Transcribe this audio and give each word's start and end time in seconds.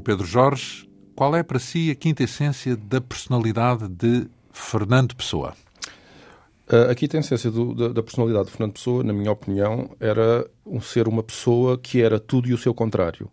João 0.00 0.02
Pedro 0.02 0.26
Jorge. 0.26 0.88
Qual 1.14 1.36
é 1.36 1.42
para 1.42 1.58
si 1.58 1.90
a 1.90 1.94
quinta 1.94 2.22
essência 2.22 2.76
da 2.76 3.00
personalidade 3.00 3.86
de 3.88 4.26
Fernando 4.50 5.14
Pessoa? 5.14 5.54
A 6.90 6.94
quinta 6.94 7.18
essência 7.18 7.50
do, 7.50 7.74
da, 7.74 7.88
da, 7.88 8.02
personalidade 8.02 8.46
de 8.46 8.52
Fernando 8.52 8.72
Pessoa, 8.72 9.04
na 9.04 9.12
minha 9.12 9.30
opinião, 9.30 9.90
era 10.00 10.48
um 10.64 10.80
ser 10.80 11.06
uma 11.08 11.22
pessoa 11.22 11.76
que 11.76 12.00
era 12.00 12.18
tudo 12.18 12.48
e 12.48 12.54
o 12.54 12.58
seu 12.58 12.72
contrário. 12.72 13.30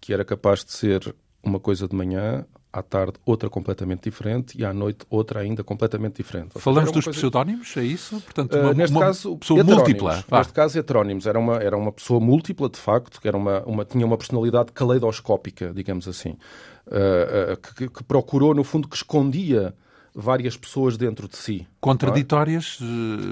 Que 0.00 0.14
era 0.14 0.24
capaz 0.24 0.64
de 0.64 0.72
ser 0.72 1.14
uma 1.42 1.60
coisa 1.60 1.86
de 1.86 1.94
manhã, 1.94 2.46
à 2.72 2.82
tarde 2.82 3.14
outra 3.24 3.48
completamente 3.48 4.04
diferente 4.04 4.58
e 4.58 4.64
à 4.64 4.72
noite 4.72 5.06
outra 5.08 5.40
ainda 5.40 5.64
completamente 5.64 6.16
diferente. 6.16 6.58
Falamos 6.58 6.92
dos 6.92 7.04
coisa... 7.04 7.18
pseudónimos, 7.18 7.74
é 7.76 7.82
isso? 7.82 8.20
Portanto, 8.20 8.56
uma, 8.56 8.70
uh, 8.70 8.74
neste 8.74 8.96
uma 8.96 9.06
caso, 9.06 9.36
pessoa 9.36 9.64
múltipla. 9.64 10.24
Neste 10.30 10.52
caso, 10.52 10.78
heterónimos. 10.78 11.26
Era 11.26 11.38
uma, 11.38 11.56
era 11.56 11.76
uma 11.76 11.90
pessoa 11.90 12.20
múltipla, 12.20 12.68
de 12.68 12.78
facto, 12.78 13.20
que 13.20 13.26
era 13.26 13.36
uma, 13.36 13.62
uma, 13.64 13.84
tinha 13.84 14.04
uma 14.04 14.18
personalidade 14.18 14.72
caleidoscópica, 14.72 15.72
digamos 15.74 16.06
assim, 16.06 16.30
uh, 16.86 17.54
uh, 17.54 17.74
que, 17.74 17.88
que, 17.88 18.04
procurou, 18.04 18.54
no 18.54 18.62
fundo, 18.62 18.86
que 18.86 18.96
escondia 18.96 19.74
várias 20.14 20.56
pessoas 20.56 20.98
dentro 20.98 21.26
de 21.26 21.36
si. 21.36 21.62
É? 21.62 21.74
Contraditórias? 21.80 22.78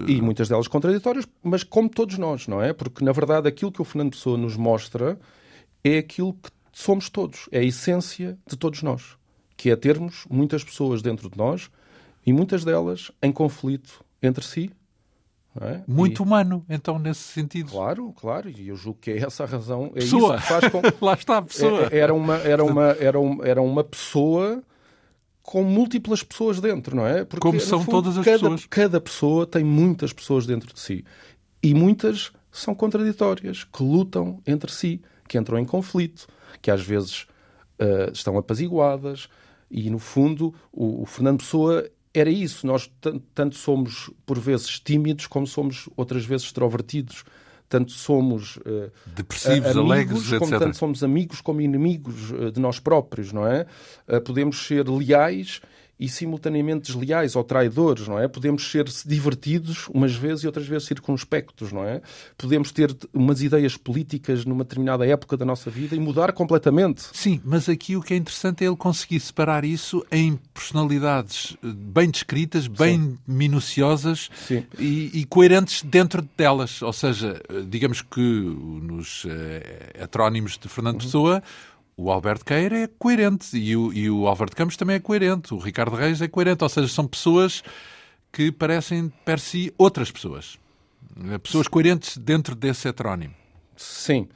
É? 0.09 0.13
E 0.13 0.23
muitas 0.23 0.49
delas 0.49 0.67
contraditórias, 0.67 1.27
mas 1.43 1.63
como 1.63 1.91
todos 1.91 2.17
nós, 2.17 2.49
não 2.49 2.63
é? 2.63 2.73
Porque, 2.73 3.05
na 3.05 3.13
verdade, 3.13 3.47
aquilo 3.47 3.71
que 3.71 3.83
o 3.83 3.85
Fernando 3.85 4.13
Pessoa 4.13 4.39
nos 4.39 4.57
mostra 4.57 5.19
é 5.85 5.99
aquilo 5.99 6.33
que 6.33 6.51
somos 6.73 7.11
todos, 7.11 7.49
é 7.53 7.59
a 7.59 7.63
essência 7.63 8.39
de 8.47 8.57
todos 8.57 8.83
nós 8.83 9.17
que 9.57 9.71
é 9.71 9.77
termos 9.77 10.25
muitas 10.29 10.63
pessoas 10.63 11.03
dentro 11.03 11.31
de 11.31 11.37
nós 11.37 11.71
e 12.25 12.33
muitas 12.33 12.65
delas 12.65 13.11
em 13.23 13.33
conflito 13.33 14.05
entre 14.23 14.45
si. 14.45 14.71
É? 15.59 15.81
Muito 15.87 16.23
e... 16.23 16.27
humano, 16.27 16.65
então, 16.69 16.99
nesse 16.99 17.21
sentido. 17.21 17.71
Claro, 17.71 18.13
claro, 18.13 18.51
e 18.51 18.69
eu 18.69 18.77
julgo 18.77 18.99
que 19.01 19.13
é 19.13 19.19
essa 19.19 19.45
a 19.45 19.47
razão. 19.47 19.91
É 19.95 20.01
pessoa. 20.01 20.39
Com... 20.71 20.83
Lá 21.05 21.15
está 21.15 21.39
a 21.39 21.43
pessoa. 21.43 21.89
É, 21.91 21.99
era, 21.99 22.13
uma, 22.13 22.37
era, 22.37 22.63
uma, 22.63 22.85
era, 23.01 23.19
uma, 23.19 23.47
era 23.47 23.63
uma 23.63 23.83
pessoa 23.83 24.63
com 25.43 25.63
múltiplas 25.63 26.23
pessoas 26.23 26.61
dentro, 26.61 26.95
não 26.95 27.07
é? 27.07 27.25
Porque, 27.25 27.41
Como 27.41 27.59
são 27.61 27.79
fundo, 27.79 27.91
todas 27.91 28.19
as 28.19 28.25
cada, 28.25 28.39
pessoas. 28.39 28.67
Cada 28.67 29.01
pessoa 29.01 29.47
tem 29.47 29.65
muitas 29.65 30.13
pessoas 30.13 30.45
dentro 30.45 30.75
de 30.75 30.81
si. 30.81 31.05
E 31.63 31.73
muitas 31.73 32.33
são 32.51 32.75
contraditórias, 32.75 33.65
que 33.65 33.83
lutam 33.83 34.43
entre 34.47 34.71
si, 34.71 35.01
que 35.29 35.39
entram 35.39 35.59
em 35.59 35.65
conflito, 35.65 36.27
que 36.61 36.71
às 36.71 36.83
vezes 36.83 37.23
uh, 37.81 38.11
estão 38.13 38.37
apaziguadas, 38.37 39.29
e, 39.71 39.91
no 39.91 39.99
fundo, 39.99 40.55
o, 40.73 41.03
o 41.03 41.07
Fernando 41.07 41.39
Pessoa 41.39 41.89
era 42.15 42.31
isso. 42.31 42.67
Nós 42.67 42.91
tanto 43.35 43.57
somos, 43.57 44.11
por 44.25 44.39
vezes, 44.39 44.81
tímidos, 44.81 45.27
como 45.27 45.47
somos, 45.47 45.89
outras 45.97 46.25
vezes, 46.25 46.47
extrovertidos. 46.47 47.25
Tanto 47.69 47.91
somos 47.91 48.59
uh, 48.59 48.93
depressivos, 49.07 49.77
amigos, 49.77 49.91
alegres, 49.91 50.29
como 50.39 50.55
etc. 50.55 50.59
tanto 50.61 50.77
somos 50.77 51.03
amigos 51.03 51.41
como 51.41 51.61
inimigos 51.61 52.31
uh, 52.31 52.53
de 52.53 52.61
nós 52.61 52.79
próprios, 52.79 53.33
não 53.33 53.45
é? 53.45 53.67
Uh, 54.07 54.21
podemos 54.21 54.65
ser 54.69 54.89
leais 54.89 55.61
e 55.99 56.09
simultaneamente 56.09 56.93
desleais 56.93 57.35
ou 57.37 57.43
traidores, 57.43 58.07
não 58.07 58.19
é? 58.19 58.29
Podemos 58.29 58.71
ser 58.71 58.85
divertidos 59.05 59.89
umas 59.89 60.15
vezes 60.15 60.45
e 60.45 60.47
outras 60.47 60.67
vezes 60.67 60.87
circunspectos, 60.87 61.73
não 61.73 61.85
é? 61.85 62.03
Podemos 62.37 62.71
ter 62.71 62.95
umas 63.15 63.43
ideias 63.43 63.77
políticas 63.77 64.45
numa 64.45 64.63
determinada 64.63 65.07
época 65.07 65.37
da 65.37 65.45
nossa 65.45 65.71
vida 65.71 65.97
e 65.97 65.99
mudar 65.99 66.33
completamente. 66.33 67.03
Sim, 67.13 67.41
mas 67.45 67.69
aqui 67.69 67.97
o 67.97 68.03
que 68.03 68.13
é 68.13 68.17
interessante 68.17 68.63
é 68.63 68.67
ele 68.67 68.77
conseguir 68.77 69.21
separar 69.21 69.65
isso 69.65 70.05
em 70.13 70.39
personalidades 70.53 71.57
eh, 71.65 71.69
bem 71.75 72.11
descritas, 72.11 72.67
bem 72.67 73.01
Sim. 73.01 73.19
minuciosas 73.27 74.31
e, 74.79 75.11
e, 75.15 75.25
coerentes 75.25 75.83
dentro 75.83 76.27
delas. 76.37 76.83
Ou 76.83 76.93
seja, 76.93 77.41
eh, 77.49 77.63
digamos 77.67 78.03
que 78.03 78.21
nos 78.21 79.25
uh, 79.25 79.29
heterónimos 79.95 80.59
de 80.59 80.69
Fernando 80.69 80.97
uhum. 80.97 81.07
Pessoa 81.07 81.43
o 81.97 82.11
Alberto 82.11 82.45
Queira 82.45 82.79
é 82.81 82.87
coerente 82.87 83.57
e 83.57 83.75
o, 83.77 83.93
e 83.93 84.11
o 84.11 84.35
de 84.35 84.55
Campos 84.55 84.77
também 84.77 84.97
é 84.97 85.01
coerente, 85.01 85.55
o 85.55 85.59
Ricardo 85.59 85.97
Reis 85.97 86.21
é 86.21 86.29
coerente, 86.29 86.63
ou 86.63 86.69
seja, 86.69 86.89
são 86.89 87.07
pessoas 87.07 87.63
que 88.31 88.53
parecem 88.53 89.11
per 89.25 89.41
si 89.41 89.73
outras 89.79 90.11
pessoas. 90.11 90.59
Pessoas 91.43 91.67
coerentes 91.67 92.19
dentro 92.19 92.55
desse 92.55 92.87
heterónimo. 92.87 93.35
Sim. 93.75 94.29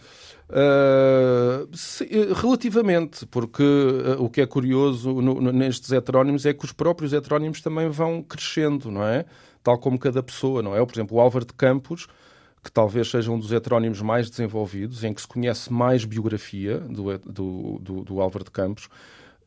Uh, 0.48 1.68
relativamente, 2.34 3.26
porque 3.26 3.62
uh, 3.62 4.24
o 4.24 4.28
que 4.28 4.40
é 4.40 4.46
curioso 4.46 5.20
no, 5.20 5.40
no, 5.40 5.52
nestes 5.52 5.92
heterónimos 5.92 6.44
é 6.46 6.54
que 6.54 6.64
os 6.64 6.72
próprios 6.72 7.12
heterónimos 7.12 7.60
também 7.60 7.88
vão 7.88 8.22
crescendo, 8.22 8.90
não 8.90 9.04
é? 9.04 9.26
Tal 9.62 9.78
como 9.78 9.98
cada 9.98 10.22
pessoa, 10.22 10.62
não 10.62 10.74
é? 10.74 10.84
Por 10.84 10.94
exemplo, 10.94 11.18
o 11.18 11.20
Álvaro 11.20 11.44
de 11.44 11.52
Campos 11.52 12.08
que 12.62 12.70
talvez 12.70 13.10
seja 13.10 13.30
um 13.30 13.38
dos 13.38 13.52
heterónimos 13.52 14.02
mais 14.02 14.28
desenvolvidos, 14.28 15.02
em 15.02 15.14
que 15.14 15.20
se 15.20 15.28
conhece 15.28 15.72
mais 15.72 16.04
biografia 16.04 16.78
do, 16.78 17.18
do, 17.18 17.78
do, 17.78 18.04
do 18.04 18.20
Álvaro 18.20 18.44
de 18.44 18.50
Campos. 18.50 18.88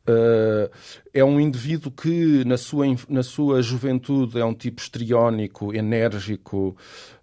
Uh, 0.06 0.68
é 1.14 1.24
um 1.24 1.40
indivíduo 1.40 1.90
que, 1.90 2.44
na 2.44 2.58
sua, 2.58 2.84
na 3.08 3.22
sua 3.22 3.62
juventude, 3.62 4.38
é 4.38 4.44
um 4.44 4.52
tipo 4.52 4.82
estriónico, 4.82 5.74
enérgico, 5.74 6.76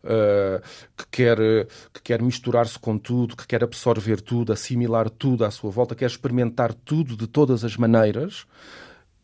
uh, 0.03 0.59
que 0.97 1.05
quer, 1.11 1.37
que 1.93 2.01
quer 2.01 2.21
misturar-se 2.23 2.79
com 2.79 2.97
tudo, 2.97 3.35
que 3.35 3.45
quer 3.45 3.63
absorver 3.63 4.19
tudo, 4.19 4.51
assimilar 4.51 5.11
tudo 5.11 5.45
à 5.45 5.51
sua 5.51 5.69
volta, 5.69 5.93
quer 5.93 6.07
experimentar 6.07 6.73
tudo 6.73 7.15
de 7.15 7.27
todas 7.27 7.63
as 7.63 7.77
maneiras. 7.77 8.47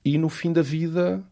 E 0.06 0.20
no 0.20 0.30
fim 0.30 0.54
da 0.54 0.62
vida 0.62 1.24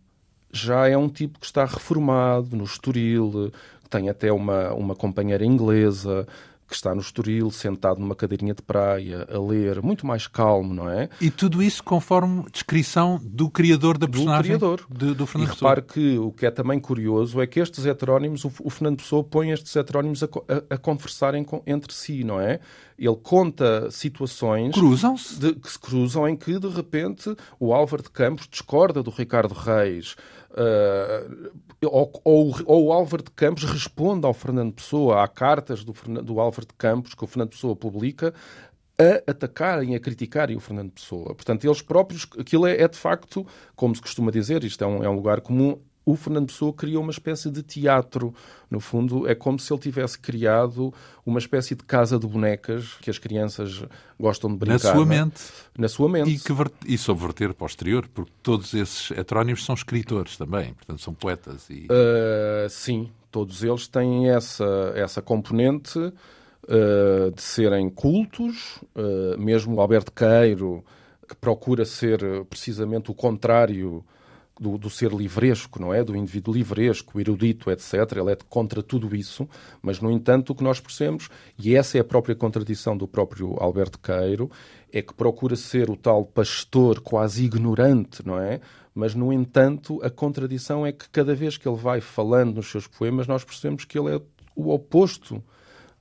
já 0.51 0.87
é 0.87 0.97
um 0.97 1.09
tipo 1.09 1.39
que 1.39 1.45
está 1.45 1.65
reformado 1.65 2.55
no 2.55 2.63
Estoril, 2.63 3.51
tem 3.89 4.09
até 4.09 4.31
uma, 4.31 4.73
uma 4.73 4.95
companheira 4.95 5.45
inglesa 5.45 6.27
que 6.67 6.73
está 6.73 6.95
no 6.95 7.01
Estoril, 7.01 7.51
sentado 7.51 7.99
numa 7.99 8.15
cadeirinha 8.15 8.53
de 8.53 8.61
praia, 8.61 9.27
a 9.31 9.39
ler, 9.39 9.81
muito 9.81 10.05
mais 10.05 10.27
calmo, 10.27 10.73
não 10.73 10.89
é? 10.89 11.09
E 11.21 11.29
tudo 11.29 11.61
isso 11.61 11.83
conforme 11.83 12.45
descrição 12.51 13.19
do 13.23 13.49
criador 13.49 13.97
da 13.97 14.07
personagem? 14.07 14.57
Do 14.57 14.59
criador. 14.59 14.87
De, 14.89 15.13
do 15.13 15.27
Fernando 15.27 15.51
e 15.51 15.53
repare 15.53 15.81
que 15.83 16.17
o 16.17 16.31
que 16.31 16.45
é 16.45 16.51
também 16.51 16.79
curioso 16.79 17.39
é 17.39 17.45
que 17.45 17.59
estes 17.59 17.85
heterónimos, 17.85 18.43
o, 18.45 18.51
o 18.63 18.69
Fernando 18.69 18.97
Pessoa 18.97 19.23
põe 19.23 19.51
estes 19.51 19.75
heterónimos 19.75 20.23
a, 20.23 20.25
a, 20.25 20.75
a 20.75 20.77
conversarem 20.77 21.43
com, 21.43 21.61
entre 21.67 21.93
si, 21.93 22.23
não 22.23 22.41
é? 22.41 22.59
Ele 22.97 23.15
conta 23.21 23.91
situações... 23.91 24.73
Cruzam-se? 24.73 25.53
Que 25.55 25.71
se 25.71 25.77
cruzam 25.77 26.27
em 26.27 26.35
que, 26.35 26.57
de 26.57 26.69
repente, 26.69 27.35
o 27.59 27.73
Álvaro 27.73 28.01
de 28.01 28.09
Campos 28.09 28.47
discorda 28.49 29.03
do 29.03 29.11
Ricardo 29.11 29.53
Reis, 29.53 30.15
Uh, 30.55 31.51
ou, 31.85 32.11
ou, 32.23 32.55
ou, 32.65 32.85
o 32.87 32.93
Álvaro 32.93 33.23
de 33.23 33.31
Campos 33.31 33.63
responde 33.63 34.25
ao 34.25 34.33
Fernando 34.33 34.73
Pessoa, 34.73 35.23
há 35.23 35.27
cartas 35.27 35.83
do, 35.83 35.93
do 36.21 36.39
Álvaro 36.39 36.67
de 36.67 36.73
Campos 36.73 37.13
que 37.13 37.23
o 37.23 37.27
Fernando 37.27 37.49
Pessoa 37.49 37.75
publica 37.75 38.33
a 38.97 39.31
atacarem, 39.31 39.95
a 39.95 39.99
criticarem 39.99 40.55
o 40.55 40.59
Fernando 40.59 40.91
Pessoa. 40.91 41.35
Portanto, 41.35 41.65
eles 41.65 41.81
próprios, 41.81 42.27
aquilo 42.39 42.65
é, 42.65 42.81
é 42.81 42.87
de 42.87 42.97
facto, 42.97 43.45
como 43.75 43.95
se 43.95 44.01
costuma 44.01 44.31
dizer, 44.31 44.63
isto 44.63 44.83
é 44.83 44.87
um, 44.87 45.03
é 45.03 45.09
um 45.09 45.15
lugar 45.15 45.41
comum, 45.41 45.79
o 46.05 46.15
Fernando 46.15 46.47
Pessoa 46.47 46.71
criou 46.71 47.01
uma 47.01 47.11
espécie 47.11 47.49
de 47.49 47.63
teatro. 47.63 48.33
No 48.69 48.79
fundo, 48.79 49.27
é 49.27 49.33
como 49.33 49.59
se 49.59 49.73
ele 49.73 49.81
tivesse 49.81 50.19
criado 50.19 50.93
uma 51.25 51.39
espécie 51.39 51.73
de 51.73 51.83
casa 51.83 52.19
de 52.19 52.27
bonecas 52.27 52.93
que 53.01 53.09
as 53.09 53.17
crianças 53.17 53.83
gostam 54.19 54.51
de 54.51 54.57
brincar. 54.57 54.73
Na 54.73 54.93
sua 54.93 55.01
é? 55.01 55.05
mente. 55.05 55.41
Na 55.77 55.87
sua 55.89 56.09
mente. 56.09 56.29
E, 56.29 56.39
que 56.39 56.53
ver... 56.53 56.71
e 56.85 56.97
subverter 56.97 57.53
posterior, 57.55 58.07
porque 58.13 58.31
todos 58.43 58.73
esses 58.75 59.09
heterónimos 59.11 59.65
são 59.65 59.73
escritores 59.73 60.37
também, 60.37 60.73
portanto 60.73 61.01
são 61.01 61.13
poetas. 61.13 61.67
E... 61.69 61.87
Uh, 61.87 62.69
sim, 62.69 63.09
todos 63.31 63.63
eles 63.63 63.87
têm 63.87 64.29
essa, 64.29 64.93
essa 64.95 65.21
componente 65.21 65.97
uh, 65.97 67.31
de 67.33 67.41
serem 67.41 67.89
cultos, 67.89 68.79
uh, 68.95 69.39
mesmo 69.39 69.75
o 69.75 69.81
Alberto 69.81 70.11
Queiro, 70.11 70.85
que 71.27 71.35
procura 71.35 71.83
ser 71.83 72.45
precisamente 72.47 73.09
o 73.09 73.15
contrário 73.15 74.05
do, 74.59 74.77
do, 74.77 74.89
ser 74.89 75.11
livresco, 75.11 75.79
não 75.81 75.93
é? 75.93 76.03
Do 76.03 76.15
indivíduo 76.15 76.53
livresco, 76.53 77.19
erudito, 77.19 77.69
etc. 77.69 77.93
Ele 78.15 78.31
é 78.31 78.37
contra 78.49 78.81
tudo 78.81 79.15
isso, 79.15 79.47
mas, 79.81 79.99
no 79.99 80.11
entanto, 80.11 80.51
o 80.51 80.55
que 80.55 80.63
nós 80.63 80.79
percebemos, 80.79 81.29
e 81.57 81.75
essa 81.75 81.97
é 81.97 82.01
a 82.01 82.05
própria 82.05 82.35
contradição 82.35 82.95
do 82.95 83.07
próprio 83.07 83.57
Alberto 83.59 83.99
Queiro, 83.99 84.49
é 84.91 85.01
que 85.01 85.13
procura 85.13 85.55
ser 85.55 85.89
o 85.89 85.95
tal 85.95 86.25
pastor 86.25 87.01
quase 87.01 87.43
ignorante, 87.43 88.25
não 88.25 88.39
é? 88.39 88.61
Mas, 88.93 89.13
no 89.13 89.33
entanto, 89.33 89.99
a 90.01 90.09
contradição 90.09 90.85
é 90.85 90.91
que 90.91 91.09
cada 91.09 91.35
vez 91.35 91.57
que 91.57 91.67
ele 91.67 91.77
vai 91.77 91.99
falando 91.99 92.55
nos 92.55 92.71
seus 92.71 92.87
poemas, 92.87 93.27
nós 93.27 93.43
percebemos 93.43 93.83
que 93.83 93.99
ele 93.99 94.15
é 94.15 94.21
o 94.55 94.73
oposto 94.73 95.43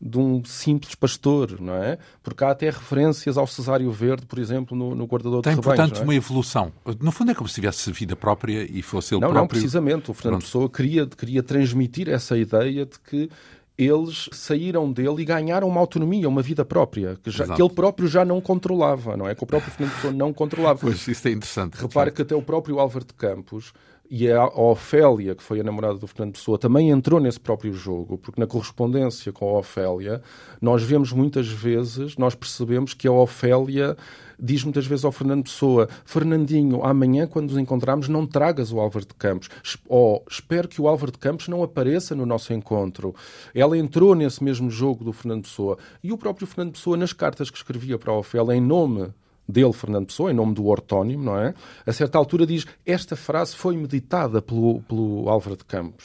de 0.04 0.18
um 0.18 0.44
simples 0.44 0.94
pastor, 0.94 1.58
não 1.58 1.74
é? 1.74 1.96
Porque 2.22 2.44
há 2.44 2.50
até 2.50 2.66
referências 2.66 3.38
ao 3.38 3.46
Cesário 3.46 3.90
Verde, 3.90 4.26
por 4.26 4.38
exemplo, 4.38 4.76
no, 4.76 4.94
no 4.94 5.06
Guardador 5.06 5.40
Tem, 5.40 5.54
de 5.54 5.60
Rebanhos. 5.60 5.76
Tem, 5.76 5.86
portanto, 5.86 6.00
é? 6.02 6.04
uma 6.04 6.14
evolução. 6.14 6.70
No 7.00 7.10
fundo 7.10 7.30
é 7.30 7.34
como 7.34 7.48
se 7.48 7.54
tivesse 7.54 7.90
vida 7.90 8.14
própria 8.14 8.70
e 8.70 8.82
fosse 8.82 9.14
ele 9.14 9.22
não, 9.22 9.30
próprio... 9.30 9.40
Não, 9.40 9.48
precisamente. 9.48 10.10
O 10.10 10.14
Fernando 10.14 10.40
Pronto. 10.40 10.44
Pessoa 10.44 10.68
queria, 10.68 11.06
queria 11.06 11.42
transmitir 11.42 12.10
essa 12.10 12.36
ideia 12.36 12.84
de 12.84 12.98
que 13.00 13.30
eles 13.78 14.28
saíram 14.30 14.92
dele 14.92 15.22
e 15.22 15.24
ganharam 15.24 15.66
uma 15.66 15.80
autonomia, 15.80 16.28
uma 16.28 16.42
vida 16.42 16.64
própria, 16.66 17.16
que, 17.22 17.30
já, 17.30 17.46
que, 17.46 17.60
ele 17.60 17.70
próprio 17.70 18.06
já 18.06 18.24
não 18.24 18.40
controlava, 18.40 19.16
não 19.16 19.26
é? 19.26 19.34
Que 19.34 19.42
o 19.42 19.46
próprio 19.46 19.72
Fernando 19.72 19.94
Pessoa 19.94 20.12
não 20.12 20.32
controlava. 20.34 20.80
Pois, 20.80 21.08
isso 21.08 21.26
é 21.26 21.30
interessante. 21.30 21.74
Repare 21.80 22.12
que 22.12 22.22
até 22.22 22.36
o 22.36 22.42
próprio 22.42 22.78
Álvaro 22.78 23.06
de 23.06 23.14
Campos 23.14 23.72
e 24.10 24.30
a 24.30 24.46
Ofélia, 24.46 25.34
que 25.34 25.42
foi 25.42 25.60
a 25.60 25.64
namorada 25.64 25.98
do 25.98 26.06
Fernando 26.06 26.34
Pessoa, 26.34 26.58
também 26.58 26.90
entrou 26.90 27.18
nesse 27.18 27.40
próprio 27.40 27.72
jogo, 27.72 28.18
porque 28.18 28.40
na 28.40 28.46
correspondência 28.46 29.32
com 29.32 29.48
a 29.48 29.58
Ofélia, 29.58 30.22
nós 30.60 30.82
vemos 30.82 31.12
muitas 31.12 31.48
vezes, 31.48 32.16
nós 32.16 32.34
percebemos 32.34 32.92
que 32.92 33.08
a 33.08 33.12
Ofélia 33.12 33.96
diz 34.38 34.62
muitas 34.62 34.86
vezes 34.86 35.04
ao 35.04 35.12
Fernando 35.12 35.44
Pessoa: 35.44 35.88
Fernandinho, 36.04 36.84
amanhã, 36.84 37.26
quando 37.26 37.50
nos 37.50 37.58
encontrarmos, 37.58 38.08
não 38.08 38.26
tragas 38.26 38.72
o 38.72 38.78
Álvaro 38.78 39.06
de 39.06 39.14
Campos. 39.14 39.48
Ou 39.88 40.24
espero 40.28 40.68
que 40.68 40.80
o 40.80 40.88
Álvaro 40.88 41.12
de 41.12 41.18
Campos 41.18 41.48
não 41.48 41.62
apareça 41.62 42.14
no 42.14 42.26
nosso 42.26 42.52
encontro. 42.52 43.14
Ela 43.54 43.78
entrou 43.78 44.14
nesse 44.14 44.44
mesmo 44.44 44.70
jogo 44.70 45.04
do 45.04 45.12
Fernando 45.12 45.44
Pessoa. 45.44 45.78
E 46.02 46.12
o 46.12 46.18
próprio 46.18 46.46
Fernando 46.46 46.74
Pessoa, 46.74 46.96
nas 46.96 47.12
cartas 47.12 47.50
que 47.50 47.56
escrevia 47.56 47.98
para 47.98 48.12
a 48.12 48.18
Ofélia, 48.18 48.54
em 48.54 48.60
nome 48.60 49.12
dele, 49.48 49.72
Fernando 49.72 50.06
Pessoa, 50.06 50.30
em 50.30 50.34
nome 50.34 50.54
do 50.54 50.66
ortónimo, 50.66 51.24
não 51.24 51.38
é? 51.38 51.54
A 51.86 51.92
certa 51.92 52.18
altura 52.18 52.46
diz 52.46 52.66
esta 52.84 53.16
frase 53.16 53.54
foi 53.56 53.76
meditada 53.76 54.40
pelo, 54.40 54.80
pelo 54.82 55.28
Álvaro 55.28 55.56
de 55.56 55.64
Campos. 55.64 56.04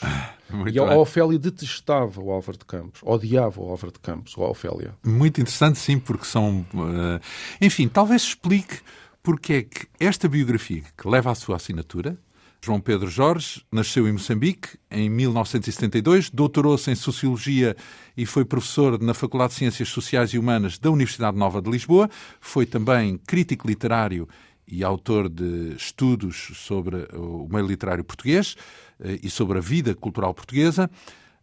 Muito 0.50 0.74
e 0.74 0.78
a 0.78 0.98
Ofélia 0.98 1.38
detestava 1.38 2.20
o 2.20 2.30
Álvaro 2.30 2.58
de 2.58 2.64
Campos, 2.64 3.00
odiava 3.04 3.60
o 3.60 3.70
Álvaro 3.70 3.92
de 3.92 4.00
Campos, 4.00 4.34
a 4.36 4.42
Ofélia. 4.42 4.94
Muito 5.04 5.40
interessante, 5.40 5.78
sim, 5.78 5.98
porque 5.98 6.24
são... 6.24 6.66
Uh... 6.74 7.20
Enfim, 7.60 7.88
talvez 7.88 8.22
explique 8.22 8.80
porque 9.22 9.52
é 9.52 9.62
que 9.62 9.86
esta 9.98 10.28
biografia 10.28 10.82
que 10.96 11.08
leva 11.08 11.30
a 11.30 11.34
sua 11.34 11.56
assinatura, 11.56 12.16
João 12.62 12.78
Pedro 12.78 13.08
Jorge 13.08 13.62
nasceu 13.72 14.06
em 14.06 14.12
Moçambique 14.12 14.78
em 14.90 15.08
1972, 15.08 16.28
doutorou-se 16.28 16.90
em 16.90 16.94
Sociologia 16.94 17.74
e 18.14 18.26
foi 18.26 18.44
professor 18.44 19.00
na 19.00 19.14
Faculdade 19.14 19.52
de 19.52 19.58
Ciências 19.58 19.88
Sociais 19.88 20.34
e 20.34 20.38
Humanas 20.38 20.78
da 20.78 20.90
Universidade 20.90 21.38
Nova 21.38 21.62
de 21.62 21.70
Lisboa. 21.70 22.10
Foi 22.38 22.66
também 22.66 23.16
crítico 23.16 23.66
literário 23.66 24.28
e 24.68 24.84
autor 24.84 25.30
de 25.30 25.74
estudos 25.74 26.50
sobre 26.54 27.08
o 27.14 27.48
meio 27.50 27.66
literário 27.66 28.04
português 28.04 28.56
eh, 29.00 29.18
e 29.22 29.30
sobre 29.30 29.56
a 29.56 29.60
vida 29.60 29.94
cultural 29.94 30.34
portuguesa. 30.34 30.90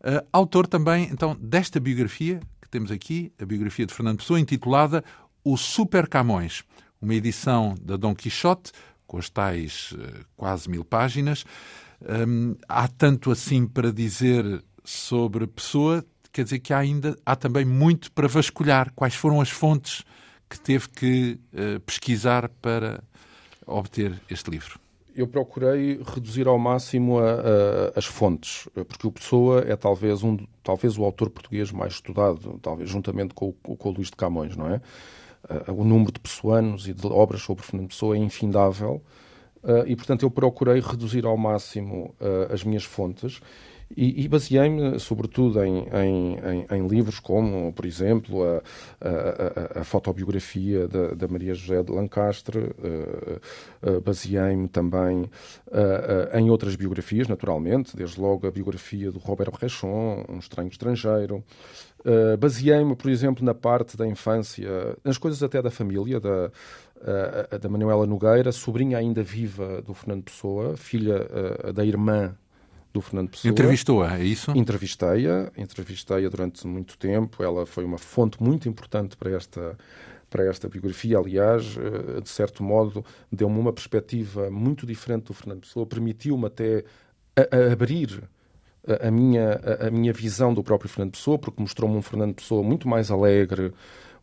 Eh, 0.03 0.23
autor 0.31 0.67
também, 0.67 1.09
então, 1.11 1.35
desta 1.41 1.79
biografia 1.79 2.39
que 2.61 2.69
temos 2.69 2.91
aqui, 2.91 3.33
a 3.41 3.45
biografia 3.45 3.87
de 3.87 3.93
Fernando 3.93 4.19
Pessoa, 4.19 4.39
intitulada 4.39 5.03
O 5.43 5.57
Super 5.57 6.07
Camões, 6.07 6.63
uma 7.01 7.15
edição 7.15 7.75
da 7.81 7.97
Dom 7.97 8.13
Quixote, 8.13 8.71
com 9.07 9.17
as 9.17 9.29
tais 9.29 9.93
uh, 9.93 10.25
quase 10.35 10.69
mil 10.69 10.83
páginas. 10.83 11.45
Um, 12.01 12.55
há 12.67 12.87
tanto 12.87 13.31
assim 13.31 13.65
para 13.65 13.91
dizer 13.91 14.63
sobre 14.83 15.47
Pessoa, 15.47 16.05
quer 16.31 16.43
dizer 16.43 16.59
que 16.59 16.73
há 16.73 16.77
ainda 16.79 17.17
há 17.25 17.35
também 17.35 17.65
muito 17.65 18.11
para 18.11 18.27
vasculhar. 18.27 18.91
Quais 18.93 19.15
foram 19.15 19.41
as 19.41 19.49
fontes 19.49 20.03
que 20.49 20.59
teve 20.59 20.87
que 20.89 21.39
uh, 21.53 21.79
pesquisar 21.79 22.49
para 22.61 23.03
obter 23.65 24.21
este 24.29 24.51
livro? 24.51 24.79
Eu 25.15 25.27
procurei 25.27 25.99
reduzir 26.05 26.47
ao 26.47 26.59
máximo 26.59 27.17
a, 27.17 27.31
a, 27.31 27.37
as 27.95 28.05
fontes, 28.05 28.69
porque 28.87 29.07
o 29.07 29.11
Pessoa 29.11 29.65
é 29.67 29.75
talvez 29.75 30.21
um, 30.21 30.37
talvez 30.63 30.95
o 30.95 31.03
autor 31.03 31.31
português 31.31 31.71
mais 31.71 31.93
estudado, 31.93 32.59
talvez 32.61 32.87
juntamente 32.87 33.33
com, 33.33 33.51
com 33.51 33.89
o 33.89 33.91
Luís 33.91 34.11
de 34.11 34.15
Camões, 34.15 34.55
não 34.55 34.69
é? 34.69 34.79
Uh, 35.49 35.71
o 35.73 35.83
número 35.83 36.11
de 36.11 36.19
pessoanos 36.19 36.87
e 36.87 36.93
de 36.93 37.07
obras 37.07 37.41
sobre 37.41 37.63
Fernando 37.63 37.89
Pessoa 37.89 38.15
é 38.15 38.19
infindável 38.19 39.01
uh, 39.63 39.85
e, 39.85 39.95
portanto, 39.95 40.23
eu 40.23 40.31
procurei 40.31 40.79
reduzir 40.79 41.25
ao 41.25 41.37
máximo 41.37 42.15
uh, 42.19 42.53
as 42.53 42.63
minhas 42.63 42.83
fontes 42.83 43.39
e, 43.95 44.25
e 44.25 44.27
baseei-me, 44.27 44.99
sobretudo, 44.99 45.63
em, 45.63 45.87
em, 45.87 46.65
em, 46.69 46.87
livros 46.87 47.19
como, 47.19 47.71
por 47.71 47.85
exemplo, 47.85 48.43
a, 48.43 48.61
a, 49.01 49.77
a, 49.77 49.81
a 49.81 49.83
fotobiografia 49.83 50.87
da, 50.87 51.13
da, 51.13 51.27
Maria 51.27 51.53
José 51.53 51.81
de 51.81 51.91
Lancastre, 51.91 52.57
uh, 52.59 53.89
uh, 53.89 54.01
baseei-me 54.01 54.67
também 54.67 55.29
uh, 55.67 56.37
em 56.37 56.49
outras 56.49 56.75
biografias, 56.75 57.27
naturalmente, 57.27 57.95
desde 57.95 58.19
logo 58.19 58.45
a 58.45 58.51
biografia 58.51 59.11
do 59.11 59.19
Robert 59.19 59.51
Brechon, 59.51 60.25
Um 60.27 60.39
Estranho 60.39 60.69
Estrangeiro. 60.69 61.43
baseei-me, 62.39 62.95
por 62.95 63.09
exemplo, 63.09 63.43
na 63.43 63.53
parte 63.53 63.95
da 63.95 64.05
infância, 64.05 64.97
nas 65.03 65.17
coisas 65.17 65.41
até 65.41 65.61
da 65.61 65.71
família, 65.71 66.19
da, 66.19 66.51
da 67.57 67.69
Manuela 67.69 68.05
Nogueira, 68.05 68.51
sobrinha 68.51 68.97
ainda 68.97 69.23
viva 69.23 69.81
do 69.81 69.93
Fernando 69.93 70.23
Pessoa, 70.23 70.75
filha 70.75 71.27
da 71.73 71.85
irmã 71.85 72.35
do 72.97 73.01
Fernando 73.01 73.29
Pessoa. 73.29 73.51
Entrevistou-a, 73.51 74.17
é 74.17 74.23
isso? 74.23 74.51
Entrevistei-a, 74.51 75.51
entrevistei-a 75.55 76.29
durante 76.29 76.65
muito 76.65 76.97
tempo. 76.97 77.43
Ela 77.43 77.65
foi 77.65 77.85
uma 77.85 77.97
fonte 77.97 78.41
muito 78.41 78.67
importante 78.67 79.15
para 79.15 79.31
esta 79.31 79.77
para 80.29 80.43
esta 80.45 80.67
biografia, 80.67 81.17
aliás, 81.17 81.77
eh, 81.77 82.19
de 82.19 82.27
certo 82.27 82.61
modo, 82.61 83.01
deu-me 83.31 83.57
uma 83.57 83.71
perspectiva 83.71 84.49
muito 84.49 84.85
diferente 84.85 85.27
do 85.27 85.33
Fernando 85.33 85.61
Pessoa, 85.61 85.85
permitiu-me 85.85 86.47
até 86.47 86.83
a, 87.33 87.55
a 87.55 87.71
abrir 87.71 88.21
a, 89.01 89.09
minha, 89.09 89.57
a, 89.79 89.89
minha 89.89 90.11
visão 90.11 90.53
do 90.53 90.61
próprio 90.61 90.89
Fernando 90.89 91.11
Pessoa, 91.13 91.39
porque 91.39 91.61
mostrou-me 91.61 91.95
um 91.95 92.01
Fernando 92.01 92.35
Pessoa 92.35 92.61
muito 92.61 92.89
mais 92.89 93.09
alegre, 93.09 93.73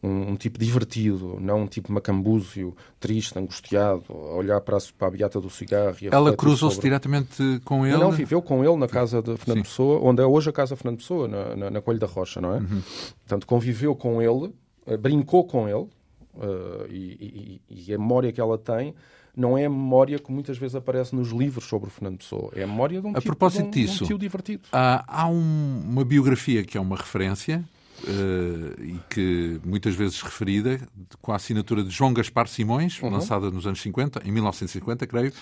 um, 0.04 0.32
um, 0.32 0.36
tipo 0.36 0.58
divertido, 0.58 1.38
não 1.40 1.62
um 1.62 1.66
tipo 1.66 1.92
macambúzio, 1.92 2.76
triste, 3.00 3.38
angustiado, 3.38 4.04
a 4.08 4.34
olhar 4.34 4.60
para 4.60 4.76
a, 4.76 4.80
para 4.98 5.08
a 5.08 5.10
beata 5.10 5.40
do 5.40 5.48
cigarro. 5.48 5.96
E 6.02 6.08
Ela 6.08 6.36
cruzou-se 6.36 6.76
sobre... 6.76 6.90
diretamente 6.90 7.60
com 7.64 7.86
ele? 7.86 7.96
Não, 7.96 8.10
viveu 8.10 8.42
com 8.42 8.64
ele 8.64 8.76
na 8.76 8.86
casa 8.86 9.22
de 9.22 9.36
Fernando 9.36 9.64
Sim. 9.64 9.70
Pessoa, 9.70 10.00
onde 10.02 10.22
é 10.22 10.26
hoje 10.26 10.50
a 10.50 10.52
casa 10.52 10.74
de 10.74 10.82
Fernando 10.82 10.98
Pessoa, 10.98 11.26
na, 11.26 11.56
na, 11.56 11.70
na 11.70 11.80
Coelho 11.80 12.00
da 12.00 12.06
Rocha, 12.06 12.40
não 12.40 12.54
é? 12.54 12.58
Uhum. 12.58 12.82
Portanto, 13.20 13.46
conviveu 13.46 13.94
com 13.94 14.20
ele, 14.20 14.52
eh, 14.86 14.96
brincou 14.96 15.44
com 15.44 15.68
ele, 15.68 15.88
uh, 16.34 16.86
e, 16.90 17.60
e, 17.70 17.88
e 17.88 17.94
a 17.94 17.98
memória 17.98 18.30
que 18.32 18.40
ela 18.40 18.58
tem 18.58 18.94
não 19.36 19.58
é 19.58 19.64
a 19.64 19.70
memória 19.70 20.18
que 20.18 20.30
muitas 20.30 20.56
vezes 20.56 20.76
aparece 20.76 21.14
nos 21.14 21.30
livros 21.30 21.64
sobre 21.64 21.88
o 21.88 21.90
Fernando 21.90 22.18
Pessoa. 22.18 22.52
É 22.54 22.62
a 22.62 22.66
memória 22.66 23.00
de 23.00 23.06
um, 23.06 23.10
a 23.10 23.14
tipo, 23.14 23.26
propósito 23.26 23.62
de 23.62 23.66
um, 23.66 23.70
disso, 23.70 24.04
um 24.04 24.06
tio 24.06 24.18
divertido. 24.18 24.62
Há, 24.72 25.04
há 25.22 25.26
um, 25.26 25.82
uma 25.84 26.04
biografia 26.04 26.62
que 26.62 26.78
é 26.78 26.80
uma 26.80 26.96
referência, 26.96 27.64
Uh, 28.02 28.82
e 28.82 29.00
que 29.08 29.60
muitas 29.64 29.94
vezes 29.94 30.20
referida, 30.20 30.80
com 31.22 31.32
a 31.32 31.36
assinatura 31.36 31.82
de 31.82 31.90
João 31.90 32.12
Gaspar 32.12 32.48
Simões, 32.48 33.00
uhum. 33.00 33.08
lançada 33.08 33.50
nos 33.50 33.66
anos 33.66 33.80
50, 33.80 34.22
em 34.26 34.32
1950, 34.32 35.06
creio. 35.06 35.32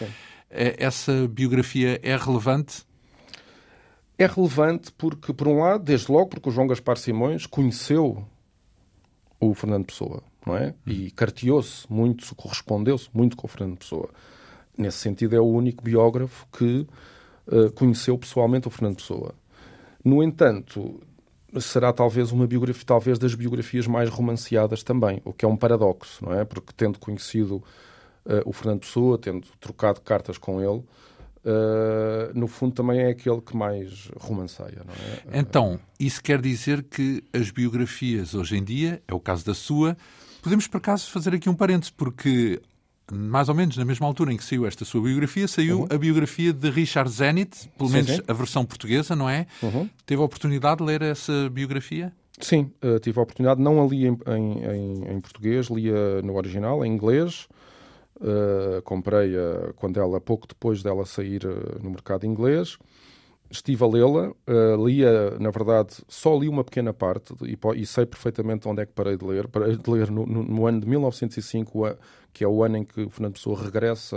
É, 0.50 0.76
essa 0.78 1.26
biografia 1.28 1.99
é 2.02 2.14
relevante? 2.14 2.85
É 4.18 4.26
relevante 4.26 4.92
porque, 4.92 5.32
por 5.32 5.49
um 5.49 5.61
lado, 5.61 5.82
desde 5.82 6.12
logo, 6.12 6.26
porque 6.26 6.49
o 6.49 6.52
João 6.52 6.66
Gaspar 6.66 6.99
Simões 6.99 7.47
conheceu 7.47 8.25
o 9.40 9.54
Fernando 9.54 9.87
Pessoa, 9.87 10.23
não 10.47 10.56
é? 10.56 10.66
Uhum. 10.66 10.92
E 10.92 11.11
carteou-se 11.11 11.90
muito, 11.90 12.35
correspondeu-se 12.35 13.09
muito 13.12 13.37
com 13.37 13.47
o 13.47 13.50
Fernando 13.50 13.78
Pessoa. 13.78 14.11
Nesse 14.76 14.99
sentido, 14.99 15.35
é 15.35 15.40
o 15.40 15.47
único 15.47 15.82
biógrafo 15.82 16.47
que 16.56 16.87
uh, 17.47 17.73
conheceu 17.75 18.16
pessoalmente 18.16 18.68
o 18.68 18.71
Fernando 18.71 18.97
Pessoa. 18.97 19.35
No 20.04 20.23
entanto, 20.23 21.00
será 21.61 21.92
talvez 21.92 22.32
uma 22.32 22.47
biografia, 22.47 22.85
talvez 22.85 23.18
das 23.18 23.35
biografias 23.35 23.87
mais 23.87 24.09
romanceadas 24.09 24.82
também, 24.82 25.21
o 25.25 25.32
que 25.32 25.44
é 25.44 25.49
um 25.49 25.56
paradoxo, 25.56 26.25
não 26.25 26.32
é? 26.32 26.44
Porque 26.44 26.73
tendo 26.76 26.99
conhecido 26.99 27.56
uh, 28.25 28.42
o 28.44 28.52
Fernando 28.52 28.80
Pessoa, 28.80 29.18
tendo 29.18 29.47
trocado 29.61 30.00
cartas 30.00 30.38
com 30.38 30.61
ele, 30.61 30.82
uh, 31.44 32.32
no 32.35 32.47
fundo 32.47 32.75
também 32.75 33.00
é 33.00 33.11
aquele 33.11 33.40
que 33.40 33.56
mais 33.56 34.11
romanceia, 34.16 34.82
não 34.85 34.94
é? 34.94 35.38
Então, 35.38 35.78
isso 35.99 36.23
quer 36.23 36.40
dizer 36.40 36.82
que 36.82 37.23
as 37.32 37.50
biografias 37.50 38.35
hoje 38.35 38.56
em 38.56 38.64
dia, 38.64 39.02
é 39.06 39.14
o 39.14 39.21
caso 39.21 39.44
da 39.44 39.54
sua, 39.54 39.97
podemos 40.42 40.66
por 40.66 40.78
acaso 40.78 41.11
fazer 41.11 41.35
aqui 41.35 41.49
um 41.49 41.54
parênteses, 41.54 41.90
porque 41.90 42.61
mais 43.11 43.49
ou 43.49 43.54
menos 43.54 43.76
na 43.76 43.85
mesma 43.85 44.06
altura 44.06 44.32
em 44.32 44.37
que 44.37 44.44
saiu 44.44 44.66
esta 44.66 44.85
sua 44.85 45.02
biografia, 45.02 45.49
saiu 45.49 45.80
uhum. 45.80 45.88
a 45.90 45.99
biografia 45.99 46.52
de 46.52 46.71
Richard 46.71 47.11
Zenit, 47.11 47.68
pelo 47.76 47.88
sim, 47.88 47.97
menos 47.97 48.11
sim. 48.11 48.23
a 48.26 48.32
versão 48.32 48.64
portuguesa, 48.64 49.16
não 49.16 49.28
é? 49.28 49.47
Uhum. 49.62 49.88
Teve 50.06 50.21
a 50.23 50.25
oportunidade 50.25 50.78
de 50.78 50.85
ler 50.85 51.02
essa 51.02 51.49
biografia? 51.50 52.12
Sim, 52.40 52.71
uh, 52.82 52.99
tive 52.99 53.18
a 53.18 53.23
oportunidade. 53.23 53.61
Não 53.61 53.82
a 53.82 53.87
li 53.87 54.06
em, 54.06 54.18
em, 54.26 55.12
em 55.12 55.21
português, 55.21 55.66
li-a 55.66 56.23
no 56.23 56.37
original, 56.37 56.85
em 56.85 56.92
inglês. 56.92 57.49
Uh, 58.16 58.80
Comprei-a 58.82 59.73
quando 59.75 59.99
ela, 59.99 60.21
pouco 60.21 60.47
depois 60.47 60.82
dela 60.82 61.04
sair 61.04 61.44
uh, 61.44 61.78
no 61.82 61.90
mercado 61.90 62.25
inglês 62.25 62.78
estive 63.52 63.85
a 63.85 63.87
lê-la, 63.87 64.30
uh, 64.30 64.87
lia, 64.87 65.38
na 65.38 65.50
verdade, 65.50 66.02
só 66.09 66.37
li 66.38 66.49
uma 66.49 66.64
pequena 66.64 66.92
parte 66.92 67.35
e, 67.42 67.59
e, 67.80 67.87
sei 67.87 68.06
perfeitamente 68.06 68.66
onde 68.68 68.82
é 68.82 68.87
que 68.87 68.92
parei 68.92 69.16
de 69.16 69.25
ler. 69.25 69.49
Parei 69.49 69.76
de 69.76 69.90
ler 69.90 70.11
no, 70.11 70.26
no, 70.26 70.42
no, 70.42 70.66
ano 70.66 70.80
de 70.80 70.88
1905, 70.88 71.97
que 72.32 72.44
é 72.44 72.49
o 72.49 72.62
ano 72.64 72.78
em 72.78 72.85
que 72.85 73.02
o 73.02 73.11
Fernando 73.11 73.35
Pessoa 73.35 73.62
regressa 73.62 74.16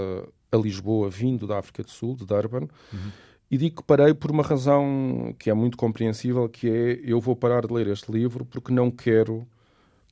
a 0.51 0.57
Lisboa, 0.57 1.09
vindo 1.09 1.45
da 1.45 1.59
África 1.59 1.83
do 1.83 1.89
Sul, 1.89 2.15
de 2.15 2.25
Durban. 2.25 2.67
Uhum. 2.93 3.11
E 3.49 3.57
digo 3.57 3.77
que 3.77 3.83
parei 3.83 4.13
por 4.13 4.31
uma 4.31 4.43
razão 4.43 5.35
que 5.37 5.49
é 5.49 5.53
muito 5.53 5.77
compreensível, 5.77 6.49
que 6.49 6.69
é 6.69 6.99
eu 7.03 7.19
vou 7.21 7.35
parar 7.35 7.67
de 7.67 7.73
ler 7.73 7.87
este 7.87 8.11
livro 8.11 8.43
porque 8.45 8.73
não 8.73 8.89
quero 8.89 9.47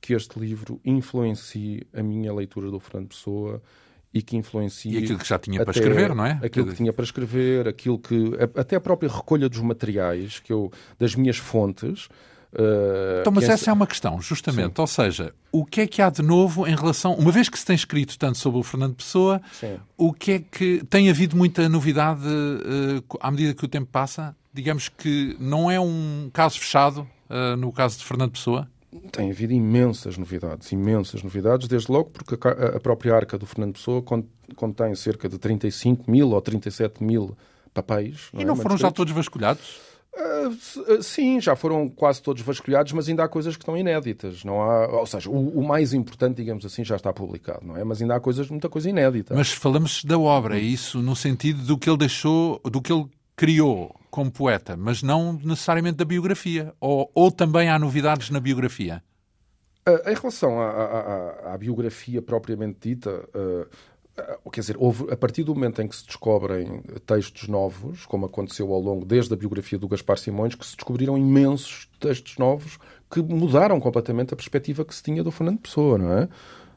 que 0.00 0.12
este 0.12 0.38
livro 0.38 0.80
influencie 0.84 1.86
a 1.92 2.02
minha 2.02 2.32
leitura 2.32 2.70
do 2.70 2.78
Fernando 2.78 3.08
Pessoa 3.08 3.60
e 4.14 4.22
que 4.22 4.36
influencia. 4.36 4.92
E 4.92 5.02
aquilo 5.02 5.18
que 5.18 5.28
já 5.28 5.38
tinha 5.38 5.64
para 5.64 5.72
escrever, 5.72 6.14
não 6.14 6.24
é? 6.24 6.38
Aquilo 6.40 6.68
que 6.68 6.76
tinha 6.76 6.92
para 6.92 7.04
escrever, 7.04 7.66
aquilo 7.66 7.98
que. 7.98 8.30
Até 8.56 8.76
a 8.76 8.80
própria 8.80 9.10
recolha 9.10 9.48
dos 9.48 9.60
materiais, 9.60 10.38
que 10.38 10.52
eu, 10.52 10.70
das 10.98 11.16
minhas 11.16 11.36
fontes, 11.36 12.08
Uh, 12.54 13.20
então, 13.20 13.32
mas 13.32 13.48
essa 13.48 13.68
é 13.68 13.72
uma 13.72 13.86
questão, 13.86 14.20
justamente. 14.20 14.76
Sim. 14.76 14.80
Ou 14.80 14.86
seja, 14.86 15.34
o 15.50 15.64
que 15.64 15.80
é 15.80 15.86
que 15.88 16.00
há 16.00 16.08
de 16.08 16.22
novo 16.22 16.68
em 16.68 16.74
relação. 16.76 17.12
Uma 17.14 17.32
vez 17.32 17.48
que 17.48 17.58
se 17.58 17.66
tem 17.66 17.74
escrito 17.74 18.16
tanto 18.16 18.38
sobre 18.38 18.60
o 18.60 18.62
Fernando 18.62 18.94
Pessoa, 18.94 19.42
Sim. 19.52 19.76
o 19.96 20.12
que 20.12 20.32
é 20.32 20.38
que. 20.38 20.84
Tem 20.88 21.10
havido 21.10 21.36
muita 21.36 21.68
novidade 21.68 22.22
uh, 22.24 23.04
à 23.20 23.28
medida 23.32 23.54
que 23.54 23.64
o 23.64 23.68
tempo 23.68 23.88
passa? 23.90 24.36
Digamos 24.52 24.88
que 24.88 25.36
não 25.40 25.68
é 25.68 25.80
um 25.80 26.30
caso 26.32 26.60
fechado 26.60 27.04
uh, 27.28 27.56
no 27.56 27.72
caso 27.72 27.98
de 27.98 28.04
Fernando 28.04 28.30
Pessoa? 28.30 28.68
Tem 29.10 29.30
havido 29.30 29.52
imensas 29.52 30.16
novidades, 30.16 30.70
imensas 30.72 31.22
novidades, 31.22 31.68
desde 31.68 31.90
logo 31.90 32.10
porque 32.10 32.36
a, 32.48 32.80
própria 32.80 33.14
arca 33.14 33.36
do 33.36 33.46
Fernando 33.46 33.74
Pessoa 33.74 34.02
contém 34.56 34.94
cerca 34.94 35.28
de 35.28 35.38
35 35.38 36.10
mil 36.10 36.30
ou 36.30 36.40
37 36.40 37.02
mil 37.02 37.36
papéis. 37.72 38.30
E 38.32 38.38
não, 38.38 38.54
não 38.54 38.60
é? 38.60 38.62
foram 38.62 38.76
já 38.76 38.90
todos 38.90 39.12
vasculhados? 39.12 39.80
Uh, 40.16 41.02
sim, 41.02 41.40
já 41.40 41.56
foram 41.56 41.88
quase 41.88 42.22
todos 42.22 42.40
vasculhados, 42.40 42.92
mas 42.92 43.08
ainda 43.08 43.24
há 43.24 43.28
coisas 43.28 43.56
que 43.56 43.62
estão 43.62 43.76
inéditas. 43.76 44.44
Não 44.44 44.62
há, 44.62 44.86
ou 45.00 45.06
seja, 45.06 45.28
o, 45.28 45.58
o, 45.58 45.66
mais 45.66 45.92
importante, 45.92 46.36
digamos 46.36 46.64
assim, 46.64 46.84
já 46.84 46.94
está 46.94 47.12
publicado, 47.12 47.66
não 47.66 47.76
é? 47.76 47.82
Mas 47.82 48.00
ainda 48.00 48.14
há 48.14 48.20
coisas, 48.20 48.48
muita 48.48 48.68
coisa 48.68 48.88
inédita. 48.88 49.34
Mas 49.34 49.50
falamos 49.50 50.04
da 50.04 50.16
obra, 50.16 50.56
é 50.56 50.60
isso 50.60 51.02
no 51.02 51.16
sentido 51.16 51.62
do 51.62 51.76
que 51.76 51.90
ele 51.90 51.98
deixou, 51.98 52.60
do 52.64 52.80
que 52.80 52.92
ele 52.92 53.06
criou 53.36 53.94
como 54.10 54.30
poeta, 54.30 54.76
mas 54.76 55.02
não 55.02 55.32
necessariamente 55.32 55.96
da 55.96 56.04
biografia. 56.04 56.72
Ou, 56.80 57.10
ou 57.14 57.30
também 57.30 57.68
há 57.68 57.78
novidades 57.78 58.30
na 58.30 58.40
biografia? 58.40 59.02
Uh, 59.86 60.08
em 60.08 60.14
relação 60.14 60.60
à, 60.60 60.70
à, 60.70 61.54
à, 61.54 61.58
biografia 61.58 62.22
propriamente 62.22 62.78
dita, 62.80 63.10
uh, 63.10 63.68
Quer 64.52 64.60
dizer, 64.60 64.76
houve, 64.78 65.10
a 65.12 65.16
partir 65.16 65.42
do 65.42 65.52
momento 65.54 65.82
em 65.82 65.88
que 65.88 65.96
se 65.96 66.06
descobrem 66.06 66.82
textos 67.04 67.48
novos, 67.48 68.06
como 68.06 68.26
aconteceu 68.26 68.72
ao 68.72 68.80
longo 68.80 69.04
desde 69.04 69.34
a 69.34 69.36
biografia 69.36 69.76
do 69.76 69.88
Gaspar 69.88 70.16
Simões, 70.18 70.54
que 70.54 70.64
se 70.64 70.76
descobriram 70.76 71.18
imensos 71.18 71.88
textos 71.98 72.38
novos 72.38 72.78
que 73.10 73.20
mudaram 73.20 73.80
completamente 73.80 74.32
a 74.32 74.36
perspectiva 74.36 74.84
que 74.84 74.94
se 74.94 75.02
tinha 75.02 75.24
do 75.24 75.32
Fernando 75.32 75.58
Pessoa, 75.58 75.98
não 75.98 76.12
é? 76.12 76.28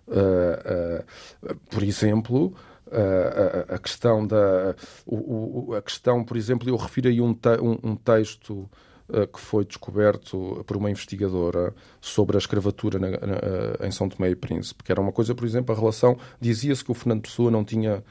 Uh, 0.08 1.52
uh, 1.52 1.56
por 1.70 1.84
exemplo, 1.84 2.56
uh, 2.91 3.75
a, 3.75 3.77
questão 3.77 4.25
da. 4.25 4.75
O, 5.06 5.72
o, 5.72 5.75
a 5.75 5.82
questão, 5.82 6.24
por 6.24 6.38
exemplo, 6.38 6.67
eu 6.70 6.75
refiro 6.75 7.08
aí 7.08 7.22
um, 7.22 7.34
te, 7.34 7.50
um, 7.62 7.77
um 7.84 7.96
texto 7.96 8.70
eh, 9.10 9.25
que 9.25 9.39
foi 9.39 9.63
descoberto 9.63 10.65
por 10.67 10.75
uma 10.75 10.91
investigadora 10.91 11.74
sobre 12.01 12.36
a 12.36 12.39
escravatura 12.39 13.00
na, 13.00 13.12
na, 13.12 13.17
eh, 13.17 13.88
em 13.88 13.91
São 13.91 14.10
Tomé 14.10 14.32
e 14.32 14.36
Príncipe, 14.36 14.84
que 14.84 14.91
era 14.91 15.00
uma 15.00 15.13
coisa, 15.13 15.34
por 15.34 15.46
exemplo, 15.46 15.74
a 15.74 15.79
relação. 15.79 16.17
Dizia-se 16.41 16.84
que 16.84 16.91
o 16.91 16.94
Fernando 16.94 17.22
Pessoa 17.22 17.50
não 17.50 17.63
tinha 17.63 18.03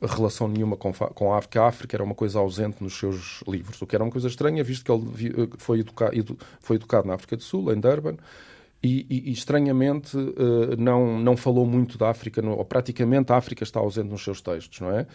relação 0.00 0.46
nenhuma 0.46 0.76
com, 0.76 0.92
com 0.92 1.32
a 1.32 1.38
África. 1.38 1.60
A 1.60 1.66
África 1.66 1.96
era 1.96 2.04
uma 2.04 2.14
coisa 2.14 2.38
ausente 2.38 2.82
nos 2.82 2.96
seus 2.96 3.42
livros, 3.48 3.82
o 3.82 3.86
que 3.86 3.96
era 3.96 4.04
uma 4.04 4.12
coisa 4.12 4.28
estranha, 4.28 4.62
visto 4.62 4.84
que 4.84 4.92
ele 4.92 5.42
eh, 5.44 5.56
foi 5.58 5.80
educado, 5.80 6.38
foi 6.60 6.76
educado 6.76 7.08
na 7.08 7.14
África 7.14 7.36
do 7.36 7.42
Sul, 7.42 7.72
em 7.72 7.80
Durban. 7.80 8.16
E, 8.84 9.06
e, 9.08 9.30
e 9.30 9.32
estranhamente 9.32 10.14
não, 10.78 11.18
não 11.18 11.36
falou 11.38 11.64
muito 11.64 11.96
da 11.96 12.10
África, 12.10 12.44
ou 12.46 12.64
praticamente 12.66 13.32
a 13.32 13.36
África 13.36 13.64
está 13.64 13.80
ausente 13.80 14.10
nos 14.10 14.22
seus 14.22 14.42
textos, 14.42 14.80
não 14.80 14.90
é? 14.90 15.06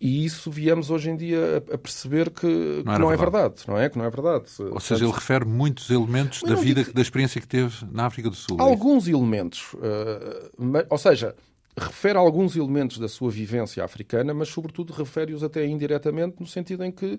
E 0.00 0.24
isso 0.26 0.50
viemos 0.50 0.90
hoje 0.90 1.10
em 1.10 1.16
dia 1.16 1.62
a 1.72 1.78
perceber 1.78 2.30
que 2.30 2.46
não, 2.84 2.94
que 2.94 3.00
não 3.00 3.12
é 3.12 3.16
verdade, 3.16 3.62
não 3.66 3.78
é? 3.78 3.88
Que 3.88 3.96
não 3.96 4.04
é 4.04 4.10
verdade. 4.10 4.44
Ou 4.58 4.64
Portanto, 4.64 4.82
seja, 4.82 5.04
ele 5.04 5.12
refere 5.12 5.44
muitos 5.46 5.88
elementos 5.88 6.42
da 6.42 6.54
vida, 6.54 6.84
da 6.92 7.00
experiência 7.00 7.40
que 7.40 7.48
teve 7.48 7.74
na 7.90 8.04
África 8.06 8.28
do 8.28 8.36
Sul. 8.36 8.58
É 8.60 8.62
alguns 8.62 9.08
é 9.08 9.12
elementos. 9.12 9.72
Uh, 9.74 10.86
ou 10.90 10.98
seja, 10.98 11.34
refere 11.78 12.18
alguns 12.18 12.56
elementos 12.56 12.98
da 12.98 13.08
sua 13.08 13.30
vivência 13.30 13.82
africana, 13.82 14.34
mas 14.34 14.48
sobretudo 14.48 14.92
refere-os 14.92 15.42
até 15.42 15.66
indiretamente 15.66 16.36
no 16.40 16.46
sentido 16.46 16.84
em 16.84 16.92
que 16.92 17.18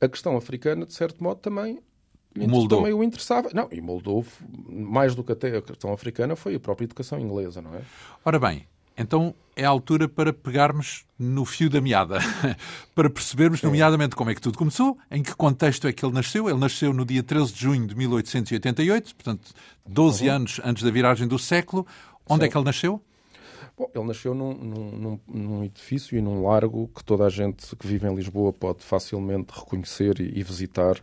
a 0.00 0.08
questão 0.08 0.36
africana, 0.36 0.84
de 0.84 0.94
certo 0.94 1.22
modo, 1.22 1.40
também 1.40 1.78
moldou. 2.36 2.78
também 2.80 2.92
o 2.92 3.02
interessava. 3.02 3.50
Não, 3.54 3.68
e 3.70 3.80
moldou 3.80 4.24
mais 4.68 5.14
do 5.14 5.22
que 5.22 5.32
até 5.32 5.56
a 5.56 5.62
questão 5.62 5.92
africana 5.92 6.36
foi 6.36 6.56
a 6.56 6.60
própria 6.60 6.84
educação 6.84 7.18
inglesa, 7.18 7.62
não 7.62 7.74
é? 7.74 7.82
Ora 8.24 8.38
bem, 8.38 8.66
então 8.96 9.34
é 9.54 9.64
a 9.64 9.68
altura 9.68 10.08
para 10.08 10.32
pegarmos 10.32 11.04
no 11.18 11.44
fio 11.44 11.68
da 11.68 11.80
meada, 11.80 12.18
para 12.94 13.10
percebermos, 13.10 13.62
nomeadamente, 13.62 14.16
como 14.16 14.30
é 14.30 14.34
que 14.34 14.40
tudo 14.40 14.58
começou, 14.58 14.98
em 15.10 15.22
que 15.22 15.34
contexto 15.34 15.86
é 15.86 15.92
que 15.92 16.04
ele 16.04 16.14
nasceu. 16.14 16.48
Ele 16.48 16.58
nasceu 16.58 16.92
no 16.92 17.04
dia 17.04 17.22
13 17.22 17.52
de 17.52 17.60
junho 17.60 17.86
de 17.86 17.94
1888, 17.94 19.14
portanto, 19.14 19.52
12 19.86 20.28
uhum. 20.28 20.34
anos 20.34 20.60
antes 20.64 20.82
da 20.82 20.90
viragem 20.90 21.28
do 21.28 21.38
século. 21.38 21.86
Onde 22.28 22.40
Sim. 22.40 22.46
é 22.46 22.50
que 22.50 22.56
ele 22.56 22.64
nasceu? 22.64 23.02
Bom, 23.78 23.90
ele 23.94 24.04
nasceu 24.04 24.34
num, 24.34 24.54
num, 24.54 25.20
num, 25.28 25.64
edifício 25.64 26.16
e 26.16 26.22
num 26.22 26.42
largo 26.42 26.90
que 26.94 27.04
toda 27.04 27.26
a 27.26 27.28
gente 27.28 27.76
que 27.76 27.86
vive 27.86 28.08
em 28.08 28.14
Lisboa 28.14 28.50
pode 28.50 28.82
facilmente 28.82 29.52
reconhecer 29.54 30.18
e, 30.18 30.38
e 30.38 30.42
visitar, 30.42 30.96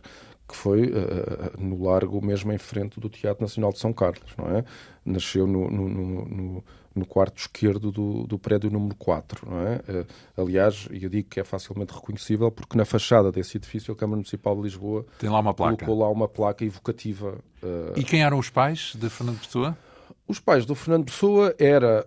que 0.48 0.54
foi 0.54 0.88
uh, 0.88 1.58
no 1.58 1.82
largo 1.82 2.24
mesmo 2.24 2.52
em 2.52 2.58
frente 2.58 3.00
do 3.00 3.08
Teatro 3.08 3.42
Nacional 3.42 3.72
de 3.72 3.78
São 3.78 3.92
Carlos, 3.92 4.30
não 4.36 4.56
é? 4.56 4.64
Nasceu 5.04 5.46
no, 5.46 5.70
no, 5.70 5.88
no 5.88 6.64
no 6.94 7.04
quarto 7.04 7.38
esquerdo 7.38 7.90
do, 7.90 8.26
do 8.26 8.38
prédio 8.38 8.70
número 8.70 8.94
4. 8.94 9.50
Não 9.50 9.60
é? 9.66 9.76
Uh, 9.76 10.06
aliás, 10.42 10.88
eu 10.90 11.08
digo 11.08 11.28
que 11.28 11.40
é 11.40 11.44
facilmente 11.44 11.92
reconhecível 11.92 12.50
porque 12.50 12.78
na 12.78 12.84
fachada 12.84 13.32
desse 13.32 13.56
edifício 13.56 13.92
a 13.92 13.96
Câmara 13.96 14.16
Municipal 14.16 14.54
de 14.56 14.62
Lisboa 14.62 15.04
tem 15.18 15.28
lá 15.28 15.40
uma 15.40 15.52
placa. 15.52 15.84
colocou 15.84 15.98
lá 15.98 16.10
uma 16.10 16.28
placa 16.28 16.64
evocativa. 16.64 17.38
Uh... 17.62 17.98
E 17.98 18.04
quem 18.04 18.22
eram 18.22 18.38
os 18.38 18.48
pais 18.48 18.94
de 18.94 19.10
Fernando 19.10 19.40
Pessoa? 19.40 19.76
Os 20.26 20.40
pais 20.40 20.64
do 20.64 20.74
Fernando 20.74 21.04
Pessoa 21.04 21.54
era 21.58 22.06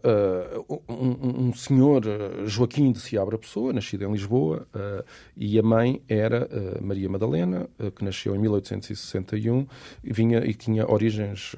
uh, 0.67 0.81
um, 0.89 1.49
um, 1.49 1.53
senhor 1.53 2.03
uh, 2.03 2.47
Joaquim 2.47 2.91
de 2.91 2.99
Seabra 2.99 3.37
Pessoa, 3.37 3.71
nascido 3.71 4.05
em 4.05 4.11
Lisboa, 4.11 4.67
uh, 4.73 5.05
e 5.35 5.59
a 5.59 5.61
mãe 5.61 6.01
era 6.09 6.49
Maria 6.81 7.07
Madalena, 7.07 7.69
que 7.95 8.03
nasceu 8.03 8.35
em 8.35 8.39
1861 8.39 9.67
e, 10.03 10.13
vinha, 10.13 10.39
e 10.39 10.53
tinha 10.55 10.89
origens 10.89 11.55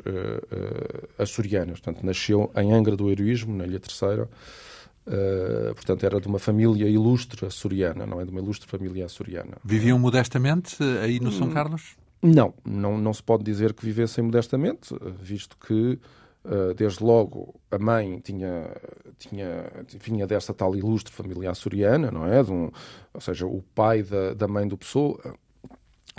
açorianas. 1.18 1.80
Portanto, 1.80 2.06
nasceu 2.06 2.52
em 2.56 2.74
Angra 2.74 2.96
do 2.98 3.10
Heroísmo, 3.10 3.56
na 3.56 3.66
Ilha 3.66 3.80
Terceira. 3.80 4.28
portanto, 5.76 6.06
era 6.06 6.20
de 6.20 6.28
uma 6.28 6.40
família 6.40 6.90
ilustre 6.90 7.46
açoriana, 7.46 8.06
não 8.06 8.20
é? 8.20 8.26
De 8.26 8.32
uma 8.32 8.42
ilustre 8.42 8.70
família 8.70 9.06
açoriana. 9.06 9.58
Viviam 9.64 9.98
modestamente 9.98 10.78
aí 11.02 11.20
no 11.20 11.32
São 11.32 11.48
hum, 11.48 11.52
Carlos? 11.52 11.96
Não, 12.22 12.54
não, 12.66 12.98
não 12.98 13.14
se 13.14 13.24
pode 13.24 13.44
dizer 13.44 13.74
que 13.74 13.86
vivessem 13.86 14.24
modestamente, 14.24 14.94
visto 15.22 15.58
que 15.58 15.98
Uh, 16.29 16.29
desde 16.76 17.04
logo, 17.04 17.60
a 17.70 17.78
mãe 17.78 18.20
tinha, 18.20 18.72
tinha, 19.18 19.70
vinha 20.00 20.26
dessa 20.26 20.54
tal 20.54 20.76
ilustre 20.76 21.14
família 21.14 21.52
açoriana, 21.52 22.10
não 22.10 22.26
é? 22.26 22.42
Um, 22.42 22.72
ou 23.14 23.22
seja, 23.22 23.46
o 23.46 23.62
pai 23.76 24.04
da, 24.04 24.34
da 24.34 24.48
mãe 24.48 24.68
do 24.68 24.78
Pessoa, 24.78 25.20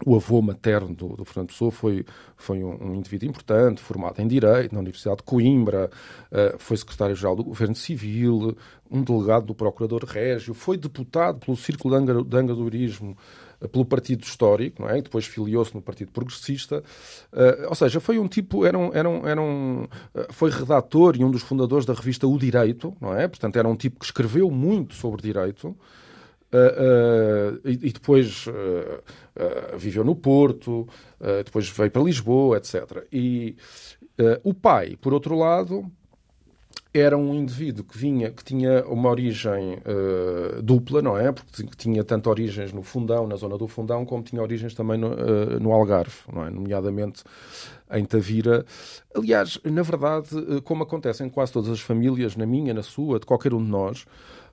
o 0.04 0.14
avô 0.14 0.40
materno 0.40 0.94
do, 0.94 1.08
do 1.16 1.24
Fernando 1.24 1.48
Pessoa 1.48 1.70
foi, 1.70 2.04
foi 2.36 2.62
um, 2.62 2.90
um, 2.90 2.94
indivíduo 2.94 3.28
importante, 3.28 3.80
formado 3.80 4.20
em 4.20 4.28
Direito 4.28 4.72
na 4.72 4.80
Universidade 4.80 5.18
de 5.18 5.22
Coimbra, 5.24 5.90
uh, 6.30 6.58
foi 6.58 6.76
secretário-geral 6.76 7.36
do 7.36 7.44
Governo 7.44 7.74
Civil, 7.74 8.56
um 8.90 9.02
delegado 9.02 9.46
do 9.46 9.54
Procurador 9.54 10.04
Régio, 10.04 10.54
foi 10.54 10.76
deputado 10.76 11.38
pelo 11.38 11.56
Círculo 11.56 11.98
de 12.24 12.36
Angadorismo 12.36 13.16
pelo 13.68 13.84
Partido 13.84 14.22
Histórico, 14.24 14.82
não 14.82 14.88
é? 14.88 15.00
Depois 15.00 15.26
filiou-se 15.26 15.74
no 15.74 15.82
Partido 15.82 16.10
Progressista. 16.12 16.82
Uh, 17.32 17.68
ou 17.68 17.74
seja, 17.74 18.00
foi 18.00 18.18
um 18.18 18.26
tipo, 18.26 18.64
era 18.64 18.78
um, 18.78 18.90
era 18.94 19.08
um, 19.08 19.26
era 19.26 19.40
um, 19.40 19.84
uh, 19.84 19.88
foi 20.30 20.50
redator 20.50 21.16
e 21.16 21.24
um 21.24 21.30
dos 21.30 21.42
fundadores 21.42 21.84
da 21.84 21.92
revista 21.92 22.26
O 22.26 22.38
Direito, 22.38 22.96
não 23.00 23.14
é? 23.14 23.28
Portanto, 23.28 23.56
era 23.56 23.68
um 23.68 23.76
tipo 23.76 23.98
que 23.98 24.04
escreveu 24.04 24.50
muito 24.50 24.94
sobre 24.94 25.22
direito. 25.22 25.76
Uh, 26.52 27.60
e, 27.64 27.88
e, 27.88 27.92
depois 27.92 28.46
viveu 29.78 30.02
no 30.02 30.16
Porto, 30.16 30.88
depois 31.44 31.68
veio 31.70 31.90
para 31.92 32.02
Lisboa, 32.02 32.56
etc. 32.56 33.06
E 33.12 33.56
o 34.42 34.52
pai, 34.52 34.96
por 35.00 35.14
outro 35.14 35.38
lado, 35.38 35.90
era 36.92 37.16
um 37.16 37.34
indivíduo 37.34 37.84
que 37.84 37.96
vinha, 37.96 38.30
que 38.30 38.42
tinha 38.42 38.84
uma 38.84 39.08
origem 39.08 39.74
uh, 39.74 40.60
dupla, 40.60 41.00
não 41.00 41.16
é? 41.16 41.30
Porque 41.30 41.64
tinha 41.76 42.02
tanto 42.02 42.28
origens 42.28 42.72
no 42.72 42.82
Fundão, 42.82 43.28
na 43.28 43.36
zona 43.36 43.56
do 43.56 43.68
Fundão, 43.68 44.04
como 44.04 44.24
tinha 44.24 44.42
origens 44.42 44.74
também 44.74 44.98
no, 44.98 45.12
uh, 45.12 45.60
no 45.60 45.72
Algarve, 45.72 46.16
não 46.32 46.44
é? 46.44 46.50
Nomeadamente 46.50 47.22
em 47.92 48.04
Tavira. 48.04 48.64
Aliás, 49.14 49.58
na 49.64 49.82
verdade, 49.82 50.36
uh, 50.36 50.60
como 50.62 50.82
acontece 50.82 51.22
em 51.22 51.28
quase 51.28 51.52
todas 51.52 51.70
as 51.70 51.80
famílias, 51.80 52.34
na 52.34 52.44
minha, 52.44 52.74
na 52.74 52.82
sua, 52.82 53.20
de 53.20 53.26
qualquer 53.26 53.54
um 53.54 53.62
de 53.62 53.70
nós, 53.70 54.04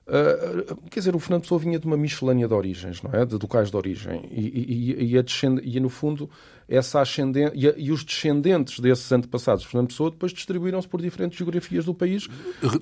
Uh, 0.08 0.74
quer 0.88 1.00
dizer, 1.00 1.14
o 1.14 1.18
Fernando 1.18 1.42
Pessoa 1.42 1.60
vinha 1.60 1.78
de 1.78 1.86
uma 1.86 1.96
miscelânea 1.96 2.48
de 2.48 2.54
origens, 2.54 3.02
não 3.02 3.12
é? 3.12 3.26
De 3.26 3.34
locais 3.34 3.70
de 3.70 3.76
origem. 3.76 4.26
E, 4.30 4.94
e, 5.00 5.12
e, 5.12 5.18
a 5.18 5.24
e 5.62 5.78
no 5.78 5.90
fundo, 5.90 6.30
essa 6.66 7.02
ascendente, 7.02 7.52
e, 7.54 7.74
e, 7.76 7.92
os 7.92 8.02
descendentes 8.02 8.80
desses 8.80 9.12
antepassados 9.12 9.62
de 9.62 9.68
Fernando 9.68 9.88
Pessoa 9.88 10.10
depois 10.10 10.32
distribuíram-se 10.32 10.88
por 10.88 11.02
diferentes 11.02 11.36
geografias 11.36 11.84
do 11.84 11.92
país. 11.92 12.26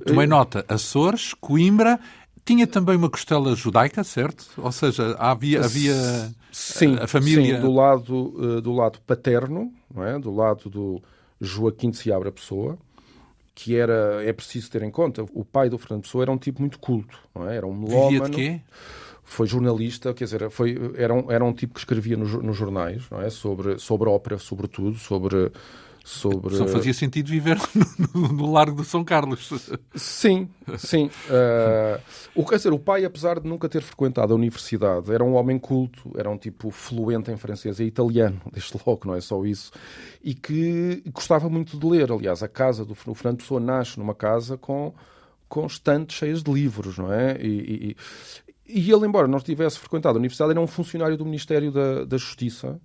Tomei 0.06 0.28
nota, 0.28 0.64
Açores, 0.68 1.34
Coimbra, 1.34 1.98
tinha 2.44 2.64
também 2.64 2.94
uma 2.94 3.10
costela 3.10 3.56
judaica, 3.56 4.04
certo? 4.04 4.46
Ou 4.56 4.70
seja, 4.70 5.16
havia, 5.18 5.64
havia 5.64 6.32
sim, 6.52 6.94
a 6.94 7.08
família... 7.08 7.56
Sim, 7.56 7.60
do 7.60 7.72
lado, 7.72 8.60
do 8.62 8.72
lado 8.72 9.00
paterno, 9.04 9.72
não 9.92 10.04
é? 10.04 10.16
Do 10.16 10.32
lado 10.32 10.70
do 10.70 11.02
Joaquim 11.40 11.90
de 11.90 11.96
Seabra 11.96 12.30
Pessoa, 12.30 12.78
que 13.56 13.74
era, 13.74 14.22
é 14.22 14.32
preciso 14.34 14.70
ter 14.70 14.82
em 14.82 14.90
conta, 14.90 15.24
o 15.32 15.42
pai 15.42 15.70
do 15.70 15.78
Fernando 15.78 16.02
Pessoa 16.02 16.22
era 16.22 16.30
um 16.30 16.36
tipo 16.36 16.60
muito 16.60 16.78
culto, 16.78 17.18
não 17.34 17.48
é? 17.48 17.56
Era 17.56 17.66
um 17.66 17.74
melómano. 17.74 18.10
Vivia 18.10 18.28
de 18.28 18.30
quê? 18.30 18.60
foi 19.24 19.46
jornalista, 19.46 20.14
quer 20.14 20.24
dizer, 20.24 20.48
foi, 20.50 20.78
era, 20.96 21.12
um, 21.12 21.30
era 21.32 21.44
um 21.44 21.52
tipo 21.52 21.74
que 21.74 21.80
escrevia 21.80 22.16
nos, 22.16 22.32
nos 22.32 22.56
jornais, 22.56 23.02
não 23.10 23.20
é? 23.20 23.28
Sobre, 23.28 23.76
sobre 23.76 24.08
ópera, 24.08 24.38
sobretudo, 24.38 24.96
sobre 24.96 25.50
sobre... 26.06 26.54
Só 26.54 26.68
fazia 26.68 26.94
sentido 26.94 27.28
viver 27.28 27.58
no, 28.14 28.28
no, 28.32 28.52
Largo 28.52 28.82
de 28.82 28.86
São 28.86 29.02
Carlos. 29.02 29.50
Sim, 29.92 30.48
sim. 30.78 31.10
Uh, 31.28 32.00
o, 32.32 32.46
quer 32.46 32.58
dizer, 32.58 32.72
o 32.72 32.78
pai, 32.78 33.04
apesar 33.04 33.40
de 33.40 33.48
nunca 33.48 33.68
ter 33.68 33.82
frequentado 33.82 34.32
a 34.32 34.36
universidade, 34.36 35.12
era 35.12 35.24
um 35.24 35.34
homem 35.34 35.58
culto, 35.58 36.12
era 36.16 36.30
um 36.30 36.38
tipo 36.38 36.70
fluente 36.70 37.32
em 37.32 37.36
francês 37.36 37.80
e 37.80 37.84
italiano, 37.84 38.40
desde 38.52 38.78
logo, 38.86 39.00
não 39.04 39.16
é 39.16 39.20
só 39.20 39.44
isso, 39.44 39.72
e 40.22 40.32
que 40.32 41.02
gostava 41.12 41.50
muito 41.50 41.76
de 41.76 41.84
ler. 41.84 42.12
Aliás, 42.12 42.40
a 42.40 42.48
casa 42.48 42.84
do 42.84 42.92
o 42.92 43.14
Fernando 43.14 43.38
Pessoa 43.38 43.58
nasce 43.58 43.98
numa 43.98 44.14
casa 44.14 44.56
com, 44.56 44.94
estantes 45.66 46.18
cheias 46.18 46.40
de 46.40 46.52
livros, 46.52 46.98
não 46.98 47.12
é? 47.12 47.36
E, 47.40 47.96
e, 48.68 48.78
e 48.80 48.92
ele, 48.92 49.08
embora 49.08 49.26
não 49.26 49.40
tivesse 49.40 49.76
frequentado 49.76 50.16
a 50.16 50.20
universidade, 50.20 50.52
era 50.52 50.60
um 50.60 50.68
funcionário 50.68 51.16
do 51.16 51.24
Ministério 51.24 51.72
da, 51.72 52.04
da 52.04 52.16
Justiça 52.16 52.80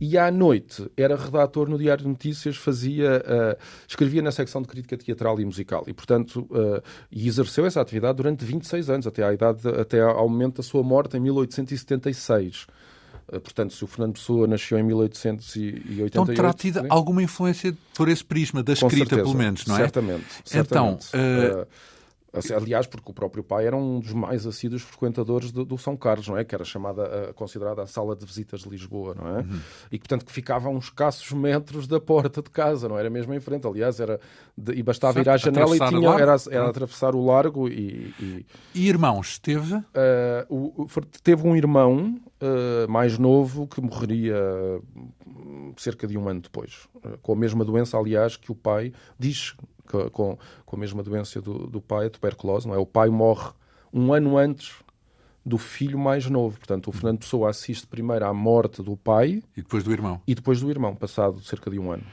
e 0.00 0.16
à 0.16 0.30
noite 0.30 0.90
era 0.96 1.14
redator 1.14 1.68
no 1.68 1.76
Diário 1.76 2.04
de 2.04 2.08
Notícias, 2.08 2.56
fazia, 2.56 3.18
uh, 3.18 3.62
escrevia 3.86 4.22
na 4.22 4.32
secção 4.32 4.62
de 4.62 4.68
crítica 4.68 4.96
teatral 4.96 5.38
e 5.38 5.44
musical 5.44 5.84
e, 5.86 5.92
portanto, 5.92 6.48
uh, 6.50 6.82
e 7.12 7.28
exerceu 7.28 7.66
essa 7.66 7.82
atividade 7.82 8.16
durante 8.16 8.42
26 8.44 8.88
anos, 8.88 9.06
até, 9.06 9.22
à 9.22 9.34
idade, 9.34 9.68
até 9.68 10.00
ao 10.00 10.26
momento 10.26 10.56
da 10.56 10.62
sua 10.62 10.82
morte 10.82 11.18
em 11.18 11.20
1876. 11.20 12.66
Uh, 13.28 13.40
portanto, 13.40 13.74
se 13.74 13.84
o 13.84 13.86
Fernando 13.86 14.14
Pessoa 14.14 14.46
nasceu 14.46 14.78
em 14.78 14.82
1888... 14.84 16.06
Então 16.06 16.24
terá 16.24 16.54
tido 16.54 16.80
sim? 16.80 16.86
alguma 16.88 17.22
influência 17.22 17.76
por 17.94 18.08
esse 18.08 18.24
prisma 18.24 18.62
da 18.62 18.72
escrita, 18.72 18.96
certeza, 18.96 19.22
pelo 19.22 19.34
menos, 19.34 19.66
não 19.66 19.76
é? 19.76 19.80
Certamente. 19.80 20.24
certamente. 20.44 21.08
Então... 21.12 21.66
Assim, 22.32 22.54
aliás, 22.54 22.86
porque 22.86 23.10
o 23.10 23.14
próprio 23.14 23.42
pai 23.42 23.66
era 23.66 23.76
um 23.76 23.98
dos 23.98 24.12
mais 24.12 24.46
assíduos 24.46 24.82
frequentadores 24.82 25.50
do, 25.50 25.64
do 25.64 25.76
São 25.76 25.96
Carlos, 25.96 26.28
não 26.28 26.36
é? 26.36 26.44
Que 26.44 26.54
era 26.54 26.64
chamada, 26.64 27.32
considerada 27.34 27.82
a 27.82 27.86
sala 27.86 28.14
de 28.14 28.24
visitas 28.24 28.60
de 28.60 28.68
Lisboa, 28.68 29.14
não 29.14 29.28
é? 29.28 29.40
Uhum. 29.40 29.60
E 29.90 29.98
portanto, 29.98 30.24
que 30.24 30.32
ficava 30.32 30.68
a 30.68 30.70
uns 30.70 30.84
escassos 30.84 31.32
metros 31.32 31.86
da 31.86 32.00
porta 32.00 32.40
de 32.40 32.50
casa, 32.50 32.88
não 32.88 32.98
era 32.98 33.10
mesmo 33.10 33.34
em 33.34 33.40
frente. 33.40 33.66
Aliás, 33.66 33.98
era 33.98 34.20
de, 34.56 34.74
e 34.74 34.82
bastava 34.82 35.14
certo, 35.14 35.26
ir 35.26 35.30
à 35.30 35.36
janela 35.36 35.76
e 35.76 35.78
tinha, 35.78 36.10
era, 36.10 36.36
era 36.50 36.68
atravessar 36.68 37.14
o 37.14 37.24
largo 37.24 37.68
e... 37.68 38.14
E, 38.20 38.46
e 38.74 38.88
irmãos, 38.88 39.38
teve? 39.38 39.74
Uh, 39.74 39.84
o, 40.48 40.86
teve 41.22 41.46
um 41.46 41.56
irmão 41.56 42.20
uh, 42.40 42.90
mais 42.90 43.18
novo 43.18 43.66
que 43.66 43.80
morreria 43.80 44.36
cerca 45.76 46.06
de 46.06 46.16
um 46.16 46.28
ano 46.28 46.40
depois. 46.40 46.88
Uh, 46.96 47.18
com 47.22 47.32
a 47.32 47.36
mesma 47.36 47.64
doença, 47.64 47.96
aliás, 47.98 48.36
que 48.36 48.52
o 48.52 48.54
pai 48.54 48.92
diz 49.18 49.54
com, 50.12 50.38
com 50.64 50.76
a 50.76 50.78
mesma 50.78 51.02
doença 51.02 51.40
do, 51.40 51.66
do 51.66 51.80
pai, 51.80 52.06
a 52.06 52.10
tuberculose, 52.10 52.66
não 52.66 52.74
é? 52.74 52.78
O 52.78 52.86
pai 52.86 53.08
morre 53.08 53.50
um 53.92 54.12
ano 54.12 54.38
antes 54.38 54.74
do 55.44 55.58
filho 55.58 55.98
mais 55.98 56.26
novo. 56.26 56.58
Portanto, 56.58 56.88
o 56.88 56.92
Fernando 56.92 57.18
Pessoa 57.20 57.50
assiste 57.50 57.86
primeiro 57.86 58.24
à 58.26 58.32
morte 58.32 58.82
do 58.82 58.96
pai. 58.96 59.42
E 59.56 59.62
depois 59.62 59.82
do 59.82 59.92
irmão. 59.92 60.20
E 60.26 60.34
depois 60.34 60.60
do 60.60 60.70
irmão, 60.70 60.94
passado 60.94 61.40
cerca 61.40 61.70
de 61.70 61.78
um 61.78 61.90
ano. 61.90 62.04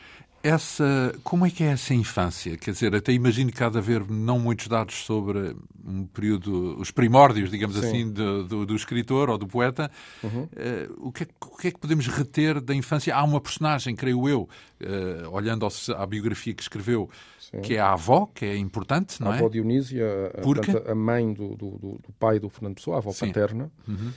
Essa, 0.44 1.13
como 1.24 1.46
é 1.46 1.50
que 1.50 1.63
é 1.63 1.67
essa 1.67 1.94
infância? 1.94 2.56
Quer 2.58 2.71
dizer, 2.71 2.95
até 2.95 3.12
imagino 3.12 3.52
que 3.52 3.63
há 3.63 3.69
de 3.69 3.78
haver 3.78 4.08
não 4.10 4.39
muitos 4.39 4.67
dados 4.67 4.95
sobre 4.95 5.56
um 5.86 6.06
período, 6.06 6.80
os 6.80 6.91
primórdios, 6.91 7.50
digamos 7.50 7.76
Sim. 7.76 7.86
assim, 7.86 8.12
do, 8.12 8.43
do, 8.43 8.65
do, 8.65 8.76
escritor 8.76 9.30
ou 9.30 9.38
do 9.38 9.47
poeta. 9.47 9.89
Uhum. 10.23 10.43
Uh, 10.43 11.08
o, 11.08 11.12
que 11.12 11.23
é, 11.23 11.28
o, 11.41 11.58
que 11.58 11.67
é, 11.67 11.71
que 11.71 11.80
podemos 11.80 12.08
reter 12.08 12.62
da 12.62 12.76
infância? 12.76 13.15
Há 13.15 13.23
uma 13.23 13.41
personagem, 13.41 13.95
creio 13.95 14.30
eu, 14.30 14.41
uh, 14.82 15.30
olhando 15.32 15.65
ao, 15.65 15.71
à 15.97 16.06
biografia 16.06 16.54
que 16.54 16.62
escreveu, 16.62 17.10
Sim. 17.39 17.62
que 17.62 17.76
é 17.76 17.80
a 17.80 17.93
avó, 17.93 18.28
que 18.34 18.45
é 18.45 18.56
importante, 18.56 19.21
não 19.21 19.32
a 19.32 19.36
é? 19.36 19.38
A 19.38 19.39
avó 19.39 19.50
Dionísia, 19.50 20.06
a, 20.38 20.41
Porque... 20.41 20.71
a 20.71 20.95
mãe 20.95 21.34
do, 21.34 21.56
do, 21.56 22.00
pai 22.19 22.39
do 22.39 22.50
Fernando 22.50 22.76
Pessoa, 22.76 22.97
a 22.97 23.00
avó 23.00 23.12
Sim. 23.12 23.28
paterna. 23.28 23.71
Uhum 23.88 24.12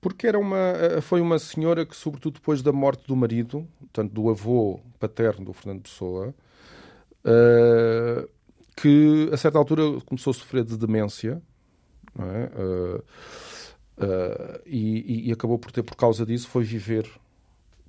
porque 0.00 0.26
era 0.26 0.38
uma, 0.38 0.56
eh, 0.56 1.00
foi 1.00 1.20
uma 1.20 1.38
senhora 1.38 1.84
que, 1.84 1.96
sobretudo 1.96 2.34
depois 2.34 2.62
da 2.62 2.72
morte 2.72 3.06
do 3.06 3.16
marido, 3.16 3.66
portanto, 3.80 4.12
do 4.12 4.30
avô 4.30 4.80
paterno 4.98 5.46
do 5.46 5.52
Fernando 5.52 5.82
Pessoa, 5.82 6.34
uh, 7.24 8.28
que 8.76 9.28
a 9.32 9.36
certa 9.36 9.58
altura 9.58 10.00
começou 10.06 10.30
a 10.30 10.34
sofrer 10.34 10.64
de 10.64 10.76
demência, 10.76 11.42
é? 12.18 12.50
uh, 12.60 12.98
uh, 13.98 14.60
e, 14.64 15.28
e, 15.28 15.32
acabou 15.32 15.58
por 15.58 15.72
ter, 15.72 15.82
por 15.82 15.96
causa 15.96 16.24
disso, 16.24 16.48
foi 16.48 16.64
viver 16.64 17.08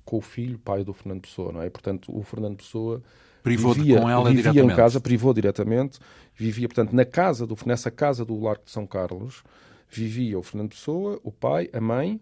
com 0.04 0.18
o 0.18 0.20
filho, 0.20 0.58
pai 0.58 0.82
do 0.82 0.92
Fernando 0.92 1.22
Pessoa, 1.22 1.52
não 1.52 1.62
é? 1.62 1.70
Portanto, 1.70 2.16
o 2.16 2.22
Fernando 2.22 2.56
Pessoa 2.56 3.00
privou 3.42 3.72
vivia, 3.72 4.00
com 4.00 4.10
ela 4.10 4.28
vivia 4.28 4.42
diretamente. 4.42 4.72
em 4.72 4.76
casa, 4.76 5.00
privou 5.00 5.32
diretamente, 5.32 6.00
vivia, 6.34 6.68
portanto, 6.68 6.92
na 6.92 7.04
casa 7.04 7.46
do, 7.46 7.56
nessa 7.64 7.90
casa 7.90 8.24
do 8.24 8.38
Largo 8.40 8.64
de 8.64 8.72
São 8.72 8.86
Carlos, 8.86 9.44
vivia 9.90 10.38
o 10.38 10.42
Fernando 10.42 10.70
Pessoa, 10.70 11.20
o 11.22 11.32
pai, 11.32 11.68
a 11.72 11.80
mãe, 11.80 12.20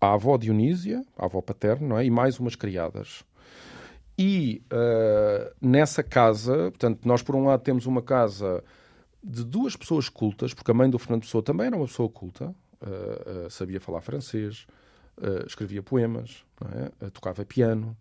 a 0.00 0.14
avó 0.14 0.36
Dionísia, 0.36 1.04
a 1.16 1.24
avó 1.26 1.40
paterna, 1.40 1.88
não 1.88 1.98
é? 1.98 2.04
e 2.04 2.10
mais 2.10 2.38
umas 2.38 2.56
criadas. 2.56 3.24
E 4.18 4.62
uh, 4.66 5.54
nessa 5.60 6.02
casa, 6.02 6.70
portanto, 6.70 7.00
nós 7.04 7.22
por 7.22 7.34
um 7.34 7.44
lado 7.44 7.62
temos 7.62 7.86
uma 7.86 8.02
casa 8.02 8.62
de 9.22 9.44
duas 9.44 9.74
pessoas 9.74 10.08
cultas, 10.08 10.52
porque 10.52 10.70
a 10.70 10.74
mãe 10.74 10.88
do 10.88 10.98
Fernando 10.98 11.22
Pessoa 11.22 11.42
também 11.42 11.66
era 11.66 11.76
uma 11.76 11.86
pessoa 11.86 12.08
culta, 12.08 12.46
uh, 12.46 13.46
uh, 13.46 13.50
sabia 13.50 13.80
falar 13.80 14.00
francês, 14.00 14.66
escrevia 15.46 15.80
poemas, 15.80 16.44
é? 17.00 17.08
tocava 17.10 17.44
piano, 17.44 17.96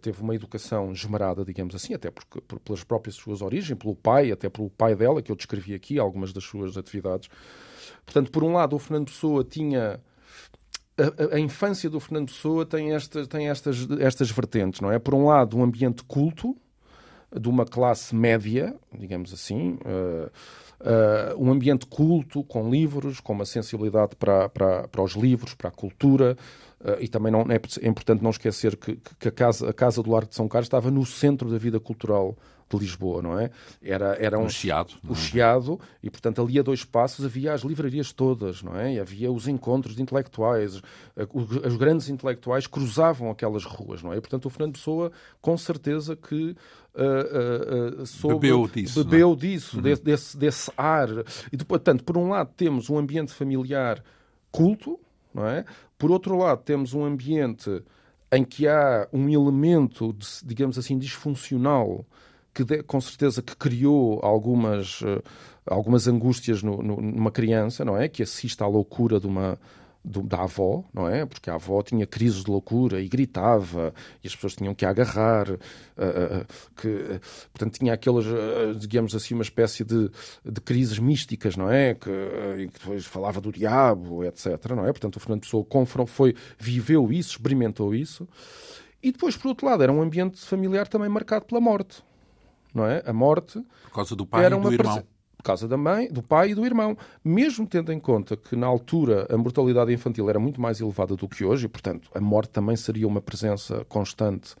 teve 0.00 0.22
uma 0.22 0.34
educação 0.34 0.92
esmerada, 0.92 1.44
digamos 1.44 1.74
assim, 1.74 1.94
até 1.94 2.10
porque, 2.10 2.40
por, 2.40 2.58
pelas 2.60 2.84
próprias 2.84 3.16
suas 3.16 3.42
origens, 3.42 3.78
pelo 3.78 3.94
pai, 3.94 4.32
até 4.32 4.48
pelo 4.48 4.70
pai 4.70 4.94
dela, 4.94 5.22
que 5.22 5.30
eu 5.30 5.36
descrevi 5.36 5.74
aqui, 5.74 5.98
algumas 5.98 6.32
das 6.32 6.44
suas 6.44 6.76
atividades. 6.76 7.28
Portanto, 8.04 8.30
por 8.30 8.42
um 8.42 8.52
lado, 8.52 8.76
o 8.76 8.78
Fernando 8.78 9.06
Pessoa 9.06 9.44
tinha. 9.44 10.00
A, 10.96 11.34
a, 11.34 11.36
a 11.36 11.40
infância 11.40 11.90
do 11.90 11.98
Fernando 11.98 12.28
Pessoa 12.28 12.64
tem, 12.64 12.92
esta, 12.92 13.26
tem 13.26 13.48
estas, 13.48 13.88
estas 13.98 14.30
vertentes, 14.30 14.80
não 14.80 14.92
é? 14.92 14.98
Por 14.98 15.14
um 15.14 15.26
lado, 15.26 15.56
um 15.56 15.62
ambiente 15.64 16.04
culto, 16.04 16.56
de 17.38 17.48
uma 17.48 17.64
classe 17.64 18.14
média, 18.14 18.74
digamos 18.96 19.32
assim, 19.32 19.76
uh, 19.84 20.30
uh, 20.80 21.44
um 21.44 21.50
ambiente 21.50 21.86
culto, 21.86 22.44
com 22.44 22.70
livros, 22.70 23.20
com 23.20 23.32
uma 23.32 23.44
sensibilidade 23.44 24.14
para, 24.16 24.48
para, 24.48 24.88
para 24.88 25.02
os 25.02 25.12
livros, 25.12 25.54
para 25.54 25.68
a 25.68 25.72
cultura, 25.72 26.36
e 27.00 27.08
também 27.08 27.32
não, 27.32 27.42
é, 27.42 27.60
é 27.80 27.88
importante 27.88 28.22
não 28.22 28.30
esquecer 28.30 28.76
que, 28.76 28.98
que 29.18 29.28
a, 29.28 29.32
casa, 29.32 29.70
a 29.70 29.72
Casa 29.72 30.02
do 30.02 30.10
Largo 30.10 30.28
de 30.28 30.36
São 30.36 30.48
Carlos 30.48 30.66
estava 30.66 30.90
no 30.90 31.04
centro 31.04 31.50
da 31.50 31.58
vida 31.58 31.80
cultural 31.80 32.36
de 32.70 32.78
Lisboa, 32.78 33.22
não 33.22 33.38
é? 33.38 33.50
Era, 33.82 34.16
era 34.18 34.38
um, 34.38 34.46
o 34.46 34.50
Chiado. 34.50 34.94
O 35.08 35.12
é? 35.12 35.14
Chiado, 35.14 35.78
e 36.02 36.10
portanto 36.10 36.42
ali 36.42 36.58
a 36.58 36.62
dois 36.62 36.84
passos 36.84 37.24
havia 37.24 37.52
as 37.52 37.62
livrarias 37.62 38.12
todas, 38.12 38.62
não 38.62 38.76
é? 38.76 38.94
E 38.94 39.00
havia 39.00 39.30
os 39.30 39.46
encontros 39.46 39.94
de 39.94 40.02
intelectuais, 40.02 40.80
os 41.32 41.76
grandes 41.76 42.08
intelectuais 42.08 42.66
cruzavam 42.66 43.30
aquelas 43.30 43.64
ruas, 43.64 44.02
não 44.02 44.12
é? 44.12 44.16
E, 44.16 44.20
portanto 44.20 44.46
o 44.46 44.50
Fernando 44.50 44.72
Pessoa, 44.74 45.12
com 45.40 45.56
certeza 45.56 46.16
que 46.16 46.56
Uh, 46.96 47.98
uh, 47.98 48.02
uh, 48.02 48.06
soube, 48.06 48.34
bebeu 48.36 48.68
disso, 48.72 49.00
é? 49.00 49.02
bebeu 49.02 49.34
disso 49.34 49.76
uhum. 49.78 49.82
desse, 49.82 50.04
desse, 50.04 50.36
desse, 50.36 50.72
ar. 50.76 51.08
E, 51.50 51.56
portanto, 51.56 52.04
por 52.04 52.16
um 52.16 52.28
lado 52.28 52.52
temos 52.56 52.88
um 52.88 52.96
ambiente 52.96 53.32
familiar 53.32 54.00
culto, 54.52 55.00
não 55.34 55.44
é? 55.44 55.64
Por 55.98 56.10
outro 56.10 56.36
lado 56.36 56.62
temos 56.62 56.94
um 56.94 57.04
ambiente 57.04 57.82
em 58.32 58.44
que 58.44 58.66
há 58.66 59.08
um 59.12 59.28
elemento, 59.28 60.14
digamos 60.44 60.78
assim, 60.78 60.98
disfuncional 60.98 62.04
que 62.54 62.82
com 62.84 63.00
certeza 63.00 63.42
que 63.42 63.56
criou 63.56 64.20
algumas, 64.22 65.00
uh, 65.00 65.22
algumas 65.66 66.06
angústias 66.06 66.62
no, 66.62 66.80
no, 66.82 67.00
numa 67.00 67.30
criança, 67.32 67.84
não 67.84 67.96
é? 67.96 68.08
Que 68.08 68.22
assiste 68.22 68.62
à 68.62 68.66
loucura 68.66 69.18
de 69.18 69.26
uma, 69.26 69.58
do, 70.04 70.22
da 70.22 70.42
avó, 70.42 70.84
não 70.92 71.08
é? 71.08 71.24
Porque 71.24 71.48
a 71.48 71.54
avó 71.54 71.82
tinha 71.82 72.06
crises 72.06 72.44
de 72.44 72.50
loucura 72.50 73.00
e 73.00 73.08
gritava 73.08 73.94
e 74.22 74.26
as 74.26 74.34
pessoas 74.34 74.54
tinham 74.54 74.74
que 74.74 74.84
agarrar, 74.84 75.50
uh, 75.50 75.54
uh, 75.54 76.46
que, 76.76 77.20
portanto 77.52 77.78
tinha 77.78 77.94
aquelas, 77.94 78.26
digamos 78.78 79.14
assim, 79.14 79.34
uma 79.34 79.42
espécie 79.42 79.84
de, 79.84 80.10
de 80.44 80.60
crises 80.60 80.98
místicas, 80.98 81.56
não 81.56 81.70
é? 81.70 81.94
Que, 81.94 82.10
que 82.70 82.78
depois 82.78 83.06
falava 83.06 83.40
do 83.40 83.50
diabo, 83.50 84.24
etc, 84.24 84.70
não 84.76 84.86
é? 84.86 84.92
Portanto 84.92 85.16
o 85.16 85.20
Fernando 85.20 85.40
Pessoa 85.40 85.66
foi, 86.06 86.34
viveu 86.58 87.10
isso, 87.10 87.30
experimentou 87.30 87.94
isso. 87.94 88.28
E 89.02 89.12
depois, 89.12 89.36
por 89.36 89.48
outro 89.48 89.66
lado, 89.66 89.82
era 89.82 89.92
um 89.92 90.00
ambiente 90.00 90.40
familiar 90.40 90.88
também 90.88 91.08
marcado 91.08 91.44
pela 91.44 91.60
morte 91.60 92.02
não 92.74 92.84
é? 92.84 93.02
A 93.06 93.12
morte. 93.12 93.64
Por 93.84 93.92
causa 93.92 94.16
do 94.16 94.26
pai 94.26 94.44
e 94.44 94.50
do 94.50 94.72
irmão. 94.72 95.04
Por 95.44 95.48
causa 95.48 95.68
da 95.68 95.76
mãe, 95.76 96.08
do 96.08 96.22
pai 96.22 96.52
e 96.52 96.54
do 96.54 96.64
irmão. 96.64 96.96
Mesmo 97.22 97.66
tendo 97.66 97.92
em 97.92 98.00
conta 98.00 98.34
que 98.34 98.56
na 98.56 98.66
altura 98.66 99.26
a 99.28 99.36
mortalidade 99.36 99.92
infantil 99.92 100.30
era 100.30 100.40
muito 100.40 100.58
mais 100.58 100.80
elevada 100.80 101.14
do 101.14 101.28
que 101.28 101.44
hoje, 101.44 101.66
e 101.66 101.68
portanto 101.68 102.08
a 102.14 102.20
morte 102.20 102.48
também 102.48 102.74
seria 102.76 103.06
uma 103.06 103.20
presença 103.20 103.84
constante 103.84 104.54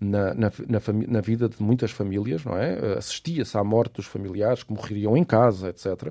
na, 0.00 0.32
na, 0.32 0.50
na, 0.66 0.80
na 1.08 1.20
vida 1.20 1.46
de 1.46 1.62
muitas 1.62 1.90
famílias, 1.90 2.42
não 2.42 2.56
é? 2.56 2.96
Assistia-se 2.96 3.58
à 3.58 3.62
morte 3.62 3.96
dos 3.96 4.06
familiares 4.06 4.62
que 4.62 4.72
morreriam 4.72 5.14
em 5.14 5.24
casa, 5.24 5.68
etc. 5.68 6.10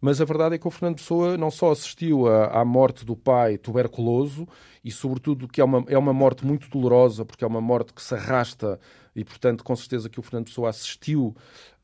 Mas 0.00 0.20
a 0.20 0.24
verdade 0.24 0.54
é 0.54 0.58
que 0.58 0.68
o 0.68 0.70
Fernando 0.70 0.98
Pessoa 0.98 1.36
não 1.36 1.50
só 1.50 1.72
assistiu 1.72 2.28
à, 2.28 2.60
à 2.60 2.64
morte 2.64 3.04
do 3.04 3.16
pai 3.16 3.58
tuberculoso, 3.58 4.46
e 4.84 4.92
sobretudo 4.92 5.48
que 5.48 5.60
é 5.60 5.64
uma, 5.64 5.84
é 5.88 5.98
uma 5.98 6.12
morte 6.12 6.46
muito 6.46 6.70
dolorosa, 6.70 7.24
porque 7.24 7.42
é 7.42 7.46
uma 7.48 7.60
morte 7.60 7.92
que 7.92 8.00
se 8.00 8.14
arrasta 8.14 8.78
e, 9.14 9.24
portanto, 9.24 9.62
com 9.62 9.76
certeza 9.76 10.08
que 10.08 10.18
o 10.18 10.22
Fernando 10.22 10.46
Pessoa 10.46 10.70
assistiu 10.70 11.36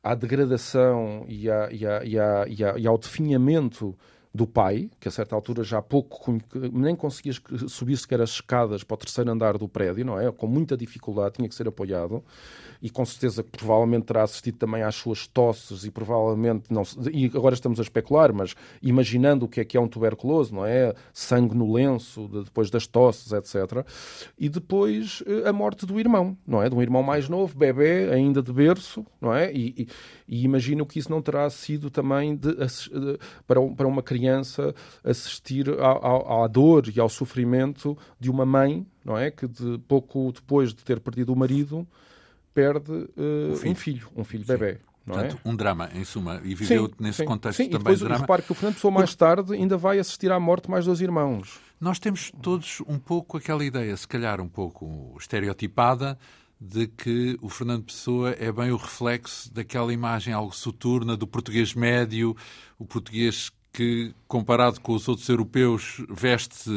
à 0.03 0.15
degradação 0.15 1.25
e, 1.27 1.49
à, 1.49 1.69
e, 1.71 1.85
à, 1.85 2.03
e, 2.03 2.19
à, 2.63 2.77
e, 2.77 2.87
ao 2.87 2.97
definhamento 2.97 3.95
do 4.33 4.45
pai, 4.45 4.89
que 4.99 5.07
a 5.07 5.11
certa 5.11 5.35
altura 5.35 5.63
já 5.63 5.81
pouco 5.81 6.37
nem 6.71 6.95
conseguia 6.95 7.33
subir 7.67 7.97
sequer 7.97 8.21
as 8.21 8.29
escadas 8.31 8.83
para 8.83 8.93
o 8.93 8.97
terceiro 8.97 9.31
andar 9.31 9.57
do 9.57 9.67
prédio, 9.67 10.05
não 10.05 10.19
é? 10.19 10.31
Com 10.31 10.45
muita 10.45 10.77
dificuldade, 10.77 11.35
tinha 11.35 11.49
que 11.49 11.55
ser 11.55 11.67
apoiado 11.67 12.23
e 12.81 12.89
com 12.89 13.03
certeza 13.05 13.43
que 13.43 13.49
provavelmente 13.49 14.05
terá 14.05 14.23
assistido 14.23 14.57
também 14.57 14.83
às 14.83 14.95
suas 14.95 15.27
tosses 15.27 15.83
e 15.83 15.91
provavelmente 15.91 16.71
não 16.71 16.83
e 17.11 17.25
agora 17.25 17.55
estamos 17.55 17.79
a 17.79 17.81
especular, 17.81 18.31
mas 18.31 18.55
imaginando 18.81 19.45
o 19.45 19.49
que 19.49 19.59
é 19.59 19.65
que 19.65 19.75
é 19.75 19.81
um 19.81 19.87
tuberculoso, 19.87 20.53
não 20.53 20.65
é? 20.65 20.93
Sangue 21.11 21.55
no 21.55 21.73
lenço, 21.73 22.27
depois 22.45 22.69
das 22.69 22.85
tosses, 22.85 23.31
etc. 23.31 23.85
E 24.37 24.47
depois 24.47 25.23
eh, 25.25 25.49
a 25.49 25.51
morte 25.51 25.85
do 25.85 25.99
irmão, 25.99 26.37
não 26.45 26.61
é? 26.61 26.69
De 26.69 26.75
um 26.75 26.81
irmão 26.81 27.01
mais 27.01 27.27
novo, 27.27 27.57
bebê, 27.57 28.11
ainda 28.11 28.43
de 28.43 28.53
berço, 28.53 29.05
não 29.19 29.33
é? 29.33 29.51
E, 29.51 29.73
e, 29.75 29.87
e 30.27 30.43
imagino 30.43 30.85
que 30.85 30.99
isso 30.99 31.09
não 31.09 31.21
terá 31.21 31.49
sido 31.49 31.89
também 31.89 32.35
de, 32.35 32.53
de, 32.53 33.19
para, 33.47 33.61
para 33.75 33.87
uma 33.87 34.03
criança 34.03 34.18
assistir 35.03 35.69
à, 35.79 35.91
à, 35.91 36.43
à 36.43 36.47
dor 36.47 36.85
e 36.93 36.99
ao 36.99 37.09
sofrimento 37.09 37.97
de 38.19 38.29
uma 38.29 38.45
mãe, 38.45 38.85
não 39.03 39.17
é? 39.17 39.31
Que 39.31 39.47
de, 39.47 39.77
pouco 39.87 40.31
depois 40.31 40.73
de 40.73 40.83
ter 40.83 40.99
perdido 40.99 41.33
o 41.33 41.35
marido 41.35 41.87
perde 42.53 42.91
uh, 42.91 43.51
um, 43.51 43.55
filho. 43.55 43.71
um 43.71 43.75
filho, 43.75 44.07
um 44.17 44.23
filho 44.23 44.45
sim. 44.45 44.53
bebê. 44.53 44.79
Portanto, 45.05 45.39
é? 45.43 45.49
um 45.49 45.55
drama, 45.55 45.89
em 45.95 46.03
suma, 46.03 46.39
e 46.43 46.53
viveu 46.53 46.87
sim, 46.87 46.93
nesse 46.99 47.17
sim, 47.19 47.25
contexto 47.25 47.57
sim. 47.57 47.69
também 47.69 47.75
e 47.75 47.79
depois, 47.79 47.99
de 47.99 48.05
drama. 48.05 48.21
Repare 48.21 48.41
que 48.43 48.51
o 48.51 48.55
Fernando 48.55 48.75
Pessoa 48.75 48.91
mais 48.91 49.15
tarde 49.15 49.53
ainda 49.53 49.75
vai 49.75 49.97
assistir 49.97 50.31
à 50.31 50.39
morte 50.39 50.69
mais 50.69 50.85
dois 50.85 51.01
irmãos. 51.01 51.59
Nós 51.79 51.97
temos 51.97 52.31
todos 52.41 52.81
um 52.87 52.99
pouco 52.99 53.37
aquela 53.37 53.63
ideia, 53.63 53.95
se 53.97 54.07
calhar 54.07 54.39
um 54.39 54.47
pouco 54.47 55.15
estereotipada, 55.19 56.17
de 56.59 56.87
que 56.87 57.37
o 57.41 57.49
Fernando 57.49 57.85
Pessoa 57.85 58.31
é 58.31 58.51
bem 58.51 58.71
o 58.71 58.75
reflexo 58.75 59.51
daquela 59.53 59.93
imagem 59.93 60.33
algo 60.33 60.53
soturna 60.53 61.15
do 61.15 61.25
português 61.25 61.73
médio, 61.73 62.35
o 62.77 62.85
português 62.85 63.49
que, 63.71 64.13
comparado 64.27 64.81
com 64.81 64.93
os 64.93 65.07
outros 65.07 65.27
europeus, 65.29 66.03
veste 66.09 66.69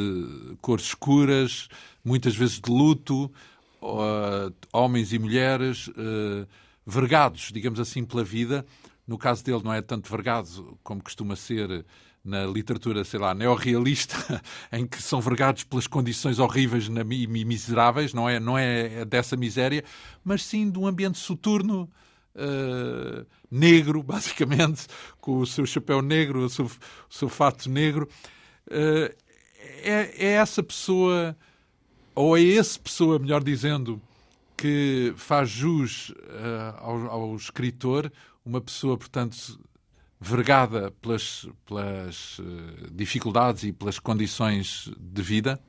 cores 0.60 0.86
escuras, 0.86 1.68
muitas 2.04 2.34
vezes 2.36 2.60
de 2.60 2.70
luto, 2.70 3.30
homens 4.72 5.12
e 5.12 5.18
mulheres 5.18 5.88
uh, 5.88 6.46
vergados, 6.86 7.50
digamos 7.52 7.80
assim, 7.80 8.04
pela 8.04 8.22
vida. 8.22 8.64
No 9.06 9.18
caso 9.18 9.44
dele, 9.44 9.62
não 9.64 9.72
é 9.72 9.82
tanto 9.82 10.08
vergado 10.08 10.78
como 10.82 11.02
costuma 11.02 11.34
ser 11.34 11.84
na 12.24 12.46
literatura, 12.46 13.02
sei 13.02 13.18
lá, 13.18 13.34
neorrealista, 13.34 14.40
em 14.72 14.86
que 14.86 15.02
são 15.02 15.20
vergados 15.20 15.64
pelas 15.64 15.88
condições 15.88 16.38
horríveis 16.38 16.86
e 16.86 17.26
miseráveis, 17.26 18.14
não 18.14 18.28
é, 18.28 18.38
não 18.38 18.56
é 18.56 19.04
dessa 19.04 19.36
miséria, 19.36 19.82
mas 20.22 20.44
sim 20.44 20.70
de 20.70 20.78
um 20.78 20.86
ambiente 20.86 21.18
soturno, 21.18 21.90
uh, 22.36 23.26
negro, 23.50 24.02
basicamente, 24.04 24.86
com 25.20 25.38
o 25.38 25.46
seu 25.46 25.66
chapéu 25.66 26.02
negro, 26.02 26.44
o 26.44 26.50
seu, 26.50 26.66
o 26.66 26.70
seu 27.08 27.28
fato 27.28 27.68
negro. 27.68 28.08
Uh, 28.66 29.14
é, 29.84 30.14
é 30.16 30.32
essa 30.32 30.62
pessoa 30.62 31.36
ou 32.14 32.36
é 32.36 32.42
esse 32.42 32.78
pessoa, 32.78 33.18
melhor 33.18 33.42
dizendo, 33.42 34.00
que 34.56 35.12
faz 35.16 35.48
jus 35.48 36.10
uh, 36.10 36.76
ao, 36.78 37.06
ao, 37.06 37.36
escritor, 37.36 38.12
uma 38.44 38.60
pessoa, 38.60 38.98
portanto, 38.98 39.58
vergada 40.20 40.90
pelas, 41.00 41.48
pelas 41.66 42.40
dificuldades 42.92 43.64
e 43.64 43.72
pelas 43.72 43.98
condições 43.98 44.90
de 44.96 45.22
vida? 45.22 45.60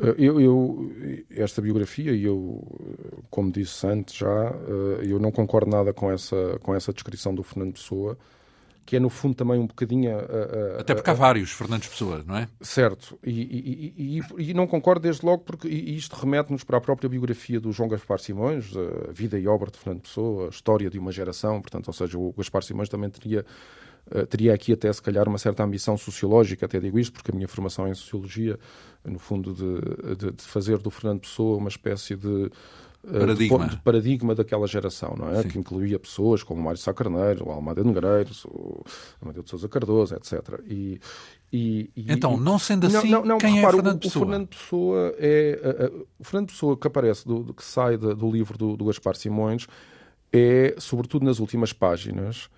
Eh, 0.00 0.14
eu, 0.18 0.40
eu, 0.40 0.92
esta 1.30 1.60
biografia, 1.62 2.12
e 2.12 2.24
eu, 2.24 2.62
como 3.30 3.50
disse 3.50 3.86
antes 3.86 4.16
já, 4.16 4.52
eu 5.02 5.18
não 5.18 5.30
concordo 5.30 5.70
nada 5.70 5.92
com 5.92 6.10
essa, 6.10 6.58
com 6.62 6.74
essa 6.74 6.92
descrição 6.92 7.34
do 7.34 7.42
Fernando 7.42 7.74
Pessoa 7.74 8.16
que 8.86 8.96
é 8.96 9.00
no 9.00 9.08
fundo 9.08 9.34
também 9.34 9.58
um 9.58 9.66
bocadinho. 9.66 10.16
A, 10.16 10.20
a, 10.20 10.80
Até 10.80 10.94
porque 10.94 11.08
há 11.08 11.14
vários 11.14 11.50
Fernandes 11.50 11.88
Pessoa, 11.88 12.22
não 12.26 12.36
é? 12.36 12.48
Certo, 12.60 13.18
e, 13.24 13.30
e, 13.30 14.20
e, 14.38 14.50
e 14.50 14.54
não 14.54 14.66
concordo 14.66 15.00
desde 15.00 15.24
logo 15.24 15.42
porque 15.42 15.68
isto 15.68 16.14
remete-nos 16.14 16.64
para 16.64 16.78
a 16.78 16.80
própria 16.80 17.08
biografia 17.08 17.58
do 17.58 17.72
João 17.72 17.88
Gaspar 17.88 18.18
Simões, 18.18 18.72
a 18.76 19.12
vida 19.12 19.38
e 19.38 19.48
obra 19.48 19.70
de 19.70 19.78
Fernando 19.78 20.02
Pessoa, 20.02 20.46
a 20.46 20.50
história 20.50 20.90
de 20.90 20.98
uma 20.98 21.12
geração, 21.12 21.60
portanto, 21.60 21.88
ou 21.88 21.94
seja, 21.94 22.18
o 22.18 22.32
Gaspar 22.36 22.62
Simões 22.62 22.88
também 22.88 23.10
teria. 23.10 23.44
Teria 24.28 24.54
aqui 24.54 24.72
até 24.72 24.92
se 24.92 25.00
calhar 25.00 25.28
uma 25.28 25.38
certa 25.38 25.62
ambição 25.62 25.96
sociológica, 25.96 26.66
até 26.66 26.78
digo 26.78 26.98
isto, 26.98 27.12
porque 27.12 27.30
a 27.30 27.34
minha 27.34 27.48
formação 27.48 27.86
é 27.86 27.90
em 27.90 27.94
sociologia, 27.94 28.58
no 29.04 29.18
fundo, 29.18 29.54
de, 29.54 30.16
de, 30.16 30.32
de 30.32 30.42
fazer 30.42 30.78
do 30.78 30.90
Fernando 30.90 31.20
Pessoa 31.20 31.56
uma 31.56 31.68
espécie 31.68 32.16
de 32.16 32.50
eh, 33.06 33.18
paradigma. 33.18 33.68
De, 33.68 33.76
paradigma 33.78 34.34
daquela 34.34 34.66
geração, 34.66 35.14
não 35.18 35.28
é? 35.28 35.42
Sim. 35.42 35.48
Que 35.48 35.58
incluía 35.58 35.98
pessoas 35.98 36.42
como 36.42 36.62
Mário 36.62 36.78
Sá 36.78 36.92
Carneiro, 36.94 37.48
o 37.48 37.50
Almada 37.50 37.84
Negreiros, 37.84 38.44
o 38.46 38.82
Amadeu 39.20 39.42
de 39.42 39.50
Sousa 39.50 39.68
Cardoso, 39.68 40.14
etc. 40.14 40.60
E, 40.66 40.98
e, 41.52 41.90
e, 41.94 42.12
então, 42.12 42.36
não 42.36 42.58
sendo 42.58 42.86
assim, 42.86 43.10
não, 43.10 43.24
não, 43.24 43.38
quem 43.38 43.56
repara, 43.56 43.74
é 43.74 43.76
Fernando 43.76 44.00
Pessoa? 44.00 44.24
O, 44.24 44.28
Fernando 44.28 44.48
Pessoa 44.48 45.14
é... 45.18 45.60
Uh, 45.62 45.96
uh, 45.98 46.06
o 46.18 46.24
Fernando 46.24 46.48
Pessoa 46.48 46.76
que 46.76 46.86
aparece, 46.86 47.26
do, 47.26 47.52
que 47.52 47.64
sai 47.64 47.96
do, 47.96 48.14
do 48.14 48.30
livro 48.30 48.56
do, 48.56 48.76
do 48.76 48.86
Gaspar 48.86 49.16
Simões, 49.16 49.66
é, 50.32 50.74
sobretudo 50.78 51.24
nas 51.24 51.38
últimas 51.38 51.72
páginas, 51.72 52.48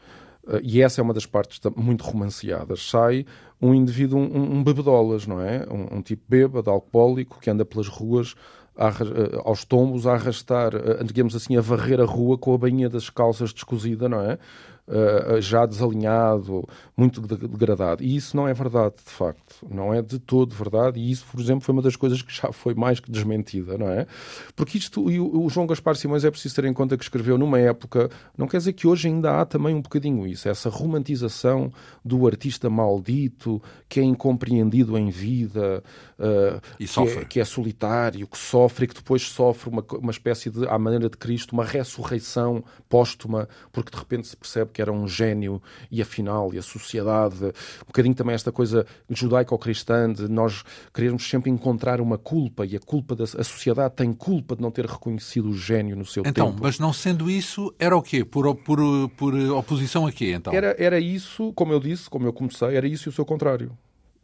e 0.62 0.80
essa 0.80 1.00
é 1.00 1.02
uma 1.02 1.14
das 1.14 1.26
partes 1.26 1.60
muito 1.76 2.04
romanceadas, 2.04 2.88
sai 2.88 3.26
um 3.60 3.74
indivíduo, 3.74 4.18
um, 4.18 4.58
um 4.58 4.64
bebedolas, 4.64 5.26
não 5.26 5.40
é? 5.40 5.66
Um, 5.70 5.98
um 5.98 6.02
tipo 6.02 6.22
bêbado, 6.28 6.70
alcoólico, 6.70 7.40
que 7.40 7.50
anda 7.50 7.64
pelas 7.64 7.88
ruas 7.88 8.34
a, 8.76 8.88
eh, 8.88 9.40
aos 9.44 9.64
tombos 9.64 10.06
a 10.06 10.12
arrastar, 10.14 10.74
eh, 10.74 11.02
digamos 11.04 11.34
assim, 11.34 11.56
a 11.56 11.60
varrer 11.60 12.00
a 12.00 12.04
rua 12.04 12.36
com 12.36 12.54
a 12.54 12.58
bainha 12.58 12.88
das 12.88 13.08
calças 13.08 13.52
descosida, 13.52 14.08
não 14.08 14.20
é? 14.20 14.38
Uh, 14.88 15.40
já 15.40 15.66
desalinhado, 15.66 16.66
muito 16.96 17.20
degradado. 17.20 18.02
E 18.02 18.16
isso 18.16 18.36
não 18.36 18.48
é 18.48 18.54
verdade, 18.54 18.94
de 19.04 19.10
facto. 19.10 19.66
Não 19.70 19.92
é 19.92 20.00
de 20.02 20.18
todo 20.18 20.54
verdade. 20.54 20.98
E 20.98 21.10
isso, 21.10 21.26
por 21.30 21.40
exemplo, 21.40 21.62
foi 21.62 21.72
uma 21.72 21.82
das 21.82 21.96
coisas 21.96 22.22
que 22.22 22.34
já 22.34 22.52
foi 22.52 22.74
mais 22.74 23.00
que 23.00 23.10
desmentida, 23.10 23.76
não 23.76 23.88
é? 23.88 24.06
Porque 24.54 24.78
isto, 24.78 25.10
e 25.10 25.20
o, 25.20 25.44
o 25.44 25.50
João 25.50 25.66
Gaspar 25.66 25.96
Simões 25.96 26.24
é 26.24 26.30
preciso 26.30 26.54
ter 26.54 26.64
em 26.64 26.72
conta 26.72 26.96
que 26.96 27.04
escreveu 27.04 27.36
numa 27.36 27.58
época, 27.58 28.10
não 28.36 28.46
quer 28.46 28.58
dizer 28.58 28.72
que 28.72 28.86
hoje 28.86 29.08
ainda 29.08 29.40
há 29.40 29.44
também 29.44 29.74
um 29.74 29.82
bocadinho 29.82 30.26
isso, 30.26 30.48
essa 30.48 30.68
romantização 30.68 31.72
do 32.04 32.26
artista 32.26 32.70
maldito, 32.70 33.62
que 33.88 34.00
é 34.00 34.02
incompreendido 34.02 34.96
em 34.96 35.10
vida, 35.10 35.82
uh, 36.18 36.60
e 36.78 36.86
que, 36.86 37.00
é, 37.00 37.24
que, 37.24 37.40
é, 37.40 37.44
solitário, 37.44 38.26
que 38.26 38.38
sofre 38.38 38.84
e 38.84 38.88
que 38.88 38.94
depois 38.94 39.22
sofre 39.22 39.70
uma, 39.70 39.84
uma 39.98 40.10
espécie 40.10 40.50
de, 40.50 40.66
à 40.68 40.78
maneira 40.78 41.08
de 41.08 41.16
Cristo, 41.16 41.52
uma 41.52 41.64
ressurreição 41.64 42.64
póstuma, 42.88 43.48
porque 43.72 43.90
de 43.90 43.98
repente 43.98 44.28
se 44.28 44.36
percebe 44.36 44.70
que 44.76 44.82
era 44.82 44.92
um 44.92 45.08
gênio 45.08 45.62
e 45.90 46.02
afinal, 46.02 46.52
e 46.52 46.58
a 46.58 46.62
sociedade, 46.62 47.46
um 47.46 47.86
bocadinho 47.86 48.14
também 48.14 48.34
esta 48.34 48.52
coisa 48.52 48.84
judaico-cristã 49.08 50.12
de 50.12 50.28
nós 50.28 50.62
querermos 50.92 51.26
sempre 51.26 51.50
encontrar 51.50 51.98
uma 51.98 52.18
culpa 52.18 52.66
e 52.66 52.76
a 52.76 52.78
culpa 52.78 53.16
da 53.16 53.24
a 53.24 53.42
sociedade 53.42 53.94
tem 53.94 54.12
culpa 54.12 54.54
de 54.54 54.60
não 54.60 54.70
ter 54.70 54.84
reconhecido 54.84 55.48
o 55.48 55.56
gênio 55.56 55.96
no 55.96 56.04
seu 56.04 56.22
então, 56.26 56.50
tempo. 56.50 56.62
mas 56.62 56.78
não 56.78 56.92
sendo 56.92 57.30
isso, 57.30 57.74
era 57.78 57.96
o 57.96 58.02
quê? 58.02 58.22
Por, 58.22 58.54
por, 58.56 58.78
por 59.16 59.34
oposição 59.34 60.06
a 60.06 60.12
quê, 60.12 60.34
então? 60.34 60.52
Era, 60.52 60.76
era 60.78 61.00
isso, 61.00 61.54
como 61.54 61.72
eu 61.72 61.80
disse, 61.80 62.10
como 62.10 62.26
eu 62.26 62.32
comecei, 62.34 62.76
era 62.76 62.86
isso 62.86 63.08
e 63.08 63.10
o 63.10 63.12
seu 63.12 63.24
contrário. 63.24 63.70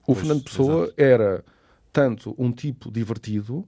O 0.02 0.12
pois, 0.12 0.18
Fernando 0.18 0.44
Pessoa 0.44 0.84
exato. 0.84 0.94
era 0.98 1.44
tanto 1.90 2.34
um 2.36 2.52
tipo 2.52 2.90
divertido 2.90 3.66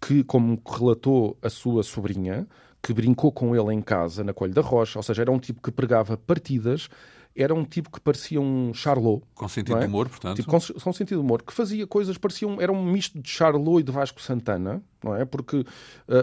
que, 0.00 0.24
como 0.24 0.60
relatou 0.66 1.38
a 1.40 1.48
sua 1.48 1.84
sobrinha, 1.84 2.48
que 2.86 2.94
brincou 2.94 3.32
com 3.32 3.56
ele 3.56 3.74
em 3.74 3.82
casa, 3.82 4.22
na 4.22 4.32
Coelho 4.32 4.54
da 4.54 4.62
Rocha, 4.62 4.96
ou 4.96 5.02
seja, 5.02 5.22
era 5.22 5.32
um 5.32 5.40
tipo 5.40 5.60
que 5.60 5.72
pregava 5.72 6.16
partidas, 6.16 6.88
era 7.34 7.52
um 7.52 7.64
tipo 7.64 7.90
que 7.90 8.00
parecia 8.00 8.40
um 8.40 8.72
Charlot. 8.72 9.24
Com 9.34 9.48
sentido 9.48 9.76
é? 9.76 9.80
de 9.80 9.86
humor, 9.86 10.08
portanto. 10.08 10.36
Tipo, 10.36 10.48
com, 10.48 10.60
com, 10.60 10.92
sentido 10.92 11.18
de 11.18 11.24
humor, 11.24 11.42
que 11.42 11.52
fazia 11.52 11.84
coisas, 11.84 12.16
parecia 12.16 12.46
um, 12.46 12.60
era 12.60 12.70
um 12.70 12.84
misto 12.84 13.20
de 13.20 13.28
Charlot 13.28 13.80
e 13.80 13.82
de 13.82 13.90
Vasco 13.90 14.22
Santana, 14.22 14.80
não 15.02 15.16
é? 15.16 15.24
Porque 15.24 15.56
uh, 15.56 15.66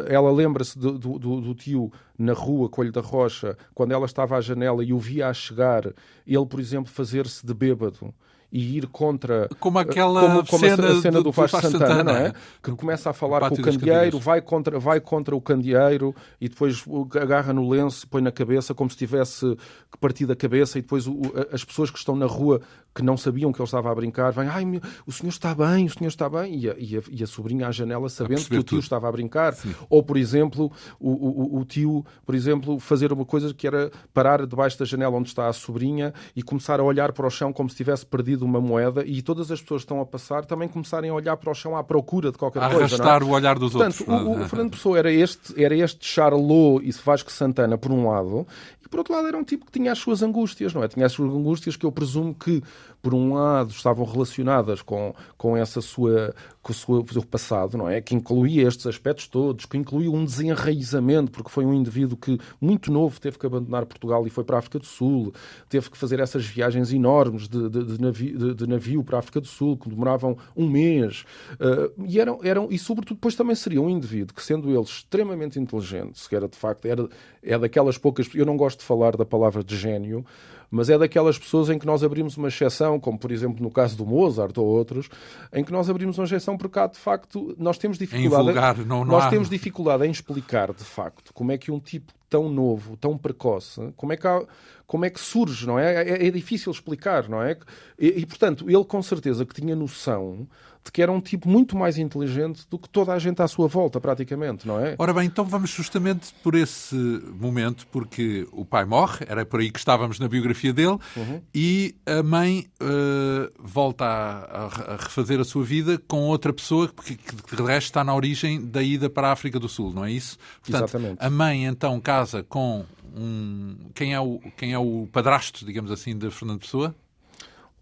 ela 0.07 0.31
lembra-se 0.31 0.79
do, 0.79 0.97
do, 0.97 1.19
do, 1.19 1.53
tio 1.53 1.91
na 2.17 2.31
rua 2.31 2.69
Coelho 2.69 2.93
da 2.93 3.01
Rocha, 3.01 3.57
quando 3.73 3.91
ela 3.91 4.05
estava 4.05 4.37
à 4.37 4.39
janela 4.39 4.85
e 4.85 4.93
o 4.93 4.97
via 4.97 5.27
a 5.27 5.33
chegar, 5.33 5.83
ele, 6.25 6.45
por 6.45 6.61
exemplo, 6.61 6.89
fazer-se 6.89 7.45
de 7.45 7.53
bêbado 7.53 8.13
e 8.53 8.77
ir 8.77 8.85
contra. 8.85 9.49
Como 9.59 9.79
aquela 9.79 10.21
como, 10.21 10.45
como 10.45 10.59
cena, 10.59 10.91
a 10.91 11.01
cena 11.01 11.17
do, 11.17 11.23
do 11.23 11.31
Vasco 11.31 11.59
Santana, 11.59 11.87
Santana, 11.87 12.03
não 12.03 12.19
é? 12.19 12.33
Que 12.61 12.71
começa 12.73 13.09
a 13.09 13.13
falar 13.13 13.49
com 13.49 13.55
o 13.55 13.61
candeeiro, 13.61 14.19
vai 14.19 14.41
contra, 14.41 14.79
vai 14.79 15.01
contra 15.01 15.35
o 15.35 15.41
candeeiro 15.41 16.15
e 16.39 16.47
depois 16.47 16.85
agarra 17.19 17.51
no 17.51 17.67
lenço, 17.67 18.07
põe 18.07 18.21
na 18.21 18.31
cabeça 18.31 18.75
como 18.75 18.91
se 18.91 18.95
tivesse 18.95 19.57
que 19.91 19.97
partir 19.99 20.27
da 20.27 20.35
cabeça 20.35 20.77
e 20.77 20.83
depois 20.83 21.07
o, 21.07 21.19
as 21.51 21.65
pessoas 21.65 21.89
que 21.89 21.97
estão 21.97 22.15
na 22.15 22.27
rua 22.27 22.61
que 22.93 23.01
não 23.01 23.17
sabiam 23.17 23.51
que 23.51 23.59
ele 23.59 23.65
estava 23.65 23.91
a 23.91 23.95
brincar, 23.95 24.31
vêm, 24.31 24.47
ai, 24.47 24.65
meu, 24.65 24.81
o 25.05 25.11
senhor 25.11 25.29
está 25.29 25.53
bem, 25.55 25.85
o 25.85 25.89
senhor 25.89 26.09
está 26.09 26.29
bem, 26.29 26.55
e 26.55 26.69
a, 26.69 26.75
e 26.77 26.97
a, 26.97 27.01
e 27.09 27.23
a 27.23 27.27
sobrinha 27.27 27.67
à 27.67 27.71
janela 27.71 28.07
sabendo 28.09 28.41
que 28.41 28.55
o 28.55 28.63
tio 28.63 28.63
tudo. 28.63 28.79
estava 28.79 29.07
a 29.07 29.11
brincar. 29.11 29.53
Sim. 29.53 29.73
Ou, 29.89 30.03
por 30.03 30.17
exemplo, 30.17 30.71
o, 30.99 31.09
o, 31.09 31.59
o, 31.59 31.65
tio, 31.65 32.05
por 32.25 32.35
exemplo, 32.35 32.79
fazer 32.79 33.11
uma 33.11 33.25
coisa 33.25 33.53
que 33.53 33.65
era 33.65 33.91
parar 34.13 34.45
debaixo 34.45 34.77
da 34.77 34.85
janela 34.85 35.15
onde 35.15 35.29
está 35.29 35.47
a 35.47 35.53
sobrinha 35.53 36.13
e 36.35 36.43
começar 36.43 36.79
a 36.79 36.83
olhar 36.83 37.11
para 37.13 37.25
o 37.25 37.29
chão 37.29 37.51
como 37.51 37.69
se 37.69 37.75
tivesse 37.75 38.05
perdido 38.05 38.45
uma 38.45 38.61
moeda 38.61 39.03
e 39.05 39.21
todas 39.21 39.49
as 39.51 39.61
pessoas 39.61 39.81
que 39.81 39.85
estão 39.85 40.01
a 40.01 40.05
passar 40.05 40.45
também 40.45 40.67
começarem 40.67 41.09
a 41.09 41.13
olhar 41.13 41.37
para 41.37 41.51
o 41.51 41.53
chão 41.53 41.75
à 41.75 41.83
procura 41.83 42.31
de 42.31 42.37
qualquer 42.37 42.61
coisa. 42.61 42.77
Arrastar 42.77 43.21
não 43.21 43.27
é? 43.27 43.31
o 43.31 43.33
olhar 43.33 43.57
dos 43.57 43.71
Portanto, 43.71 44.05
outros. 44.07 44.37
O, 44.37 44.41
o 44.41 44.47
Fernando 44.47 44.71
Pessoa 44.71 44.99
era 44.99 45.11
este, 45.11 45.61
era 45.61 45.75
este 45.75 46.05
Charlot 46.05 46.85
e 46.85 46.91
Vasco 46.91 47.31
Santana, 47.31 47.77
por 47.77 47.91
um 47.91 48.07
lado, 48.09 48.45
por 48.93 48.99
outro 48.99 49.15
lado 49.15 49.27
era 49.27 49.35
um 49.35 49.43
tipo 49.43 49.65
que 49.65 49.71
tinha 49.71 49.91
as 49.91 49.97
suas 49.97 50.21
angústias, 50.21 50.71
não 50.71 50.83
é? 50.83 50.87
Tinha 50.87 51.07
as 51.07 51.11
suas 51.11 51.33
angústias 51.33 51.75
que 51.75 51.83
eu 51.83 51.91
presumo 51.91 52.35
que 52.35 52.61
por 53.03 53.13
um 53.13 53.33
lado, 53.33 53.71
estavam 53.71 54.05
relacionadas 54.05 54.81
com, 54.81 55.13
com 55.37 55.57
essa 55.57 55.81
sua 55.81 56.33
com 56.61 56.71
o 56.71 57.05
seu, 57.05 57.21
passado, 57.29 57.77
não 57.77 57.89
é? 57.89 57.99
Que 57.99 58.15
incluía 58.15 58.65
estes 58.65 58.87
aspectos 58.87 59.27
todos, 59.27 59.65
que 59.65 59.77
incluía 59.77 60.09
um 60.09 60.23
desenraizamento, 60.23 61.29
porque 61.29 61.49
foi 61.49 61.65
um 61.65 61.73
indivíduo 61.73 62.17
que, 62.17 62.39
muito 62.61 62.89
novo, 62.89 63.19
teve 63.19 63.37
que 63.37 63.45
abandonar 63.45 63.85
Portugal 63.85 64.25
e 64.25 64.29
foi 64.29 64.45
para 64.45 64.55
a 64.55 64.59
África 64.59 64.79
do 64.79 64.85
Sul, 64.85 65.33
teve 65.67 65.89
que 65.89 65.97
fazer 65.97 66.21
essas 66.21 66.45
viagens 66.45 66.93
enormes 66.93 67.49
de, 67.49 67.69
de, 67.69 67.83
de, 67.83 68.01
navio, 68.01 68.37
de, 68.37 68.55
de 68.55 68.65
navio, 68.65 69.03
para 69.03 69.17
a 69.17 69.19
África 69.19 69.41
do 69.41 69.47
Sul, 69.47 69.75
que 69.75 69.89
demoravam 69.89 70.37
um 70.55 70.69
mês. 70.69 71.25
Uh, 71.55 71.91
e, 72.07 72.17
eram, 72.17 72.39
eram, 72.41 72.69
e, 72.71 72.79
sobretudo, 72.79 73.17
depois 73.17 73.35
também 73.35 73.57
seria 73.57 73.81
um 73.81 73.89
indivíduo 73.89 74.33
que, 74.33 74.41
sendo 74.41 74.69
ele 74.69 74.79
extremamente 74.79 75.59
inteligente, 75.59 76.17
se 76.17 76.33
era 76.33 76.47
de 76.47 76.55
facto, 76.57 76.85
era, 76.85 77.09
é 77.43 77.59
daquelas 77.59 77.97
poucas. 77.97 78.29
Eu 78.33 78.45
não 78.45 78.55
gosto 78.55 78.82
de 78.83 78.87
falar 78.87 79.15
da 79.15 79.25
palavra 79.25 79.63
de 79.63 79.75
gênio, 79.75 80.25
mas 80.69 80.89
é 80.89 80.97
daquelas 80.97 81.37
pessoas 81.37 81.69
em 81.69 81.79
que 81.79 81.85
nós 81.85 82.03
abrimos 82.03 82.35
uma 82.35 82.49
exceção, 82.49 82.99
como 82.99 83.17
por 83.17 83.31
exemplo 83.31 83.63
no 83.63 83.71
caso 83.71 83.95
do 83.95 84.05
Mozart 84.05 84.57
ou 84.57 84.65
outros, 84.65 85.09
em 85.53 85.63
que 85.63 85.71
nós 85.71 85.89
abrimos 85.89 86.17
uma 86.17 86.25
exceção 86.25 86.57
porque 86.57 86.79
há 86.79 86.87
de 86.87 86.97
facto 86.97 87.55
nós 87.57 87.77
temos 87.77 87.97
dificuldade, 87.97 88.43
vulgar, 88.43 88.77
não, 88.79 88.99
não 88.99 89.05
nós 89.05 89.25
há... 89.25 89.29
temos 89.29 89.49
dificuldade 89.49 90.05
em 90.05 90.11
explicar 90.11 90.73
de 90.73 90.83
facto 90.83 91.33
como 91.33 91.51
é 91.51 91.57
que 91.57 91.71
um 91.71 91.79
tipo 91.79 92.11
tão 92.29 92.49
novo, 92.49 92.97
tão 92.97 93.15
precoce, 93.15 93.93
como 93.95 94.11
é 94.11 94.17
que 94.17 94.25
há, 94.25 94.43
como 94.87 95.05
é 95.05 95.09
que 95.11 95.19
surge, 95.19 95.67
não 95.67 95.77
é? 95.77 96.03
É, 96.03 96.27
é 96.27 96.31
difícil 96.31 96.71
explicar, 96.71 97.29
não 97.29 97.39
é? 97.39 97.55
E, 97.99 98.07
e, 98.07 98.25
portanto, 98.25 98.67
ele 98.67 98.83
com 98.83 99.03
certeza 99.03 99.45
que 99.45 99.53
tinha 99.53 99.75
noção 99.75 100.47
de 100.83 100.91
que 100.91 101.01
era 101.01 101.11
um 101.11 101.21
tipo 101.21 101.47
muito 101.47 101.77
mais 101.77 101.97
inteligente 101.97 102.65
do 102.69 102.77
que 102.77 102.89
toda 102.89 103.13
a 103.13 103.19
gente 103.19 103.41
à 103.41 103.47
sua 103.47 103.67
volta, 103.67 104.01
praticamente, 104.01 104.67
não 104.67 104.79
é? 104.79 104.95
Ora 104.97 105.13
bem, 105.13 105.25
então 105.25 105.45
vamos 105.45 105.69
justamente 105.69 106.33
por 106.43 106.55
esse 106.55 106.95
momento, 107.39 107.87
porque 107.87 108.47
o 108.51 108.65
pai 108.65 108.85
morre, 108.85 109.25
era 109.27 109.45
por 109.45 109.61
aí 109.61 109.71
que 109.71 109.79
estávamos 109.79 110.19
na 110.19 110.27
biografia 110.27 110.73
dele, 110.73 110.97
uhum. 111.15 111.41
e 111.53 111.95
a 112.05 112.21
mãe 112.21 112.67
uh, 112.81 113.51
volta 113.59 114.05
a, 114.05 114.93
a, 114.93 114.97
refazer 114.97 115.39
a 115.39 115.45
sua 115.45 115.63
vida 115.63 115.97
com 116.07 116.21
outra 116.27 116.51
pessoa 116.51 116.87
que, 116.87 117.15
que, 117.15 117.55
de 117.55 117.63
resto 117.63 117.87
está 117.87 118.03
na 118.03 118.13
origem 118.13 118.65
da 118.65 118.83
ida 118.83 119.09
para 119.09 119.29
a 119.29 119.31
África 119.31 119.59
do 119.59 119.69
Sul, 119.69 119.93
não 119.93 120.03
é 120.03 120.11
isso? 120.11 120.37
Portanto, 120.61 120.89
Exatamente. 120.89 121.17
a 121.19 121.29
mãe 121.29 121.65
então 121.65 121.99
casa 121.99 122.43
com 122.43 122.85
um. 123.15 123.75
Quem 123.93 124.13
é 124.13 124.19
o, 124.19 124.39
quem 124.57 124.73
é 124.73 124.79
o 124.79 125.07
padrasto, 125.11 125.65
digamos 125.65 125.91
assim, 125.91 126.17
de 126.17 126.29
Fernando 126.29 126.59
Pessoa? 126.59 126.95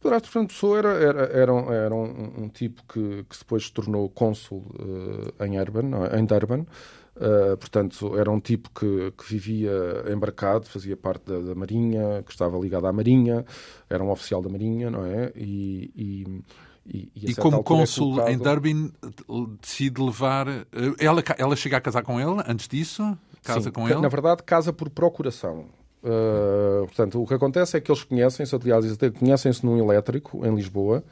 O 0.01 0.03
padrasto 0.03 0.25
de 0.25 0.31
Fernando 0.31 0.49
Pessoa 0.49 0.77
era, 0.79 0.89
era, 0.89 1.21
era, 1.25 1.53
um, 1.53 1.71
era 1.71 1.95
um, 1.95 2.43
um, 2.43 2.49
tipo 2.49 2.81
que, 2.91 3.23
que 3.29 3.37
depois 3.37 3.65
se 3.65 3.71
tornou 3.71 4.09
cônsul 4.09 4.65
uh, 4.79 5.45
em, 5.45 5.59
Urban, 5.59 5.83
não, 5.83 6.05
em 6.07 6.25
Durban. 6.25 6.65
Uh, 7.15 7.55
portanto, 7.57 8.17
era 8.17 8.31
um 8.31 8.39
tipo 8.39 8.71
que, 8.71 9.11
que 9.11 9.31
vivia 9.31 9.71
embarcado, 10.11 10.65
fazia 10.65 10.97
parte 10.97 11.25
da, 11.25 11.39
da, 11.39 11.53
Marinha, 11.53 12.23
que 12.25 12.31
estava 12.31 12.57
ligado 12.57 12.87
à 12.87 12.91
Marinha, 12.91 13.45
era 13.87 14.03
um 14.03 14.09
oficial 14.09 14.41
da 14.41 14.49
Marinha, 14.49 14.89
não 14.89 15.05
é? 15.05 15.31
E, 15.35 15.91
e, 15.95 16.43
e, 16.83 17.11
e, 17.15 17.31
e 17.31 17.35
como 17.35 17.63
cônsul 17.63 18.13
é 18.13 18.15
colocado... 18.15 18.33
em 18.33 18.37
Durbin 18.39 18.93
decide 19.61 20.01
levar. 20.01 20.47
Eh, 20.47 20.65
ela, 20.97 21.23
ela 21.37 21.55
chega 21.55 21.77
a 21.77 21.81
casar 21.81 22.01
com 22.01 22.19
ele 22.19 22.41
antes 22.47 22.67
disso? 22.67 23.15
Casa 23.43 23.65
Sim, 23.65 23.71
com 23.71 23.87
ele? 23.87 24.01
Na 24.01 24.09
verdade, 24.09 24.41
casa 24.41 24.73
por 24.73 24.89
procuração. 24.89 25.67
Uh, 26.03 26.85
portanto, 26.87 27.21
o 27.21 27.27
que 27.27 27.33
acontece 27.33 27.77
é 27.77 27.81
que 27.81 27.91
eles 27.91 28.03
conhecem-se, 28.03 28.55
aliás, 28.55 28.85
conhecem-se 29.19 29.65
num 29.65 29.77
elétrico 29.77 30.45
em 30.45 30.55
Lisboa, 30.55 31.03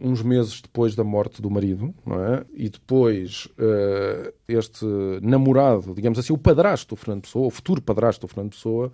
uns 0.00 0.22
meses 0.22 0.60
depois 0.60 0.94
da 0.94 1.04
morte 1.04 1.42
do 1.42 1.50
marido, 1.50 1.94
não 2.04 2.24
é? 2.24 2.44
E 2.54 2.68
depois 2.68 3.46
uh, 3.58 4.32
este 4.48 4.86
namorado, 5.20 5.94
digamos 5.94 6.18
assim, 6.18 6.32
o 6.32 6.38
padrasto 6.38 6.94
do 6.94 6.96
Fernando 6.96 7.22
Pessoa, 7.22 7.46
o 7.46 7.50
futuro 7.50 7.82
padrasto 7.82 8.26
do 8.26 8.28
Fernando 8.28 8.52
Pessoa, 8.52 8.90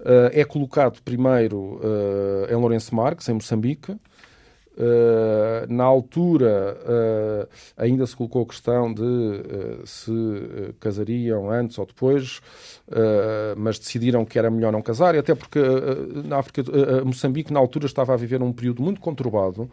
uh, 0.00 0.30
é 0.32 0.44
colocado 0.44 1.02
primeiro 1.02 1.80
em 2.48 2.54
Lourenço 2.54 2.94
Marques, 2.94 3.28
em 3.28 3.34
Moçambique, 3.34 3.96
Uh, 4.78 5.66
na 5.68 5.82
altura 5.82 6.78
uh, 6.84 7.48
ainda 7.76 8.06
se 8.06 8.14
colocou 8.14 8.44
a 8.44 8.46
questão 8.46 8.94
de 8.94 9.02
uh, 9.02 9.84
se 9.84 10.12
casariam 10.78 11.50
antes 11.50 11.76
ou 11.78 11.84
depois, 11.84 12.40
mas 13.56 13.78
decidiram 13.78 14.24
que 14.24 14.38
era 14.38 14.50
melhor 14.50 14.72
não 14.72 14.80
casar, 14.80 15.14
e 15.14 15.18
até 15.18 15.34
porque 15.34 15.60
na 16.24 16.38
África, 16.38 16.62
Moçambique 17.04 17.52
na 17.52 17.58
altura 17.58 17.86
estava 17.86 18.14
a 18.14 18.16
viver 18.16 18.40
um 18.40 18.52
período 18.52 18.82
muito 18.82 19.00
conturbado 19.00 19.68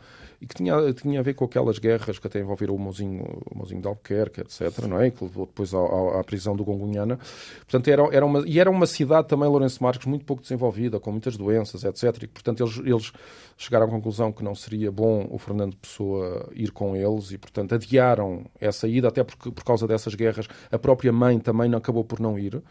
e 0.46 0.48
que 0.48 0.56
tinha, 0.56 0.94
tinha 0.94 1.20
a 1.20 1.24
ver 1.24 1.34
com 1.34 1.46
aquelas 1.46 1.80
guerras 1.80 2.20
que 2.20 2.28
até 2.28 2.40
envolveram 2.40 2.76
o 2.76 2.80
Mozinho, 2.80 3.24
o 3.52 3.58
Mozinho 3.58 3.82
de 3.82 3.88
Albuquerque, 3.88 4.42
etc., 4.42 4.86
não 4.88 5.02
é? 5.02 5.10
que 5.10 5.24
levou 5.24 5.48
depois 5.48 5.74
à, 5.74 6.20
à, 6.20 6.24
prisão 6.24 6.56
do 6.56 6.64
Gongunhana. 6.64 7.18
Portanto, 7.60 7.88
era, 7.88 8.04
era 8.16 8.26
uma, 8.26 8.44
e 8.46 8.60
era 8.60 8.70
uma 8.70 8.86
cidade 8.86 9.28
também, 9.28 9.50
Lourenço 9.50 9.82
Marques, 9.82 10.06
muito 10.06 10.24
pouco 10.24 10.44
desenvolvida, 10.44 11.00
com 11.00 11.12
muitas 11.12 11.36
doenças, 11.36 11.84
etc., 11.84 12.24
e 12.24 12.28
portanto 12.28 12.62
eles, 12.62 12.78
eles 12.78 13.12
chegaram 13.58 13.88
à 13.88 13.90
conclusão 13.90 14.32
que 14.32 14.44
não 14.44 14.54
seria 14.54 14.92
bom 14.92 15.28
o 15.32 15.40
Fernando 15.40 15.76
Pessoa 15.78 16.48
ir 16.54 16.72
com 16.72 16.96
eles 16.96 17.32
e, 17.32 17.38
portanto, 17.40 17.74
adiaram 17.74 18.46
essa 18.62 18.88
ida, 18.88 19.08
até 19.08 19.24
porque 19.24 19.50
por 19.52 19.64
causa 19.64 19.88
dessas 19.88 20.14
guerras 20.14 20.48
a 20.72 20.78
própria 20.78 21.12
mãe 21.12 21.40
também 21.40 21.68
não 21.68 21.80
acabou 21.80 22.04
por 22.04 22.20
não 22.20 22.38
ir. 22.38 22.62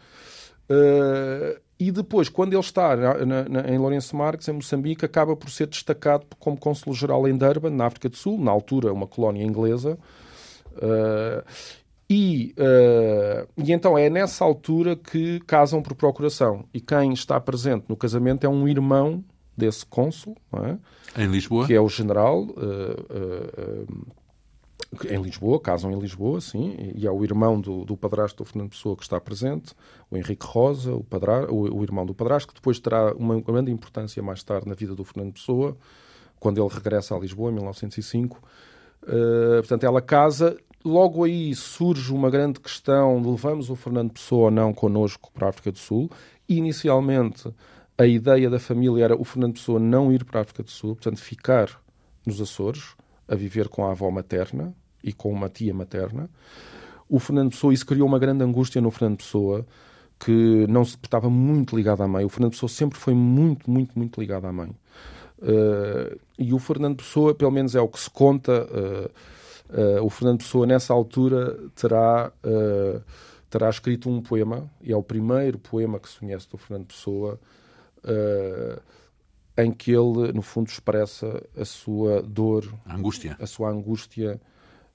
Uh, 0.69 1.59
e 1.77 1.91
depois, 1.91 2.29
quando 2.29 2.53
ele 2.53 2.61
está 2.61 2.95
na, 2.95 3.49
na, 3.49 3.69
em 3.69 3.77
Lourenço 3.77 4.15
Marques, 4.15 4.47
em 4.47 4.53
Moçambique, 4.53 5.03
acaba 5.03 5.35
por 5.35 5.49
ser 5.49 5.67
destacado 5.67 6.25
como 6.39 6.57
cônsul-geral 6.57 7.27
em 7.27 7.35
Durban, 7.35 7.71
na 7.71 7.85
África 7.85 8.07
do 8.07 8.15
Sul, 8.15 8.39
na 8.39 8.51
altura 8.51 8.93
uma 8.93 9.05
colónia 9.05 9.43
inglesa. 9.43 9.97
Uh, 10.77 11.43
e, 12.09 12.53
uh, 12.57 13.47
e 13.57 13.73
então 13.73 13.97
é 13.97 14.09
nessa 14.09 14.45
altura 14.45 14.95
que 14.95 15.39
casam 15.41 15.81
por 15.81 15.95
procuração. 15.95 16.65
E 16.73 16.79
quem 16.79 17.11
está 17.11 17.39
presente 17.41 17.85
no 17.89 17.97
casamento 17.97 18.45
é 18.45 18.49
um 18.49 18.67
irmão 18.67 19.23
desse 19.57 19.85
cônsul, 19.85 20.35
é? 20.53 21.23
em 21.23 21.27
Lisboa, 21.27 21.67
que 21.67 21.73
é 21.73 21.81
o 21.81 21.89
general. 21.89 22.43
Uh, 22.43 24.15
em 25.09 25.21
Lisboa, 25.21 25.59
casam 25.59 25.91
em 25.91 25.99
Lisboa, 25.99 26.39
sim, 26.39 26.75
e 26.95 27.07
há 27.07 27.11
o 27.11 27.23
irmão 27.23 27.59
do, 27.59 27.83
do 27.83 27.97
padrasto 27.97 28.43
do 28.43 28.47
Fernando 28.47 28.69
Pessoa 28.69 28.95
que 28.95 29.03
está 29.03 29.19
presente, 29.19 29.73
o 30.09 30.17
Henrique 30.17 30.45
Rosa, 30.45 30.93
o, 30.93 31.03
padra, 31.03 31.51
o, 31.51 31.79
o 31.79 31.83
irmão 31.83 32.05
do 32.05 32.13
padrasto, 32.13 32.49
que 32.49 32.55
depois 32.55 32.79
terá 32.79 33.13
uma 33.13 33.39
grande 33.41 33.71
importância 33.71 34.21
mais 34.23 34.43
tarde 34.43 34.67
na 34.67 34.75
vida 34.75 34.95
do 34.95 35.03
Fernando 35.03 35.33
Pessoa, 35.33 35.77
quando 36.39 36.61
ele 36.61 36.73
regressa 36.73 37.15
a 37.15 37.19
Lisboa, 37.19 37.51
em 37.51 37.55
1905. 37.55 38.37
Uh, 38.37 38.41
eh, 39.07 39.57
portanto, 39.57 39.83
ela 39.83 40.01
casa. 40.01 40.57
Logo 40.83 41.23
aí 41.23 41.55
surge 41.55 42.13
uma 42.13 42.29
grande 42.29 42.59
questão: 42.59 43.19
levamos 43.19 43.69
o 43.69 43.75
Fernando 43.75 44.11
Pessoa 44.11 44.45
ou 44.45 44.51
não 44.51 44.73
connosco 44.73 45.31
para 45.33 45.47
a 45.47 45.49
África 45.49 45.71
do 45.71 45.79
Sul? 45.79 46.09
Inicialmente, 46.47 47.51
a 47.97 48.05
ideia 48.05 48.49
da 48.49 48.59
família 48.59 49.05
era 49.05 49.15
o 49.15 49.23
Fernando 49.23 49.53
Pessoa 49.53 49.79
não 49.79 50.11
ir 50.11 50.23
para 50.23 50.39
a 50.39 50.43
África 50.43 50.61
do 50.61 50.69
Sul, 50.69 50.95
portanto, 50.95 51.19
ficar 51.19 51.81
nos 52.25 52.39
Açores, 52.41 52.95
a 53.27 53.35
viver 53.35 53.67
com 53.67 53.85
a 53.85 53.91
avó 53.91 54.09
materna, 54.09 54.73
e 55.05 55.13
com 55.13 55.31
uma 55.31 55.47
tia 55.47 55.73
materna. 55.73 56.27
O 57.07 57.19
Fernando 57.19 57.51
Pessoa, 57.51 57.73
isso 57.73 57.85
criou 57.85 58.07
uma 58.07 58.17
grande 58.17 58.43
angústia 58.43 58.81
no 58.81 58.89
Fernando 58.89 59.17
Pessoa, 59.17 59.65
que 60.19 60.65
não 60.67 60.83
se 60.83 60.97
estava 61.01 61.29
muito 61.29 61.75
ligado 61.75 62.01
à 62.01 62.07
mãe. 62.07 62.25
O 62.25 62.29
Fernando 62.29 62.53
Pessoa 62.53 62.69
sempre 62.69 62.97
foi 62.97 63.13
muito, 63.13 63.69
muito, 63.69 63.97
muito 63.97 64.19
ligado 64.19 64.45
à 64.45 64.51
mãe. 64.51 64.71
Uh, 65.37 66.19
e 66.39 66.51
o 66.53 66.57
Fernando 66.57 66.97
Pessoa, 66.97 67.35
pelo 67.35 67.51
menos 67.51 67.75
é 67.75 67.81
o 67.81 67.87
que 67.87 67.99
se 67.99 68.09
conta, 68.09 68.65
uh, 68.65 69.99
uh, 69.99 70.03
o 70.03 70.09
Fernando 70.09 70.39
Pessoa 70.39 70.65
nessa 70.65 70.91
altura 70.91 71.55
terá, 71.75 72.31
terá 73.49 73.69
escrito 73.69 74.09
um 74.09 74.21
poema, 74.21 74.67
e 74.81 74.91
é 74.91 74.97
o 74.97 75.03
primeiro 75.03 75.59
poema 75.59 75.99
que 75.99 76.09
se 76.09 76.19
conhece 76.19 76.49
do 76.49 76.57
Fernando 76.57 76.87
Pessoa, 76.87 77.39
em 79.57 79.71
que 79.71 79.91
ele, 79.91 80.31
no 80.33 80.41
fundo, 80.41 80.67
expressa 80.67 81.41
a 81.55 81.65
sua 81.65 82.21
dor, 82.21 82.71
a 82.85 82.95
angústia, 82.95 83.37
a 83.39 83.47
sua 83.47 83.69
angústia 83.69 84.39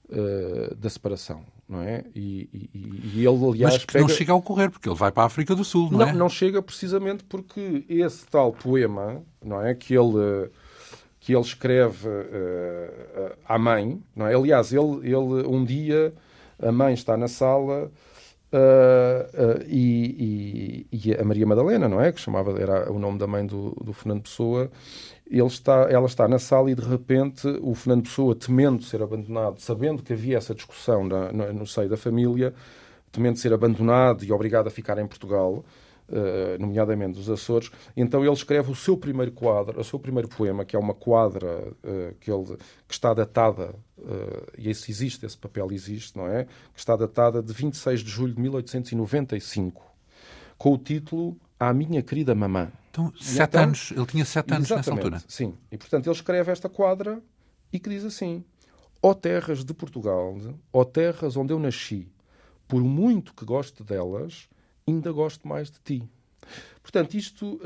uh, 0.09 0.75
da 0.75 0.89
separação. 0.89 1.43
Não 1.67 1.81
é? 1.81 2.03
E, 2.13 2.49
e, 2.53 3.11
e 3.15 3.25
ele, 3.25 3.45
aliás. 3.45 3.75
Mas 3.75 3.85
que 3.85 3.93
pega... 3.93 4.05
não 4.05 4.09
chega 4.09 4.33
a 4.33 4.35
ocorrer, 4.35 4.69
porque 4.69 4.89
ele 4.89 4.95
vai 4.95 5.09
para 5.09 5.23
a 5.23 5.25
África 5.25 5.55
do 5.55 5.63
Sul, 5.63 5.89
não, 5.89 5.99
não 5.99 6.07
é? 6.07 6.13
Não 6.13 6.27
chega 6.27 6.61
precisamente 6.61 7.23
porque 7.23 7.85
esse 7.87 8.25
tal 8.27 8.51
poema, 8.51 9.23
não 9.41 9.61
é? 9.61 9.73
Que 9.73 9.93
ele 9.93 10.51
que 11.21 11.33
ele 11.33 11.41
escreve 11.41 12.09
uh, 12.09 13.37
à 13.47 13.57
mãe, 13.57 14.01
não 14.15 14.27
é? 14.27 14.35
Aliás, 14.35 14.73
ele, 14.73 14.97
ele 15.05 15.47
um 15.47 15.63
dia 15.63 16.13
a 16.61 16.71
mãe 16.71 16.93
está 16.93 17.15
na 17.15 17.27
sala 17.27 17.91
uh, 18.53 19.63
e, 19.67 20.87
e, 20.91 21.09
e, 21.09 21.13
a 21.13 21.23
Maria 21.23 21.45
Madalena, 21.45 21.87
não 21.87 22.01
é? 22.01 22.11
Que 22.11 22.19
chamava 22.19 22.59
era 22.59 22.91
o 22.91 22.99
nome 22.99 23.17
da 23.17 23.27
mãe 23.27 23.45
do, 23.45 23.71
do 23.83 23.93
Fernando 23.93 24.23
Pessoa 24.23 24.69
ele 25.31 25.47
está, 25.47 25.87
ela 25.89 26.05
está 26.05 26.27
na 26.27 26.37
sala 26.37 26.69
e 26.69 26.75
de 26.75 26.81
repente 26.81 27.47
o 27.61 27.73
Fernando 27.73 28.03
Pessoa, 28.03 28.35
temendo 28.35 28.83
ser 28.83 29.01
abandonado, 29.01 29.59
sabendo 29.61 30.03
que 30.03 30.11
havia 30.11 30.37
essa 30.37 30.53
discussão 30.53 31.05
na, 31.05 31.31
no, 31.31 31.65
seio 31.65 31.87
da 31.87 31.95
família, 31.95 32.53
temendo 33.11 33.37
ser 33.37 33.53
abandonado 33.53 34.25
e 34.25 34.31
obrigado 34.33 34.67
a 34.67 34.69
ficar 34.69 34.97
em 34.97 35.07
Portugal, 35.07 35.63
nomeadamente 36.59 37.13
dos 37.13 37.29
Açores, 37.29 37.71
então 37.95 38.23
ele 38.23 38.33
escreve 38.33 38.71
o 38.71 38.75
seu 38.75 38.97
primeiro 38.97 39.31
quadro, 39.31 39.79
o 39.79 39.83
seu 39.83 39.99
primeiro 39.99 40.27
poema, 40.27 40.65
que 40.65 40.75
é 40.75 40.79
uma 40.79 40.93
quadra 40.93 41.67
uh, 41.83 42.15
que, 42.19 42.31
ele, 42.31 42.57
que 42.87 42.93
está 42.93 43.13
datada, 43.13 43.75
uh, 43.97 44.51
e 44.57 44.69
esse 44.69 44.91
existe, 44.91 45.25
esse 45.25 45.37
papel 45.37 45.71
existe, 45.71 46.17
não 46.17 46.27
é? 46.27 46.45
Que 46.73 46.79
está 46.79 46.95
datada 46.95 47.41
de 47.41 47.53
26 47.53 48.01
de 48.01 48.09
julho 48.09 48.33
de 48.33 48.41
1895, 48.41 49.83
com 50.57 50.73
o 50.73 50.77
título 50.77 51.37
à 51.59 51.73
minha 51.73 52.01
querida 52.01 52.35
mamã. 52.35 52.71
Então, 52.89 53.13
sete 53.19 53.49
então, 53.49 53.63
anos, 53.63 53.91
ele 53.91 54.05
tinha 54.05 54.25
sete 54.25 54.53
anos 54.53 54.69
nessa 54.69 54.91
altura. 54.91 55.21
Sim, 55.27 55.53
e 55.71 55.77
portanto 55.77 56.07
ele 56.07 56.15
escreve 56.15 56.51
esta 56.51 56.67
quadra 56.67 57.21
e 57.71 57.79
que 57.79 57.89
diz 57.89 58.03
assim: 58.03 58.43
Ó 59.01 59.13
terras 59.13 59.63
de 59.63 59.73
Portugal, 59.73 60.35
ó 60.73 60.83
terras 60.83 61.37
onde 61.37 61.53
eu 61.53 61.59
nasci, 61.59 62.07
por 62.67 62.83
muito 62.83 63.33
que 63.33 63.45
goste 63.45 63.81
delas, 63.83 64.49
ainda 64.87 65.11
gosto 65.11 65.47
mais 65.47 65.69
de 65.69 65.79
ti. 65.79 66.09
Portanto, 66.81 67.13
isto, 67.13 67.59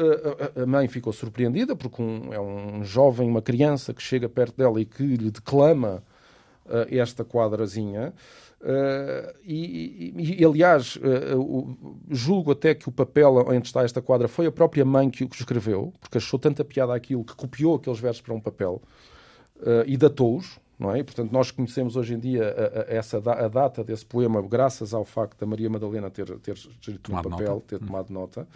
a, 0.57 0.63
a 0.63 0.65
mãe 0.65 0.87
ficou 0.87 1.13
surpreendida, 1.13 1.75
porque 1.75 2.01
um, 2.01 2.33
é 2.33 2.39
um 2.39 2.83
jovem, 2.83 3.29
uma 3.29 3.41
criança 3.41 3.93
que 3.93 4.01
chega 4.01 4.27
perto 4.27 4.57
dela 4.57 4.79
e 4.79 4.85
que 4.85 5.03
lhe 5.03 5.31
declama 5.31 6.03
uh, 6.65 6.85
esta 6.89 7.23
quadrazinha. 7.23 8.13
Uh, 8.61 9.37
e, 9.43 10.13
e, 10.15 10.41
e, 10.41 10.45
aliás, 10.45 10.97
uh, 10.97 11.97
julgo 12.09 12.51
até 12.51 12.75
que 12.75 12.89
o 12.89 12.91
papel 12.91 13.37
onde 13.47 13.67
está 13.67 13.83
esta 13.83 14.01
quadra 14.01 14.27
foi 14.27 14.47
a 14.47 14.51
própria 14.51 14.83
mãe 14.83 15.09
que 15.09 15.23
o 15.23 15.29
escreveu, 15.31 15.93
porque 15.99 16.17
achou 16.17 16.37
tanta 16.37 16.65
piada 16.65 16.93
aquilo 16.93 17.23
que 17.23 17.35
copiou 17.35 17.75
aqueles 17.75 17.99
versos 17.99 18.21
para 18.21 18.33
um 18.33 18.41
papel 18.41 18.81
e 19.87 19.95
datou-os 19.95 20.59
não 20.77 20.93
é? 20.93 20.99
E, 20.99 21.03
portanto, 21.03 21.31
nós 21.31 21.51
conhecemos 21.51 21.95
hoje 21.95 22.13
em 22.13 22.19
dia 22.19 22.43
a, 22.43 22.81
a, 22.81 22.95
essa, 22.95 23.17
a 23.17 23.47
data 23.47 23.83
desse 23.83 24.05
poema 24.05 24.41
graças 24.41 24.93
ao 24.93 25.05
facto 25.05 25.39
da 25.39 25.45
Maria 25.45 25.69
Madalena 25.69 26.09
ter, 26.09 26.27
ter 26.39 26.55
escrito 26.55 27.11
no 27.11 27.21
papel, 27.21 27.55
nota. 27.55 27.65
ter 27.67 27.75
hum. 27.77 27.87
tomado 27.87 28.13
nota. 28.13 28.47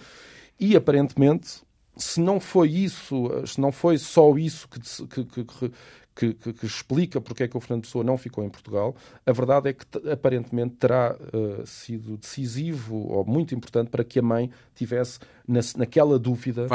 E, 0.60 0.75
aparentemente, 0.75 1.62
se 1.95 2.19
não 2.19 2.39
foi 2.39 2.69
isso, 2.69 3.29
se 3.45 3.60
não 3.60 3.71
foi 3.71 3.97
só 3.97 4.38
isso 4.38 4.67
que, 4.67 4.79
que, 4.79 5.23
que, 5.25 5.43
que, 5.43 6.34
que, 6.34 6.53
que, 6.53 6.65
explica 6.65 7.21
porque 7.21 7.43
é 7.43 7.47
que 7.47 7.55
o 7.55 7.60
Fernando 7.62 7.84
Pessoa 7.84 8.03
não 8.03 8.17
ficou 8.17 8.43
em 8.43 8.49
Portugal, 8.49 8.95
a 9.25 9.32
verdade 9.32 9.69
é 9.69 9.73
que 9.73 9.86
aparentemente 10.12 10.75
terá 10.75 11.15
uh, 11.15 11.65
sido 11.65 12.17
decisivo 12.17 12.95
ou 13.08 13.25
muito 13.25 13.55
importante 13.55 13.89
para 13.89 14.03
que 14.03 14.19
a 14.19 14.21
mãe 14.21 14.51
tivesse, 14.75 15.19
na, 15.47 15.62
naquela 15.77 16.19
dúvida, 16.19 16.67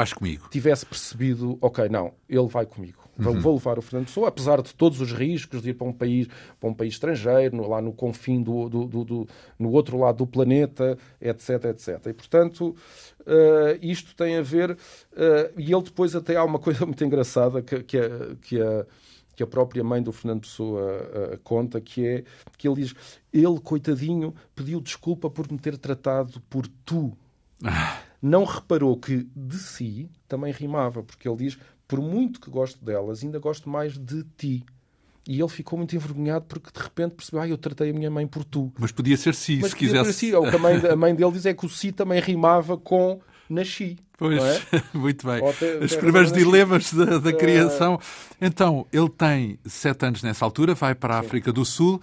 tivesse 0.49 0.85
percebido, 0.85 1.57
ok, 1.61 1.87
não, 1.89 2.13
ele 2.27 2.47
vai 2.47 2.65
comigo. 2.65 3.04
Uhum. 3.17 3.39
Vou 3.39 3.53
levar 3.53 3.79
o 3.79 3.81
Fernando 3.81 4.07
Pessoa, 4.07 4.27
apesar 4.27 4.61
de 4.61 4.73
todos 4.73 4.99
os 4.99 5.11
riscos 5.11 5.61
de 5.61 5.69
ir 5.69 5.73
para 5.73 5.87
um 5.87 5.93
país, 5.93 6.27
para 6.59 6.69
um 6.69 6.73
país 6.73 6.93
estrangeiro, 6.93 7.55
no, 7.55 7.67
lá 7.67 7.81
no 7.81 7.93
confim 7.93 8.41
do, 8.41 8.67
do, 8.67 8.85
do, 8.85 9.03
do, 9.05 9.27
no 9.57 9.71
outro 9.71 9.97
lado 9.97 10.17
do 10.17 10.27
planeta, 10.27 10.97
etc, 11.21 11.65
etc. 11.65 12.07
E, 12.07 12.13
portanto, 12.13 12.75
uh, 13.21 13.79
isto 13.81 14.15
tem 14.15 14.37
a 14.37 14.41
ver... 14.41 14.71
Uh, 14.71 15.57
e 15.57 15.73
ele 15.73 15.83
depois 15.83 16.15
até 16.15 16.35
há 16.35 16.43
uma 16.43 16.59
coisa 16.59 16.85
muito 16.85 17.03
engraçada 17.03 17.61
que, 17.61 17.83
que, 17.83 17.97
é, 17.97 18.09
que 18.41 18.61
é 18.61 18.85
que 19.35 19.43
a 19.43 19.47
própria 19.47 19.83
mãe 19.83 20.01
do 20.01 20.13
Fernando 20.13 20.41
Pessoa 20.41 20.81
uh, 20.81 21.37
conta, 21.43 21.81
que 21.81 22.07
é 22.07 22.23
que 22.57 22.67
ele 22.67 22.81
diz: 22.81 22.95
ele, 23.33 23.59
coitadinho, 23.59 24.33
pediu 24.55 24.79
desculpa 24.79 25.29
por 25.29 25.51
me 25.51 25.59
ter 25.59 25.77
tratado 25.77 26.41
por 26.49 26.65
tu. 26.85 27.11
Ah. 27.63 27.99
Não 28.25 28.43
reparou 28.43 28.97
que 28.97 29.27
de 29.35 29.57
si 29.59 30.09
também 30.27 30.51
rimava, 30.51 31.03
porque 31.03 31.29
ele 31.29 31.37
diz: 31.37 31.59
por 31.87 32.01
muito 32.01 32.41
que 32.41 32.49
gosto 32.49 32.83
delas, 32.83 33.23
ainda 33.23 33.37
gosto 33.37 33.69
mais 33.69 33.99
de 33.99 34.23
ti. 34.35 34.65
E 35.27 35.39
ele 35.39 35.47
ficou 35.47 35.77
muito 35.77 35.95
envergonhado 35.95 36.45
porque 36.45 36.71
de 36.73 36.83
repente 36.83 37.13
percebeu, 37.13 37.41
ah, 37.41 37.47
eu 37.47 37.55
tratei 37.55 37.91
a 37.91 37.93
minha 37.93 38.09
mãe 38.09 38.25
por 38.25 38.43
tu. 38.43 38.73
Mas 38.79 38.91
podia 38.91 39.15
ser 39.15 39.35
si, 39.35 39.59
Mas 39.61 39.71
se 39.71 39.75
quisesse. 39.75 40.13
Si. 40.13 40.33
O 40.33 40.41
que 40.49 40.55
a 40.55 40.57
mãe, 40.57 40.75
a 40.87 40.95
mãe 40.95 41.13
dele 41.13 41.33
diz 41.33 41.45
é 41.45 41.53
que 41.53 41.67
o 41.67 41.69
si 41.69 41.91
também 41.91 42.19
rimava 42.19 42.75
com 42.79 43.21
nasci. 43.47 43.99
Pois, 44.17 44.41
é? 44.41 44.61
muito 44.97 45.27
bem. 45.27 45.41
Os 45.83 45.95
primeiros 45.95 46.31
dilemas 46.31 46.91
da, 46.93 47.19
da 47.19 47.31
criação. 47.31 47.99
Então, 48.41 48.87
ele 48.91 49.09
tem 49.09 49.59
sete 49.65 50.03
anos 50.03 50.23
nessa 50.23 50.43
altura, 50.43 50.73
vai 50.73 50.95
para 50.95 51.19
a 51.19 51.21
Sim. 51.21 51.27
África 51.27 51.53
do 51.53 51.63
Sul. 51.63 52.01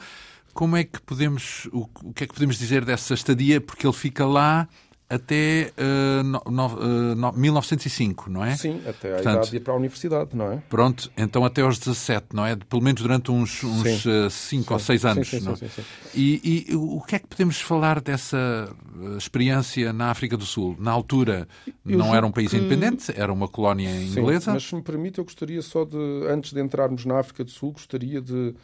Como 0.54 0.76
é 0.76 0.84
que 0.84 1.00
podemos, 1.00 1.68
o, 1.72 1.88
o 2.04 2.12
que 2.12 2.22
é 2.22 2.26
que 2.28 2.34
podemos 2.34 2.58
dizer 2.58 2.84
dessa 2.84 3.12
estadia? 3.12 3.60
Porque 3.60 3.84
ele 3.84 3.92
fica 3.92 4.24
lá 4.24 4.68
até 5.12 5.72
uh, 5.76 6.22
no, 6.22 6.42
no, 6.50 7.28
uh, 7.28 7.32
1905, 7.36 8.30
não 8.30 8.42
é? 8.42 8.56
Sim, 8.56 8.80
até 8.86 9.10
a 9.10 9.14
Portanto, 9.16 9.34
idade 9.34 9.50
de 9.50 9.56
ir 9.58 9.60
para 9.60 9.74
a 9.74 9.76
universidade, 9.76 10.30
não 10.34 10.52
é? 10.52 10.62
Pronto, 10.70 11.12
então 11.18 11.44
até 11.44 11.60
aos 11.60 11.78
17, 11.78 12.28
não 12.32 12.46
é? 12.46 12.56
Pelo 12.56 12.82
menos 12.82 13.02
durante 13.02 13.30
uns 13.30 13.60
5 14.30 14.70
uh, 14.70 14.72
ou 14.72 14.78
6 14.78 15.04
anos. 15.04 15.28
Sim, 15.28 15.40
sim, 15.40 15.56
sim, 15.56 15.68
sim, 15.68 15.82
E, 16.14 16.66
e, 16.70 16.76
o 16.76 17.00
que 17.02 17.16
é 17.16 17.18
que 17.18 17.26
podemos 17.26 17.60
falar 17.60 18.00
dessa 18.00 18.74
experiência 19.18 19.92
na 19.92 20.10
África 20.10 20.34
do 20.34 20.46
Sul? 20.46 20.76
Na 20.78 20.90
altura 20.90 21.46
eu 21.84 21.98
não 21.98 22.14
era 22.14 22.26
um 22.26 22.32
país 22.32 22.50
que... 22.50 22.56
independente, 22.56 23.12
era 23.14 23.30
uma 23.30 23.48
colónia 23.48 23.90
inglesa. 23.90 24.46
Sim, 24.46 24.52
mas 24.52 24.64
se 24.64 24.74
me 24.74 24.82
permite, 24.82 25.18
eu 25.18 25.24
gostaria 25.24 25.60
só 25.60 25.84
de, 25.84 25.98
antes 26.30 26.54
de 26.54 26.60
entrarmos 26.60 27.04
na 27.04 27.18
África 27.18 27.44
do 27.44 27.50
Sul, 27.50 27.72
gostaria 27.72 28.20
de, 28.22 28.54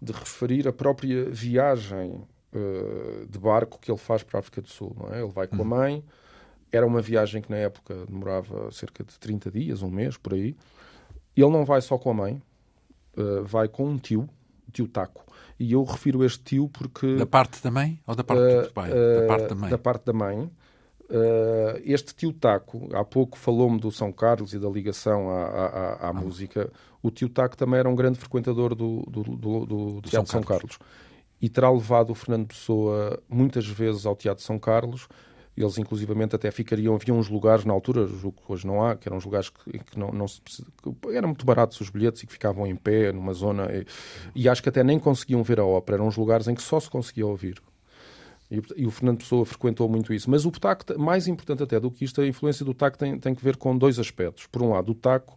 de 0.00 0.12
referir 0.12 0.68
a 0.68 0.72
própria 0.72 1.24
viagem 1.28 2.22
uh, 2.52 3.26
de 3.26 3.38
barco 3.38 3.78
que 3.78 3.90
ele 3.90 3.98
faz 3.98 4.22
para 4.22 4.38
a 4.38 4.40
África 4.40 4.60
do 4.60 4.68
Sul. 4.68 4.94
Não 4.98 5.14
é? 5.14 5.22
Ele 5.22 5.30
vai 5.30 5.46
com 5.46 5.56
a 5.56 5.58
uhum. 5.60 5.64
mãe, 5.64 6.04
era 6.70 6.86
uma 6.86 7.00
viagem 7.00 7.42
que 7.42 7.50
na 7.50 7.56
época 7.56 8.06
demorava 8.06 8.70
cerca 8.72 9.04
de 9.04 9.18
30 9.18 9.50
dias, 9.50 9.82
um 9.82 9.90
mês, 9.90 10.16
por 10.16 10.34
aí. 10.34 10.56
Ele 11.36 11.50
não 11.50 11.64
vai 11.64 11.80
só 11.80 11.96
com 11.96 12.10
a 12.10 12.14
mãe, 12.14 12.42
uh, 13.16 13.44
vai 13.44 13.68
com 13.68 13.86
um 13.86 13.98
tio, 13.98 14.28
o 14.66 14.72
tio 14.72 14.88
Taco. 14.88 15.24
E 15.58 15.72
eu 15.72 15.82
refiro 15.82 16.24
este 16.24 16.42
tio 16.42 16.68
porque... 16.68 17.16
Da 17.16 17.26
parte 17.26 17.62
da 17.62 17.70
mãe 17.70 18.00
ou 18.06 18.14
da 18.14 18.22
parte 18.22 18.42
uh, 18.42 18.62
do 18.62 18.72
pai? 18.72 18.90
da 18.90 19.26
parte 19.26 19.48
da 19.48 19.54
mãe. 19.54 19.70
Da 19.70 19.78
parte 19.78 20.04
da 20.04 20.12
mãe. 20.12 20.50
Uh, 21.10 21.80
este 21.84 22.14
tio 22.14 22.34
Taco, 22.34 22.88
há 22.94 23.02
pouco 23.02 23.38
falou-me 23.38 23.80
do 23.80 23.90
São 23.90 24.12
Carlos 24.12 24.52
e 24.52 24.58
da 24.58 24.68
ligação 24.68 25.30
à, 25.30 25.42
à, 25.42 25.92
à 25.94 26.08
ah. 26.08 26.12
música. 26.12 26.70
O 27.02 27.10
tio 27.10 27.30
Taco 27.30 27.56
também 27.56 27.80
era 27.80 27.88
um 27.88 27.94
grande 27.94 28.18
frequentador 28.18 28.74
do, 28.74 29.02
do, 29.08 29.22
do, 29.22 29.36
do, 29.36 30.00
do 30.00 30.00
Teatro 30.02 30.30
São 30.30 30.42
Carlos. 30.42 30.72
São 30.74 30.80
Carlos 30.86 31.07
e 31.40 31.48
terá 31.48 31.70
levado 31.70 32.10
o 32.10 32.14
Fernando 32.14 32.48
Pessoa 32.48 33.22
muitas 33.28 33.66
vezes 33.66 34.06
ao 34.06 34.16
Teatro 34.16 34.42
São 34.42 34.58
Carlos. 34.58 35.08
Eles, 35.56 35.76
inclusivamente, 35.76 36.36
até 36.36 36.50
ficariam. 36.52 36.94
Havia 36.94 37.12
uns 37.12 37.28
lugares 37.28 37.64
na 37.64 37.72
altura, 37.72 38.06
julgo 38.06 38.40
que 38.44 38.52
hoje 38.52 38.64
não 38.64 38.84
há, 38.84 38.94
que 38.94 39.08
eram 39.08 39.16
uns 39.16 39.24
lugares 39.24 39.50
que, 39.50 39.78
que 39.78 39.98
não, 39.98 40.12
não 40.12 40.28
se. 40.28 40.40
Que 40.40 41.16
eram 41.16 41.28
muito 41.28 41.44
baratos 41.44 41.80
os 41.80 41.90
bilhetes 41.90 42.22
e 42.22 42.26
que 42.26 42.32
ficavam 42.32 42.64
em 42.64 42.76
pé 42.76 43.12
numa 43.12 43.32
zona. 43.32 43.66
E, 43.72 43.84
e, 44.36 44.48
acho 44.48 44.62
que 44.62 44.68
até 44.68 44.84
nem 44.84 45.00
conseguiam 45.00 45.42
ver 45.42 45.58
a 45.58 45.64
ópera. 45.64 45.96
Eram 45.96 46.06
uns 46.06 46.16
lugares 46.16 46.46
em 46.46 46.54
que 46.54 46.62
só 46.62 46.78
se 46.78 46.88
conseguia 46.88 47.26
ouvir. 47.26 47.60
E, 48.48 48.62
e 48.76 48.86
o 48.86 48.90
Fernando 48.90 49.18
Pessoa 49.18 49.44
frequentou 49.44 49.88
muito 49.88 50.14
isso. 50.14 50.30
Mas 50.30 50.44
o 50.44 50.50
taco, 50.52 50.96
mais 50.96 51.26
importante 51.26 51.64
até 51.64 51.80
do 51.80 51.90
que 51.90 52.04
isto, 52.04 52.20
a 52.20 52.26
influência 52.26 52.64
do 52.64 52.72
taco 52.72 52.96
tem, 52.96 53.18
tem 53.18 53.34
que 53.34 53.42
ver 53.42 53.56
com 53.56 53.76
dois 53.76 53.98
aspectos. 53.98 54.46
Por 54.46 54.62
um 54.62 54.70
lado, 54.70 54.92
o 54.92 54.94
taco 54.94 55.36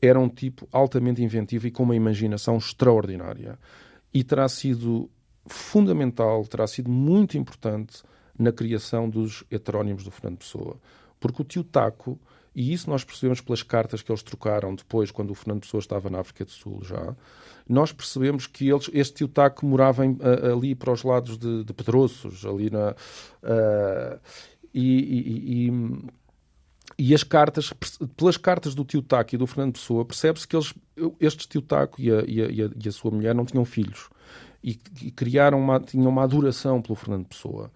era 0.00 0.18
um 0.18 0.28
tipo 0.28 0.66
altamente 0.72 1.22
inventivo 1.22 1.66
e 1.66 1.70
com 1.70 1.82
uma 1.82 1.94
imaginação 1.94 2.56
extraordinária. 2.56 3.58
E 4.12 4.24
terá 4.24 4.48
sido 4.48 5.10
fundamental, 5.46 6.44
terá 6.46 6.66
sido 6.66 6.90
muito 6.90 7.36
importante 7.36 8.02
na 8.38 8.52
criação 8.52 9.08
dos 9.08 9.44
heterónimos 9.50 10.04
do 10.04 10.10
Fernando 10.10 10.38
Pessoa. 10.38 10.76
Porque 11.18 11.42
o 11.42 11.44
tio 11.44 11.62
Taco, 11.62 12.18
e 12.54 12.72
isso 12.72 12.88
nós 12.88 13.04
percebemos 13.04 13.40
pelas 13.40 13.62
cartas 13.62 14.02
que 14.02 14.10
eles 14.10 14.22
trocaram 14.22 14.74
depois, 14.74 15.10
quando 15.10 15.30
o 15.30 15.34
Fernando 15.34 15.60
Pessoa 15.60 15.80
estava 15.80 16.08
na 16.08 16.20
África 16.20 16.44
do 16.44 16.50
Sul 16.50 16.80
já, 16.82 17.14
nós 17.68 17.92
percebemos 17.92 18.46
que 18.46 18.68
eles, 18.68 18.90
este 18.92 19.16
tio 19.16 19.28
Taco 19.28 19.64
morava 19.66 20.04
em, 20.04 20.18
ali 20.52 20.74
para 20.74 20.92
os 20.92 21.02
lados 21.02 21.38
de, 21.38 21.64
de 21.64 21.72
Pedroços, 21.72 22.44
ali 22.44 22.70
na. 22.70 22.92
Uh, 23.42 24.18
e, 24.72 25.68
e, 25.68 25.68
e, 25.68 27.10
e, 27.10 27.14
as 27.14 27.22
cartas, 27.22 27.72
pelas 28.16 28.36
cartas 28.36 28.74
do 28.74 28.84
tio 28.84 29.02
Taco 29.02 29.34
e 29.34 29.38
do 29.38 29.46
Fernando 29.46 29.74
Pessoa, 29.74 30.04
percebe-se 30.04 30.48
que 30.48 30.56
eles, 30.56 30.72
este 31.20 31.46
tio 31.48 31.60
Taco 31.60 32.00
e 32.00 32.10
a, 32.10 32.20
a, 32.20 32.24
e 32.24 32.88
a 32.88 32.92
sua 32.92 33.10
mulher 33.10 33.34
não 33.34 33.44
tinham 33.44 33.64
filhos 33.64 34.08
e, 34.62 34.78
e 35.02 35.10
criaram 35.10 35.58
uma, 35.58 35.80
tinham 35.80 36.08
uma 36.08 36.22
adoração 36.22 36.80
pelo 36.80 36.94
Fernando 36.94 37.26
Pessoa. 37.26 37.70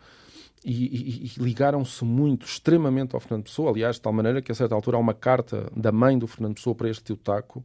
E, 0.64 0.72
e, 0.72 1.32
e 1.37 1.43
ligaram-se 1.43 2.05
muito, 2.05 2.47
extremamente 2.47 3.14
ao 3.14 3.20
Fernando 3.20 3.45
Pessoa. 3.45 3.70
Aliás, 3.70 3.97
de 3.97 4.03
tal 4.03 4.12
maneira 4.12 4.41
que 4.41 4.51
a 4.51 4.55
certa 4.55 4.74
altura 4.74 4.97
há 4.97 5.01
uma 5.01 5.12
carta 5.12 5.70
da 5.76 5.93
mãe 5.93 6.18
do 6.18 6.26
Fernando 6.26 6.55
Pessoa 6.55 6.74
para 6.74 6.89
este 6.89 7.05
tio 7.05 7.16
Taco, 7.16 7.62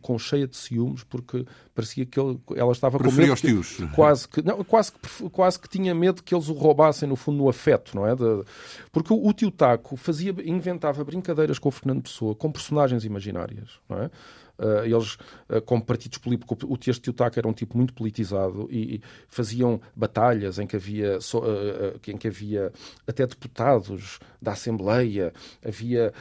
com 0.00 0.18
cheia 0.18 0.46
de 0.46 0.56
ciúmes, 0.56 1.04
porque 1.04 1.44
parecia 1.74 2.04
que 2.04 2.18
ele, 2.18 2.40
ela 2.56 2.72
estava 2.72 2.98
com 2.98 3.10
medo. 3.10 3.34
Tios. 3.36 3.78
Quase 3.94 4.28
que, 4.28 4.42
não, 4.42 4.62
quase, 4.64 4.92
que, 4.92 5.30
quase 5.30 5.58
que 5.58 5.68
tinha 5.68 5.94
medo 5.94 6.22
que 6.22 6.34
eles 6.34 6.48
o 6.48 6.52
roubassem, 6.52 7.08
no 7.08 7.16
fundo, 7.16 7.38
no 7.38 7.48
afeto, 7.48 7.94
não 7.94 8.06
é? 8.06 8.14
De, 8.14 8.44
porque 8.92 9.12
o, 9.12 9.26
o 9.26 9.32
tio 9.32 9.50
Taco 9.50 9.96
fazia, 9.96 10.34
inventava 10.44 11.04
brincadeiras 11.04 11.58
com 11.58 11.68
o 11.68 11.72
Fernando 11.72 12.02
Pessoa, 12.02 12.34
com 12.34 12.50
personagens 12.50 13.04
imaginárias, 13.04 13.78
não 13.88 14.02
é? 14.02 14.10
Uh, 14.58 14.84
eles, 14.84 15.14
uh, 15.48 15.62
como 15.64 15.84
partidos 15.84 16.18
políticos, 16.18 16.58
o 16.64 16.76
Tieste 16.76 17.02
Tiutaca 17.02 17.38
era 17.38 17.46
um 17.46 17.52
tipo 17.52 17.76
muito 17.76 17.94
politizado 17.94 18.66
e, 18.70 18.96
e 18.96 19.02
faziam 19.28 19.80
batalhas 19.94 20.58
em 20.58 20.66
que 20.66 20.74
havia, 20.74 21.20
so, 21.20 21.38
uh, 21.38 22.00
em 22.08 22.16
que 22.16 22.26
havia 22.26 22.72
até 23.06 23.24
deputados 23.24 24.18
da 24.42 24.52
Assembleia, 24.52 25.32
havia 25.64 26.12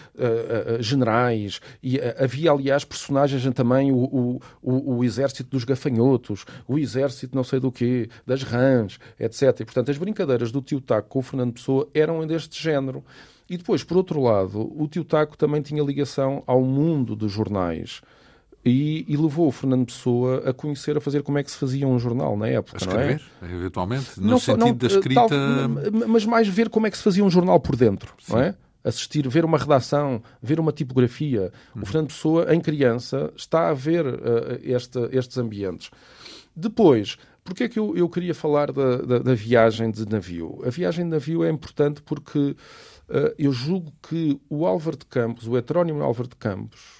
generais 0.79 1.61
e 1.83 1.99
havia, 2.17 2.51
aliás, 2.51 2.83
personagens 2.83 3.43
também, 3.53 3.91
o, 3.91 3.97
o, 3.97 4.41
o, 4.61 4.95
o, 4.97 5.03
exército 5.03 5.51
dos 5.51 5.63
gafanhotos, 5.63 6.45
o 6.67 6.79
exército 6.79 7.35
não 7.35 7.43
sei 7.43 7.59
do 7.59 7.71
quê, 7.71 8.09
das 8.25 8.41
rãs, 8.43 8.99
etc. 9.19 9.59
E, 9.59 9.65
portanto, 9.65 9.91
as 9.91 9.97
brincadeiras 9.97 10.51
do 10.51 10.61
Tiutaca 10.61 11.07
com 11.07 11.19
o 11.19 11.21
Fernando 11.21 11.53
Pessoa 11.53 11.87
eram 11.93 12.25
deste 12.25 12.61
género. 12.61 13.03
E 13.49 13.55
depois, 13.57 13.83
por 13.83 13.97
outro 13.97 14.21
lado, 14.21 14.73
o 14.75 14.87
Tio 14.87 15.05
Taco 15.05 15.37
também 15.37 15.61
tinha 15.61 15.81
ligação 15.81 16.43
ao 16.45 16.61
mundo 16.61 17.15
dos 17.15 17.31
jornais. 17.31 18.01
E, 18.67 19.05
e, 19.07 19.15
levou 19.15 19.47
o 19.47 19.51
Fernando 19.51 19.85
Pessoa 19.85 20.49
a 20.49 20.53
conhecer, 20.53 20.97
a 20.97 21.01
fazer 21.01 21.23
como 21.23 21.37
é 21.37 21.43
que 21.43 21.49
se 21.49 21.57
fazia 21.57 21.87
um 21.87 21.97
jornal 21.97 22.35
na 22.35 22.47
época. 22.47 22.77
A 22.77 22.79
escrever, 22.79 23.21
não 23.41 23.47
é? 23.47 23.51
eventualmente, 23.53 24.19
no 24.19 24.27
não, 24.27 24.39
sentido 24.39 24.65
não, 24.65 24.75
da 24.75 24.87
escrita. 24.87 25.27
Tal, 25.27 26.07
mas 26.07 26.25
mais 26.25 26.47
ver 26.47 26.69
como 26.69 26.87
é 26.87 26.91
que 26.91 26.97
se 26.97 27.03
fazia 27.03 27.23
um 27.23 27.29
jornal 27.29 27.59
por 27.59 27.75
dentro, 27.75 28.13
Sim. 28.19 28.33
não 28.33 28.39
é? 28.41 28.55
assistir, 28.83 29.27
ver 29.27 29.43
uma 29.43 29.57
redação, 29.57 30.21
ver 30.41 30.59
uma 30.59 30.71
tipografia. 30.71 31.51
Uhum. 31.75 31.81
O 31.81 31.85
Fernando 31.85 32.07
Pessoa, 32.07 32.53
em 32.53 32.61
criança, 32.61 33.31
está 33.35 33.69
a 33.69 33.73
ver 33.73 34.05
uh, 34.05 34.59
esta, 34.63 35.09
estes 35.11 35.37
ambientes. 35.37 35.89
Depois, 36.55 37.17
Porquê 37.47 37.63
é 37.63 37.69
que 37.69 37.79
eu, 37.79 37.95
eu 37.95 38.09
queria 38.09 38.35
falar 38.35 38.73
da, 38.73 38.97
da, 38.97 39.19
da, 39.19 39.33
viagem 39.33 39.89
de 39.89 40.05
navio? 40.05 40.61
A 40.65 40.69
viagem 40.69 41.05
de 41.05 41.11
navio 41.11 41.45
é 41.45 41.49
importante 41.49 42.01
porque 42.01 42.37
uh, 42.37 43.33
eu 43.39 43.53
julgo 43.53 43.93
que 44.01 44.37
o 44.49 44.65
Álvaro 44.65 44.97
de 44.97 45.05
Campos, 45.05 45.47
o 45.47 45.57
heterónimo 45.57 46.03
Álvaro 46.03 46.27
de 46.27 46.35
Campos, 46.35 46.96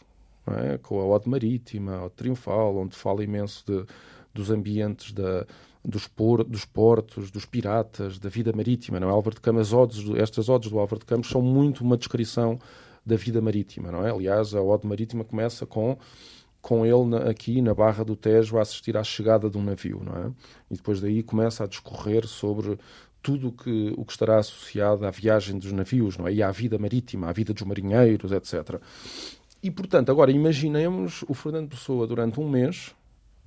é? 0.56 0.78
com 0.78 1.00
a 1.00 1.06
Ode 1.06 1.30
Marítima, 1.30 2.06
a 2.06 2.10
Triunfal, 2.10 2.78
onde 2.78 2.96
fala 2.96 3.24
imenso 3.24 3.64
de, 3.66 3.86
dos 4.34 4.50
ambientes 4.50 5.12
da, 5.12 5.46
dos, 5.84 6.08
por, 6.08 6.44
dos, 6.44 6.66
portos, 6.66 7.32
dos 7.32 7.46
piratas, 7.46 8.20
da 8.20 8.30
vida 8.30 8.52
marítima. 8.54 9.00
Não 9.00 9.10
é? 9.10 9.12
Álvaro 9.12 9.36
de 9.36 9.42
Campos, 9.42 9.74
odes, 9.74 10.10
estas 10.18 10.50
odes 10.50 10.70
do 10.70 10.80
Álvaro 10.80 11.00
de 11.00 11.06
Campos 11.06 11.30
são 11.30 11.42
muito 11.42 11.84
uma 11.84 11.98
descrição 11.98 12.60
da 13.06 13.16
vida 13.16 13.42
marítima. 13.42 13.92
Não 13.92 14.06
é? 14.06 14.12
Aliás, 14.12 14.54
a 14.54 14.62
Ode 14.62 14.86
Marítima 14.86 15.24
começa 15.24 15.66
com 15.66 15.98
com 16.60 16.86
ele 16.86 17.06
na, 17.06 17.30
aqui 17.30 17.62
na 17.62 17.74
Barra 17.74 18.04
do 18.04 18.14
Tejo 18.16 18.58
a 18.58 18.62
assistir 18.62 18.98
à 18.98 19.04
chegada 19.04 19.50
de 19.50 19.58
um 19.58 19.64
navio, 19.64 20.02
não 20.04 20.14
é? 20.18 20.32
E 20.70 20.76
depois 20.76 21.00
daí 21.00 21.24
começa 21.24 21.64
a 21.64 21.68
discorrer 21.68 22.28
sobre 22.28 22.78
tudo 23.22 23.54
que, 23.54 23.94
o 23.96 24.04
que 24.04 24.12
estará 24.12 24.38
associado 24.38 25.06
à 25.06 25.12
viagem 25.12 25.58
dos 25.58 25.72
navios, 25.72 26.18
não 26.18 26.28
é? 26.28 26.34
E 26.34 26.44
à 26.44 26.52
vida 26.52 26.78
marítima, 26.78 27.30
à 27.30 27.32
vida 27.32 27.54
dos 27.54 27.64
marinheiros, 27.64 28.32
etc. 28.32 28.82
E, 29.68 29.72
portanto, 29.72 30.10
agora 30.10 30.32
imaginemos 30.32 31.26
o 31.28 31.34
Fernando 31.34 31.68
Pessoa 31.68 32.08
durante 32.08 32.40
um 32.40 32.48
mês 32.48 32.96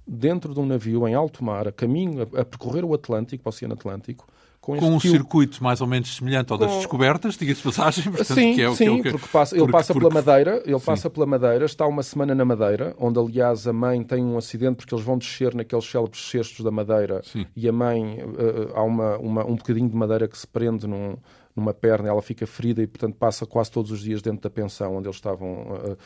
dentro 0.07 0.53
de 0.53 0.61
um 0.61 0.67
navio 0.67 1.09
em 1.09 1.15
alto 1.15 1.43
mar, 1.43 1.67
a 1.67 1.73
caminho, 1.73 2.21
a, 2.21 2.43
a 2.43 2.45
percorrer 2.45 2.85
o 2.85 2.93
Atlântico, 2.93 3.45
o 3.47 3.49
Oceano 3.49 3.73
Atlântico, 3.73 4.27
com, 4.61 4.77
com 4.77 4.97
um 4.97 4.99
tipo... 4.99 5.15
circuito 5.15 5.65
mais 5.65 5.81
ou 5.81 5.87
menos 5.87 6.15
semelhante 6.15 6.53
ao 6.53 6.59
das 6.59 6.71
descobertas, 6.73 7.39
diga-se 7.39 7.63
passagem, 7.63 8.05
portanto, 8.13 8.35
sim, 8.35 8.55
que 8.55 8.61
é 8.61 8.69
o 8.69 8.77
sim, 8.77 8.85
que, 8.85 8.91
é 8.91 8.93
o 8.93 9.03
que... 9.03 9.11
porque 9.13 9.29
passa, 9.29 9.55
ele 9.55 9.61
porque, 9.61 9.73
passa 9.73 9.95
porque... 9.95 10.09
pela 10.09 10.23
Madeira, 10.23 10.63
ele 10.67 10.79
sim. 10.79 10.85
passa 10.85 11.09
pela 11.09 11.25
Madeira, 11.25 11.65
está 11.65 11.87
uma 11.87 12.03
semana 12.03 12.35
na 12.35 12.45
Madeira, 12.45 12.95
onde 12.99 13.19
aliás 13.19 13.67
a 13.67 13.73
mãe 13.73 14.05
tem 14.05 14.23
um 14.23 14.37
acidente 14.37 14.77
porque 14.77 14.95
eles 14.95 15.05
vão 15.05 15.17
descer 15.17 15.55
naqueles 15.55 15.91
célebres 15.91 16.21
cestos 16.29 16.63
da 16.63 16.71
Madeira 16.71 17.23
sim. 17.25 17.47
e 17.57 17.67
a 17.67 17.73
mãe 17.73 18.19
uh, 18.23 18.77
há 18.77 18.83
uma, 18.83 19.17
uma, 19.17 19.47
um 19.47 19.55
bocadinho 19.55 19.89
de 19.89 19.97
madeira 19.97 20.29
que 20.29 20.37
se 20.37 20.47
prende 20.47 20.87
num, 20.87 21.17
numa 21.55 21.75
perna, 21.75 22.09
ela 22.09 22.23
fica 22.23 22.47
ferida 22.47 22.83
e, 22.83 22.87
portanto, 22.87 23.17
passa 23.17 23.45
quase 23.45 23.71
todos 23.71 23.91
os 23.91 24.01
dias 24.01 24.23
dentro 24.23 24.41
da 24.41 24.51
pensão 24.51 24.97
onde 24.97 25.09
eles 25.09 25.17
estavam 25.17 25.63
uh, 25.63 25.99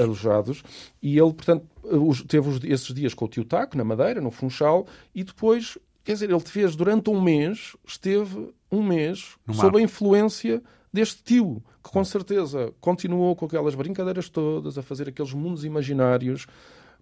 alojados. 0.00 0.62
E 1.02 1.18
ele, 1.18 1.32
portanto, 1.32 1.66
teve 2.28 2.68
esses 2.72 2.94
dias 2.94 3.14
com 3.14 3.24
o 3.24 3.28
tio 3.28 3.44
Taco, 3.44 3.76
na 3.76 3.84
Madeira, 3.84 4.20
no 4.20 4.30
Funchal, 4.30 4.86
e 5.14 5.24
depois 5.24 5.78
Quer 6.04 6.14
dizer, 6.14 6.30
ele 6.30 6.40
fez 6.40 6.74
durante 6.74 7.10
um 7.10 7.20
mês, 7.20 7.76
esteve 7.86 8.52
um 8.70 8.82
mês 8.82 9.36
sob 9.52 9.78
a 9.78 9.80
influência 9.80 10.60
deste 10.92 11.22
tio, 11.22 11.62
que 11.82 11.90
com 11.90 12.04
certeza 12.04 12.72
continuou 12.80 13.36
com 13.36 13.46
aquelas 13.46 13.74
brincadeiras 13.74 14.28
todas, 14.28 14.76
a 14.76 14.82
fazer 14.82 15.08
aqueles 15.08 15.32
mundos 15.32 15.64
imaginários. 15.64 16.46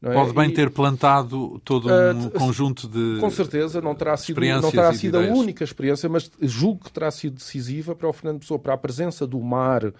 É? 0.03 0.15
Pode 0.15 0.33
bem 0.33 0.49
e, 0.49 0.55
ter 0.55 0.71
plantado 0.71 1.61
todo 1.63 1.89
um 1.89 2.27
uh, 2.27 2.31
conjunto 2.31 2.89
de. 2.89 3.21
Com 3.21 3.31
certeza, 3.31 3.83
não 3.83 3.95
terá 3.95 4.17
sido, 4.17 4.41
não 4.41 4.71
terá 4.71 4.95
sido 4.95 5.19
a 5.19 5.21
única 5.21 5.63
experiência, 5.63 6.09
mas 6.09 6.31
julgo 6.41 6.85
que 6.85 6.93
terá 6.93 7.11
sido 7.11 7.35
decisiva 7.35 7.95
para 7.95 8.09
o 8.09 8.13
Fernando 8.13 8.41
Pessoa, 8.41 8.59
para 8.59 8.73
a 8.73 8.79
presença 8.79 9.27
do 9.27 9.39
mar 9.41 9.85
uh, 9.85 9.95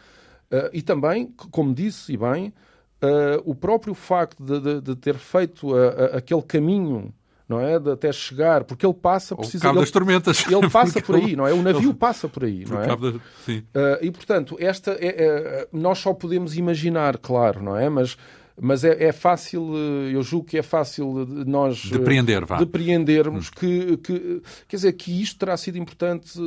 e 0.73 0.81
também, 0.81 1.31
como 1.51 1.75
disse 1.75 2.15
e 2.15 2.17
bem, 2.17 2.49
uh, 3.03 3.43
o 3.45 3.55
próprio 3.55 3.93
facto 3.93 4.43
de, 4.43 4.59
de, 4.59 4.81
de 4.81 4.97
ter 4.97 5.17
feito 5.17 5.75
aquele 6.15 6.43
caminho 6.43 7.13
não 7.47 7.61
é? 7.61 7.81
De 7.81 7.91
até 7.91 8.13
chegar, 8.13 8.63
porque 8.63 8.87
ele 8.87 8.95
passa 8.95 9.35
precisamente. 9.35 9.75
Cabo 9.75 9.81
das 9.81 9.91
tormentas. 9.91 10.47
Ele 10.49 10.71
passa 10.71 11.03
por 11.03 11.17
aí, 11.17 11.35
não 11.35 11.45
é? 11.45 11.53
O 11.53 11.61
navio 11.61 11.93
passa 11.93 12.29
por 12.29 12.45
aí, 12.45 12.65
não 12.65 12.81
é? 12.81 12.95
Uh, 12.95 13.19
e 14.03 14.11
portanto, 14.13 14.57
esta 14.61 14.93
é, 14.93 15.09
é, 15.09 15.69
nós 15.73 15.99
só 15.99 16.15
podemos 16.15 16.57
imaginar, 16.57 17.19
claro, 17.19 17.61
não 17.61 17.77
é? 17.77 17.89
Mas 17.89 18.17
mas 18.61 18.85
é, 18.85 19.05
é, 19.05 19.13
fácil, 19.13 19.73
eh, 19.75 20.15
eu 20.15 20.23
julgo 20.23 20.47
que 20.47 20.59
é 20.59 20.63
fácil 20.63 21.27
nós 21.47 21.89
eh, 21.91 21.97
depreender, 21.97 22.45
vá. 22.45 22.59
depreendermos 22.59 23.49
hum. 23.49 23.53
que, 23.59 23.97
que, 23.97 24.43
quer 24.69 24.77
dizer, 24.77 24.93
que 24.93 25.23
isto 25.23 25.39
terá 25.39 25.57
sido 25.57 25.79
importante 25.79 26.39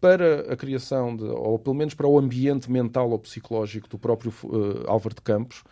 para 0.00 0.52
a 0.52 0.56
criação, 0.56 1.14
de, 1.14 1.24
ou 1.24 1.58
pelo 1.58 1.76
menos 1.76 1.92
para 1.92 2.06
o 2.06 2.18
ambiente 2.18 2.70
mental 2.70 3.10
ou 3.10 3.18
psicológico 3.18 3.88
do 3.88 3.98
próprio 3.98 4.32
uh, 4.44 4.84
Álvaro 4.86 5.14
de 5.14 5.20
Campos, 5.20 5.62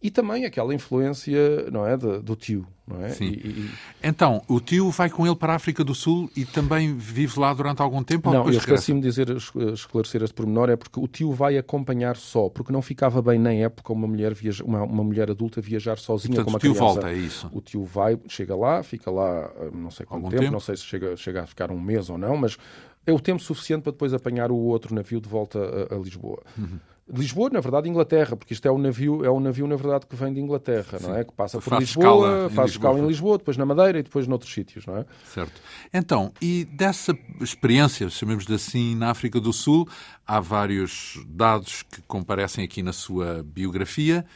e 0.00 0.10
também 0.10 0.44
aquela 0.44 0.72
influência 0.72 1.68
não 1.72 1.84
é, 1.86 1.96
do, 1.96 2.22
do 2.22 2.36
tio. 2.36 2.66
Não 2.86 3.04
é? 3.04 3.10
Sim. 3.10 3.26
E, 3.26 3.48
e... 3.48 3.70
Então, 4.02 4.42
o 4.48 4.60
tio 4.60 4.90
vai 4.90 5.10
com 5.10 5.26
ele 5.26 5.36
para 5.36 5.52
a 5.52 5.56
África 5.56 5.84
do 5.84 5.94
Sul 5.94 6.30
e 6.34 6.44
também 6.44 6.96
vive 6.96 7.38
lá 7.38 7.52
durante 7.52 7.82
algum 7.82 8.02
tempo? 8.02 8.30
Não, 8.30 8.46
eu 8.46 8.56
esqueci-me 8.56 9.00
de 9.00 9.08
dizer, 9.08 9.28
esclarecer 9.74 10.22
este 10.22 10.32
pormenor, 10.32 10.70
é 10.70 10.76
porque 10.76 10.98
o 10.98 11.06
tio 11.06 11.32
vai 11.32 11.58
acompanhar 11.58 12.16
só, 12.16 12.48
porque 12.48 12.72
não 12.72 12.80
ficava 12.80 13.20
bem 13.20 13.38
na 13.38 13.52
época 13.52 13.92
uma 13.92 14.06
mulher, 14.06 14.32
viaja, 14.32 14.64
uma, 14.64 14.82
uma 14.84 15.04
mulher 15.04 15.30
adulta 15.30 15.60
viajar 15.60 15.98
sozinha 15.98 16.36
Portanto, 16.36 16.44
com 16.46 16.50
uma 16.52 16.56
o 16.56 16.60
tio 16.60 16.72
criança. 16.72 16.94
volta, 16.94 17.10
é 17.10 17.14
isso? 17.14 17.50
O 17.52 17.60
tio 17.60 17.84
vai, 17.84 18.18
chega 18.28 18.56
lá, 18.56 18.82
fica 18.82 19.10
lá 19.10 19.50
não 19.72 19.90
sei 19.90 20.06
quanto 20.06 20.30
tempo, 20.30 20.40
tempo, 20.40 20.52
não 20.52 20.60
sei 20.60 20.76
se 20.76 20.84
chega, 20.84 21.16
chega 21.16 21.42
a 21.42 21.46
ficar 21.46 21.70
um 21.70 21.80
mês 21.80 22.08
ou 22.08 22.16
não, 22.16 22.36
mas 22.36 22.56
é 23.04 23.12
o 23.12 23.20
tempo 23.20 23.42
suficiente 23.42 23.82
para 23.82 23.92
depois 23.92 24.14
apanhar 24.14 24.50
o 24.50 24.56
outro 24.56 24.94
navio 24.94 25.20
de 25.20 25.28
volta 25.28 25.58
a, 25.58 25.94
a 25.94 25.98
Lisboa. 25.98 26.42
Uhum. 26.56 26.78
Lisboa, 27.12 27.50
na 27.50 27.60
verdade, 27.60 27.88
Inglaterra, 27.88 28.36
porque 28.36 28.52
isto 28.52 28.66
é 28.66 28.70
um 28.70 28.78
navio, 28.78 29.24
é 29.24 29.30
um 29.30 29.40
navio 29.40 29.66
na 29.66 29.76
verdade 29.76 30.06
que 30.06 30.14
vem 30.14 30.32
de 30.32 30.40
Inglaterra, 30.40 30.98
Sim. 30.98 31.06
não 31.06 31.16
é? 31.16 31.24
Que 31.24 31.32
passa 31.32 31.58
por 31.58 31.70
faz 31.70 31.80
Lisboa, 31.80 32.50
faz 32.50 32.72
escala 32.72 32.98
em 32.98 33.06
Lisboa, 33.06 33.38
depois 33.38 33.56
na 33.56 33.64
Madeira 33.64 33.98
e 33.98 34.02
depois 34.02 34.26
noutros 34.26 34.52
sítios, 34.52 34.86
não 34.86 34.96
é? 34.98 35.06
Certo. 35.24 35.60
Então, 35.92 36.32
e 36.40 36.64
dessa 36.64 37.16
experiência, 37.40 38.10
chamemos-lhe 38.10 38.54
assim, 38.54 38.94
na 38.94 39.10
África 39.10 39.40
do 39.40 39.52
Sul, 39.52 39.88
há 40.26 40.40
vários 40.40 41.18
dados 41.26 41.82
que 41.82 42.02
comparecem 42.02 42.64
aqui 42.64 42.82
na 42.82 42.92
sua 42.92 43.42
biografia 43.42 44.26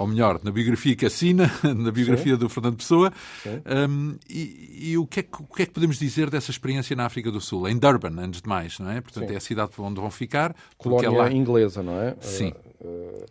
ou 0.00 0.06
melhor, 0.06 0.40
na 0.42 0.50
biografia 0.50 0.96
que 0.96 1.04
assina, 1.04 1.52
na 1.62 1.90
biografia 1.92 2.32
Sim. 2.32 2.38
do 2.38 2.48
Fernando 2.48 2.78
Pessoa. 2.78 3.12
Um, 3.46 4.16
e, 4.30 4.92
e 4.92 4.98
o, 4.98 5.06
que 5.06 5.20
é 5.20 5.22
que, 5.22 5.42
o, 5.42 5.44
que 5.44 5.62
é 5.62 5.66
que, 5.66 5.72
podemos 5.72 5.98
dizer 5.98 6.30
dessa 6.30 6.50
experiência 6.50 6.96
na 6.96 7.04
África 7.04 7.30
do 7.30 7.38
Sul? 7.38 7.68
Em 7.68 7.76
Durban, 7.76 8.18
antes 8.18 8.40
de 8.40 8.48
mais, 8.48 8.78
não 8.78 8.90
é? 8.90 9.02
Portanto, 9.02 9.28
Sim. 9.28 9.34
é 9.34 9.36
a 9.36 9.40
cidade 9.40 9.72
onde 9.76 10.00
vão 10.00 10.10
ficar. 10.10 10.56
Colónia 10.78 11.06
é 11.06 11.10
lá... 11.10 11.30
inglesa, 11.30 11.82
não 11.82 12.00
é? 12.00 12.16
Sim. 12.18 12.54
Uh, 12.80 12.86
uh... 12.86 13.26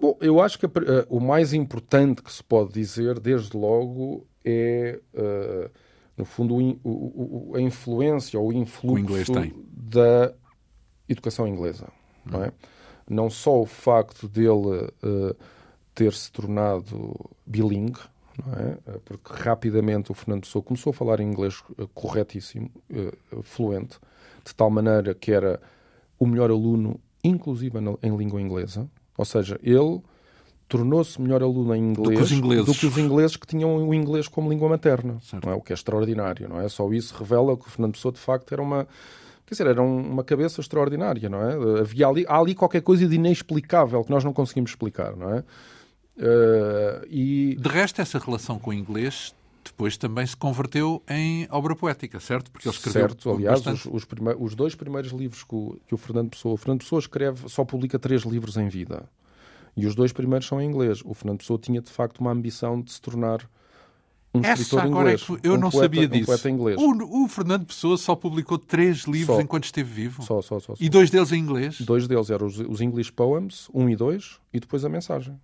Bom, 0.00 0.16
eu 0.22 0.40
acho 0.40 0.58
que 0.58 0.64
uh, 0.64 0.70
o 1.10 1.20
mais 1.20 1.52
importante 1.52 2.22
que 2.22 2.32
se 2.32 2.42
pode 2.42 2.72
dizer, 2.72 3.20
desde 3.20 3.54
logo, 3.54 4.26
é, 4.42 4.98
no 6.16 6.24
fundo, 6.24 6.54
o, 6.54 7.50
o, 7.50 7.52
a 7.54 7.60
influência 7.60 8.40
ou 8.40 8.48
o 8.48 8.52
influxo 8.52 9.32
da 9.70 10.32
educação 11.06 11.46
inglesa, 11.46 11.88
não 12.24 12.44
é? 12.44 12.48
Hum. 12.48 12.52
Não 13.08 13.30
só 13.30 13.60
o 13.60 13.66
facto 13.66 14.26
dele 14.26 14.90
ter 15.96 16.12
se 16.12 16.30
tornado 16.30 17.14
bilingue, 17.44 17.98
é? 18.54 18.98
porque 19.02 19.32
rapidamente 19.32 20.12
o 20.12 20.14
Fernando 20.14 20.42
Pessoa 20.42 20.62
começou 20.62 20.90
a 20.90 20.94
falar 20.94 21.20
inglês 21.20 21.64
eh, 21.78 21.86
corretíssimo, 21.94 22.70
eh, 22.92 23.12
fluente, 23.42 23.98
de 24.44 24.54
tal 24.54 24.68
maneira 24.68 25.14
que 25.14 25.32
era 25.32 25.58
o 26.18 26.26
melhor 26.26 26.50
aluno, 26.50 27.00
inclusive 27.24 27.78
em 28.02 28.16
língua 28.16 28.40
inglesa. 28.40 28.86
Ou 29.16 29.24
seja, 29.24 29.58
ele 29.62 30.02
tornou-se 30.68 31.20
melhor 31.20 31.42
aluno 31.42 31.74
em 31.74 31.80
inglês 31.80 32.10
do 32.10 32.14
que, 32.14 32.22
os 32.22 32.32
ingleses. 32.32 32.66
do 32.66 32.74
que 32.74 32.86
os 32.86 32.98
ingleses 32.98 33.36
que 33.36 33.46
tinham 33.46 33.88
o 33.88 33.94
inglês 33.94 34.28
como 34.28 34.50
língua 34.50 34.68
materna. 34.68 35.18
Não 35.42 35.52
é? 35.52 35.54
O 35.54 35.62
que 35.62 35.72
é 35.72 35.74
extraordinário. 35.74 36.46
Não 36.46 36.60
é? 36.60 36.68
Só 36.68 36.92
isso 36.92 37.16
revela 37.16 37.56
que 37.56 37.66
o 37.66 37.70
Fernando 37.70 37.92
Pessoa, 37.92 38.12
de 38.12 38.20
facto, 38.20 38.52
era 38.52 38.60
uma 38.60 38.86
quer 39.46 39.54
dizer, 39.54 39.66
era 39.68 39.80
uma 39.80 40.24
cabeça 40.24 40.60
extraordinária, 40.60 41.28
não 41.28 41.40
é? 41.40 41.80
Havia 41.80 42.08
ali, 42.08 42.26
há 42.28 42.38
ali 42.38 42.54
qualquer 42.54 42.82
coisa 42.82 43.06
de 43.06 43.14
inexplicável 43.14 44.04
que 44.04 44.10
nós 44.10 44.24
não 44.24 44.32
conseguimos 44.32 44.72
explicar, 44.72 45.16
não 45.16 45.32
é? 45.32 45.44
Uh, 46.16 47.06
e... 47.08 47.56
De 47.56 47.68
resto, 47.68 48.00
essa 48.00 48.18
relação 48.18 48.58
com 48.58 48.70
o 48.70 48.74
inglês 48.74 49.34
depois 49.64 49.96
também 49.96 50.24
se 50.24 50.36
converteu 50.36 51.02
em 51.08 51.46
obra 51.50 51.74
poética, 51.74 52.20
certo? 52.20 52.50
Porque 52.50 52.68
ele 52.68 52.74
escreveu 52.74 53.08
Certo, 53.08 53.30
aliás, 53.30 53.60
bastante... 53.60 53.88
os, 53.88 54.04
os, 54.04 54.06
os, 54.38 54.54
dois 54.54 54.74
primeiros 54.74 55.10
livros 55.12 55.42
que 55.42 55.54
o, 55.54 55.76
que 55.86 55.94
o, 55.94 55.98
Fernando 55.98 56.30
Pessoa... 56.30 56.54
O 56.54 56.56
Fernando 56.56 56.80
Pessoa 56.80 57.00
escreve, 57.00 57.48
só 57.48 57.64
publica 57.64 57.98
três 57.98 58.22
livros 58.22 58.56
em 58.56 58.68
vida. 58.68 59.08
E 59.76 59.86
os 59.86 59.94
dois 59.94 60.12
primeiros 60.12 60.46
são 60.46 60.60
em 60.60 60.66
inglês. 60.66 61.02
O 61.04 61.12
Fernando 61.12 61.38
Pessoa 61.38 61.58
tinha, 61.58 61.80
de 61.82 61.90
facto, 61.90 62.18
uma 62.20 62.30
ambição 62.30 62.80
de 62.80 62.92
se 62.92 63.00
tornar 63.00 63.46
um 64.32 64.40
Essa 64.40 64.62
escritor 64.62 64.80
agora 64.80 65.12
inglês. 65.12 65.22
É 65.22 65.40
que 65.40 65.48
eu 65.48 65.54
um 65.54 65.58
não 65.58 65.70
poeta, 65.70 65.84
sabia 65.84 66.08
disso. 66.08 66.48
Um. 66.48 66.64
O, 66.76 67.24
o, 67.24 67.28
Fernando 67.28 67.66
Pessoa 67.66 67.96
só 67.98 68.14
publicou 68.14 68.58
três 68.58 69.04
livros 69.04 69.36
só. 69.36 69.42
enquanto 69.42 69.64
esteve 69.64 69.92
vivo? 69.92 70.22
Só, 70.22 70.40
só, 70.40 70.60
só, 70.60 70.74
só. 70.74 70.82
E 70.82 70.88
dois 70.88 71.10
deles 71.10 71.32
em 71.32 71.38
inglês? 71.38 71.80
Dois 71.80 72.06
deles 72.08 72.30
eram 72.30 72.46
os, 72.46 72.58
os 72.58 72.80
English 72.80 73.12
Poems, 73.12 73.68
um 73.74 73.88
e 73.88 73.96
dois, 73.96 74.38
e 74.52 74.60
depois 74.60 74.84
a 74.84 74.88
mensagem. 74.88 75.38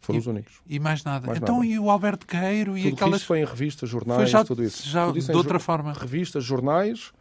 Foram 0.00 0.18
e, 0.18 0.20
os 0.20 0.26
únicos. 0.26 0.54
E 0.66 0.78
mais 0.78 1.04
nada. 1.04 1.26
Mais 1.26 1.38
então, 1.38 1.56
nada. 1.56 1.66
e 1.66 1.78
o 1.78 1.90
Alberto 1.90 2.26
Queiro 2.26 2.76
e 2.76 2.82
tudo 2.82 2.94
aquelas. 2.94 3.16
Isso 3.16 3.26
foi 3.26 3.40
em 3.40 3.44
revistas, 3.44 3.88
jornais, 3.88 4.22
foi 4.22 4.26
já, 4.26 4.44
tudo 4.44 4.64
isso. 4.64 4.88
Já 4.88 5.06
tudo 5.06 5.18
isso 5.18 5.30
de 5.30 5.36
outra 5.36 5.58
forma. 5.58 5.92
Revistas, 5.92 6.44
jornais. 6.44 7.12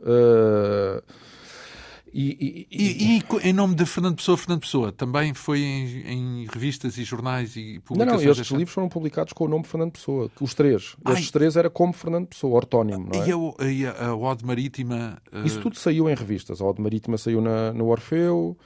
Uh... 0.00 1.02
E, 2.18 2.66
e, 2.70 2.76
e, 2.78 3.18
e, 3.18 3.48
em 3.50 3.52
nome 3.52 3.74
de 3.74 3.84
Fernando 3.84 4.16
Pessoa, 4.16 4.38
Fernando 4.38 4.60
Pessoa, 4.60 4.90
também 4.90 5.34
foi 5.34 5.60
em, 5.60 5.84
em 6.06 6.46
revistas 6.50 6.96
e 6.96 7.04
jornais 7.04 7.56
e 7.56 7.78
publicações? 7.80 8.22
Não, 8.22 8.24
não, 8.24 8.40
estes 8.40 8.50
livros 8.56 8.72
foram 8.72 8.88
publicados 8.88 9.34
com 9.34 9.44
o 9.44 9.48
nome 9.48 9.64
Fernando 9.64 9.92
Pessoa, 9.92 10.30
os 10.40 10.54
três. 10.54 10.96
Ai. 11.04 11.12
Estes 11.12 11.30
três 11.30 11.56
era 11.56 11.68
como 11.68 11.92
Fernando 11.92 12.26
Pessoa, 12.26 12.56
ortónimo, 12.56 13.10
não 13.12 13.22
é? 13.22 13.70
E 13.70 13.84
a, 13.84 13.90
a, 13.90 14.06
a 14.06 14.16
Ode 14.16 14.46
Marítima? 14.46 15.20
Uh... 15.30 15.46
Isso 15.46 15.60
tudo 15.60 15.76
saiu 15.76 16.08
em 16.08 16.14
revistas. 16.14 16.62
A 16.62 16.64
Ode 16.64 16.80
Marítima 16.80 17.18
saiu 17.18 17.42
na, 17.42 17.70
no 17.74 17.88
Orfeu, 17.88 18.56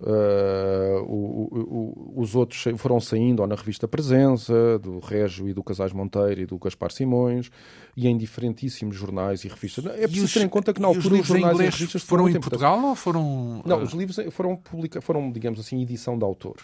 Uh, 0.00 1.02
o, 1.06 2.14
o, 2.16 2.20
os 2.20 2.34
outros 2.34 2.64
foram 2.76 3.00
saindo 3.00 3.40
ou 3.40 3.46
na 3.46 3.54
revista 3.54 3.86
Presença, 3.86 4.78
do 4.78 4.98
Régio 4.98 5.48
e 5.48 5.54
do 5.54 5.62
Casais 5.62 5.92
Monteiro 5.92 6.40
e 6.40 6.46
do 6.46 6.58
Gaspar 6.58 6.90
Simões, 6.90 7.50
e 7.96 8.08
em 8.08 8.16
diferentíssimos 8.16 8.96
jornais 8.96 9.44
e 9.44 9.48
revistas. 9.48 9.86
É 9.86 10.06
preciso 10.06 10.34
ter 10.34 10.44
em 10.44 10.48
conta 10.48 10.74
que 10.74 10.80
na 10.80 10.88
altura 10.88 11.14
os, 11.14 11.20
os 11.20 11.26
jornais 11.26 11.58
e 11.58 11.62
revistas 11.62 12.02
foram 12.02 12.28
em 12.28 12.40
Portugal 12.40 12.82
ou 12.82 12.94
foram. 12.94 13.62
Não, 13.64 13.82
os 13.82 13.92
livros 13.92 14.18
foram, 14.32 14.56
publica... 14.56 15.00
foram, 15.00 15.30
digamos 15.30 15.60
assim, 15.60 15.80
edição 15.80 16.18
de 16.18 16.24
autor. 16.24 16.56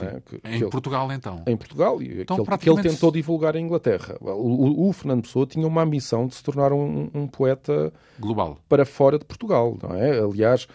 É? 0.00 0.20
Que, 0.20 0.36
em 0.44 0.58
que 0.60 0.66
Portugal, 0.70 1.06
ele, 1.06 1.14
então? 1.16 1.42
Em 1.44 1.56
Portugal, 1.56 2.00
e 2.00 2.22
então, 2.22 2.36
que, 2.36 2.44
praticamente... 2.44 2.82
que, 2.82 2.88
ele 2.88 2.94
tentou 2.94 3.10
divulgar 3.10 3.56
em 3.56 3.64
Inglaterra. 3.64 4.16
O, 4.20 4.28
o, 4.30 4.88
o, 4.88 4.92
Fernando 4.92 5.22
Pessoa 5.22 5.44
tinha 5.44 5.66
uma 5.66 5.82
ambição 5.82 6.28
de 6.28 6.36
se 6.36 6.42
tornar 6.42 6.72
um, 6.72 7.10
um, 7.12 7.26
poeta 7.26 7.92
global 8.20 8.58
para 8.68 8.84
fora 8.84 9.18
de 9.18 9.24
Portugal, 9.24 9.76
não 9.82 9.96
é? 9.96 10.20
Aliás, 10.20 10.68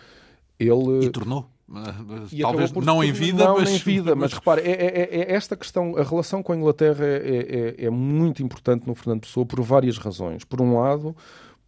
ele. 0.60 1.06
E 1.06 1.10
tornou. 1.10 1.46
E 2.32 2.42
Talvez 2.42 2.72
não 2.72 3.04
em 3.04 3.12
vida, 3.12 3.44
não 3.44 3.58
mas... 3.58 3.70
em 3.70 3.78
vida, 3.78 4.16
mas 4.16 4.32
repare, 4.32 4.62
é, 4.62 4.72
é, 4.72 5.20
é, 5.20 5.34
esta 5.34 5.56
questão, 5.58 5.98
a 5.98 6.04
relação 6.04 6.42
com 6.42 6.54
a 6.54 6.56
Inglaterra 6.56 7.06
é, 7.06 7.76
é, 7.80 7.86
é, 7.86 7.90
muito 7.90 8.42
importante 8.42 8.88
no 8.88 8.96
Fernando 8.96 9.22
Pessoa 9.22 9.46
por 9.46 9.62
várias 9.62 9.98
razões. 9.98 10.46
Por 10.46 10.62
um 10.62 10.80
lado, 10.80 11.14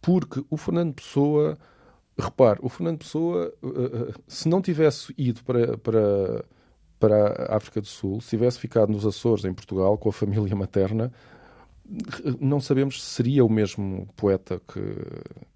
porque 0.00 0.42
o 0.48 0.56
Fernando 0.56 0.94
Pessoa, 0.94 1.58
repare, 2.18 2.58
o 2.62 2.68
Fernando 2.70 2.98
Pessoa, 2.98 3.52
eh, 3.62 3.68
eh, 3.68 4.14
se 4.26 4.48
não 4.48 4.62
tivesse 4.62 5.14
ido 5.18 5.44
para, 5.44 5.76
para, 5.76 6.44
para 6.98 7.52
a 7.52 7.56
África 7.56 7.82
do 7.82 7.86
Sul, 7.86 8.22
se 8.22 8.30
tivesse 8.30 8.58
ficado 8.58 8.90
nos 8.90 9.04
Açores, 9.04 9.44
em 9.44 9.52
Portugal, 9.52 9.98
com 9.98 10.08
a 10.08 10.12
família 10.12 10.56
materna, 10.56 11.12
não 12.40 12.60
sabemos 12.60 13.02
se 13.02 13.10
seria 13.10 13.44
o 13.44 13.48
mesmo 13.48 14.08
poeta 14.16 14.60
que, 14.68 14.80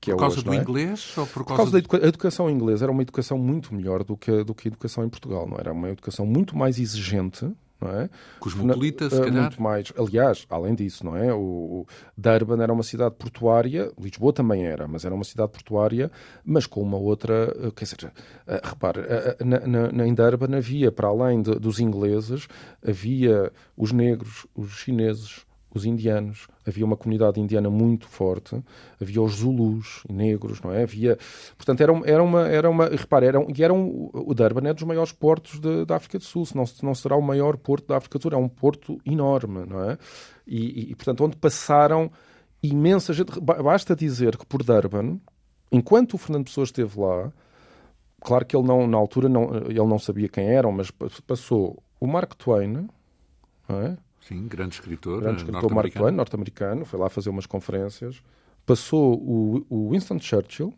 que 0.01 0.11
é 0.11 0.15
hoje. 0.15 0.17
Por 0.17 0.21
causa 0.21 0.43
do 0.43 0.53
é? 0.53 0.57
inglês? 0.57 1.17
Ou 1.17 1.27
por 1.27 1.45
causa, 1.45 1.71
por 1.71 1.89
causa 1.89 1.99
da 2.01 2.07
a 2.07 2.09
educação 2.09 2.51
inglesa 2.51 2.85
era 2.85 2.93
uma 2.93 3.03
educação 3.03 3.39
muito 3.39 3.75
melhor 3.75 4.03
do 4.03 4.17
que, 4.17 4.43
do 4.43 4.55
que 4.55 4.69
a 4.69 4.71
educação 4.71 5.05
em 5.05 5.09
Portugal. 5.09 5.47
Não 5.49 5.57
era 5.57 5.73
uma 5.73 5.91
educação 5.91 6.27
muito 6.27 6.57
mais 6.57 6.79
exigente. 6.79 7.49
Não 7.81 7.91
é? 7.91 8.09
Cosmopolita, 8.41 9.11
se 9.11 9.21
calhar. 9.21 9.43
Muito 9.43 9.61
mais. 9.61 9.93
Aliás, 9.99 10.47
além 10.49 10.75
disso, 10.75 11.05
não 11.05 11.17
é? 11.17 11.35
O, 11.35 11.39
o 11.39 11.87
Durban 12.17 12.63
era 12.63 12.73
uma 12.73 12.85
cidade 12.85 13.15
portuária, 13.17 13.93
Lisboa 14.01 14.33
também 14.33 14.65
era, 14.65 14.89
mas 14.89 15.05
era 15.05 15.15
uma 15.15 15.25
cidade 15.25 15.53
portuária, 15.53 16.11
mas 16.45 16.67
com 16.67 16.81
uma 16.81 16.97
outra. 16.97 17.55
Eh, 17.61 17.71
quer 17.75 17.85
dizer, 17.85 18.07
uh, 18.07 18.13
repare, 18.63 19.01
na, 19.45 19.91
na, 19.93 20.07
em 20.07 20.15
Durban 20.15 20.57
havia, 20.57 20.91
para 20.91 21.09
além 21.09 21.43
de, 21.43 21.57
dos 21.57 21.79
ingleses, 21.79 22.47
havia 22.83 23.53
os 23.77 23.93
negros, 23.93 24.47
os 24.55 24.71
chineses, 24.79 25.45
os 25.75 25.85
indianos, 25.85 26.47
havia 26.67 26.85
uma 26.85 26.97
comunidade 26.97 27.41
indiana 27.41 27.69
muito 27.69 28.07
forte, 28.07 28.63
havia 29.01 29.21
os 29.21 29.35
zulus 29.35 30.03
negros, 30.09 30.61
não 30.61 30.73
é? 30.73 30.85
Havia, 30.85 31.19
portanto, 31.57 31.81
era, 31.81 31.93
era 32.05 32.23
uma, 32.23 32.49
era 32.49 32.71
uma, 32.71 32.87
repare, 32.89 33.27
era, 33.27 33.45
e 33.55 33.63
era 33.63 33.75
um, 33.75 34.11
o 34.13 34.33
Durban 34.33 34.69
é 34.69 34.73
dos 34.73 34.85
maiores 34.85 35.13
portos 35.13 35.59
de, 35.59 35.85
da 35.85 35.97
África 35.97 36.19
do 36.19 36.25
Sul, 36.25 36.47
se 36.47 36.57
não, 36.57 36.65
não 36.83 36.95
será 36.95 37.17
o 37.17 37.23
maior 37.23 37.57
porto 37.57 37.89
da 37.89 37.97
África 37.97 38.19
do 38.19 38.23
Sul, 38.23 38.33
é 38.33 38.37
um 38.37 38.49
porto 38.49 39.01
enorme, 39.05 39.67
não 39.67 39.91
é? 39.91 39.99
E, 40.47 40.91
e, 40.91 40.95
portanto, 40.95 41.25
onde 41.25 41.37
passaram 41.37 42.11
imensa 42.63 43.13
gente, 43.13 43.39
basta 43.41 43.95
dizer 43.95 44.37
que 44.37 44.47
por 44.47 44.63
Durban, 44.63 45.21
enquanto 45.71 46.15
o 46.15 46.19
Fernando 46.19 46.45
Pessoa 46.45 46.65
esteve 46.65 46.99
lá, 46.99 47.33
claro 48.21 48.47
que 48.47 48.57
ele 48.57 48.67
não, 48.67 48.87
na 48.87 48.97
altura, 48.97 49.29
não, 49.29 49.55
ele 49.67 49.79
não 49.79 49.99
sabia 49.99 50.29
quem 50.29 50.47
eram, 50.47 50.73
mas 50.73 50.91
passou 51.27 51.83
o 52.01 52.07
Mark 52.07 52.35
Twain, 52.35 52.89
não 53.69 53.81
é? 53.83 53.97
Sim, 54.27 54.47
grande 54.49 54.75
escritor. 54.75 55.21
Grande 55.21 55.43
escritor 55.43 55.73
Mark 55.73 55.93
Twain, 55.93 56.13
norte-americano, 56.13 56.85
foi 56.85 56.99
lá 56.99 57.09
fazer 57.09 57.29
umas 57.29 57.45
conferências. 57.45 58.23
Passou 58.65 59.15
o, 59.15 59.67
o 59.69 59.91
Winston 59.91 60.19
Churchill, 60.19 60.73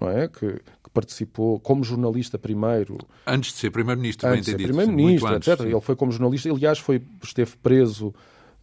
não 0.00 0.10
é? 0.10 0.26
Que, 0.26 0.54
que, 0.54 0.90
participou 0.92 1.60
como 1.60 1.84
jornalista 1.84 2.36
primeiro. 2.38 2.98
Antes 3.24 3.52
de 3.52 3.58
ser 3.58 3.70
primeiro-ministro, 3.70 4.28
bem 4.28 4.40
entendido. 4.40 4.64
primeiro-ministro, 4.64 5.34
etc. 5.36 5.58
Sim. 5.58 5.68
Ele 5.68 5.80
foi 5.80 5.94
como 5.94 6.10
jornalista, 6.10 6.50
aliás, 6.50 6.80
foi, 6.80 7.00
esteve 7.22 7.56
preso 7.62 8.12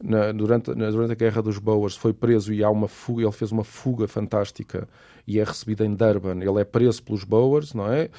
na, 0.04 0.34
durante, 0.34 0.76
na, 0.76 0.92
durante 0.92 1.14
a 1.14 1.16
Guerra 1.16 1.42
dos 1.42 1.58
Boers, 1.58 1.96
foi 1.96 2.12
preso 2.12 2.54
e 2.54 2.62
há 2.62 2.70
uma 2.70 2.90
fuga, 2.90 3.24
ele 3.24 3.32
fez 3.32 3.54
uma 3.54 3.64
fuga 3.64 4.06
fantástica 4.06 4.88
e 5.26 5.40
é 5.40 5.44
recebido 5.46 5.86
em 5.86 5.96
Durban. 5.96 6.42
Ele 6.42 6.60
é 6.60 6.66
preso 6.66 7.02
pelos 7.02 7.24
Boers, 7.24 7.74
não 7.74 7.90
é? 7.92 8.10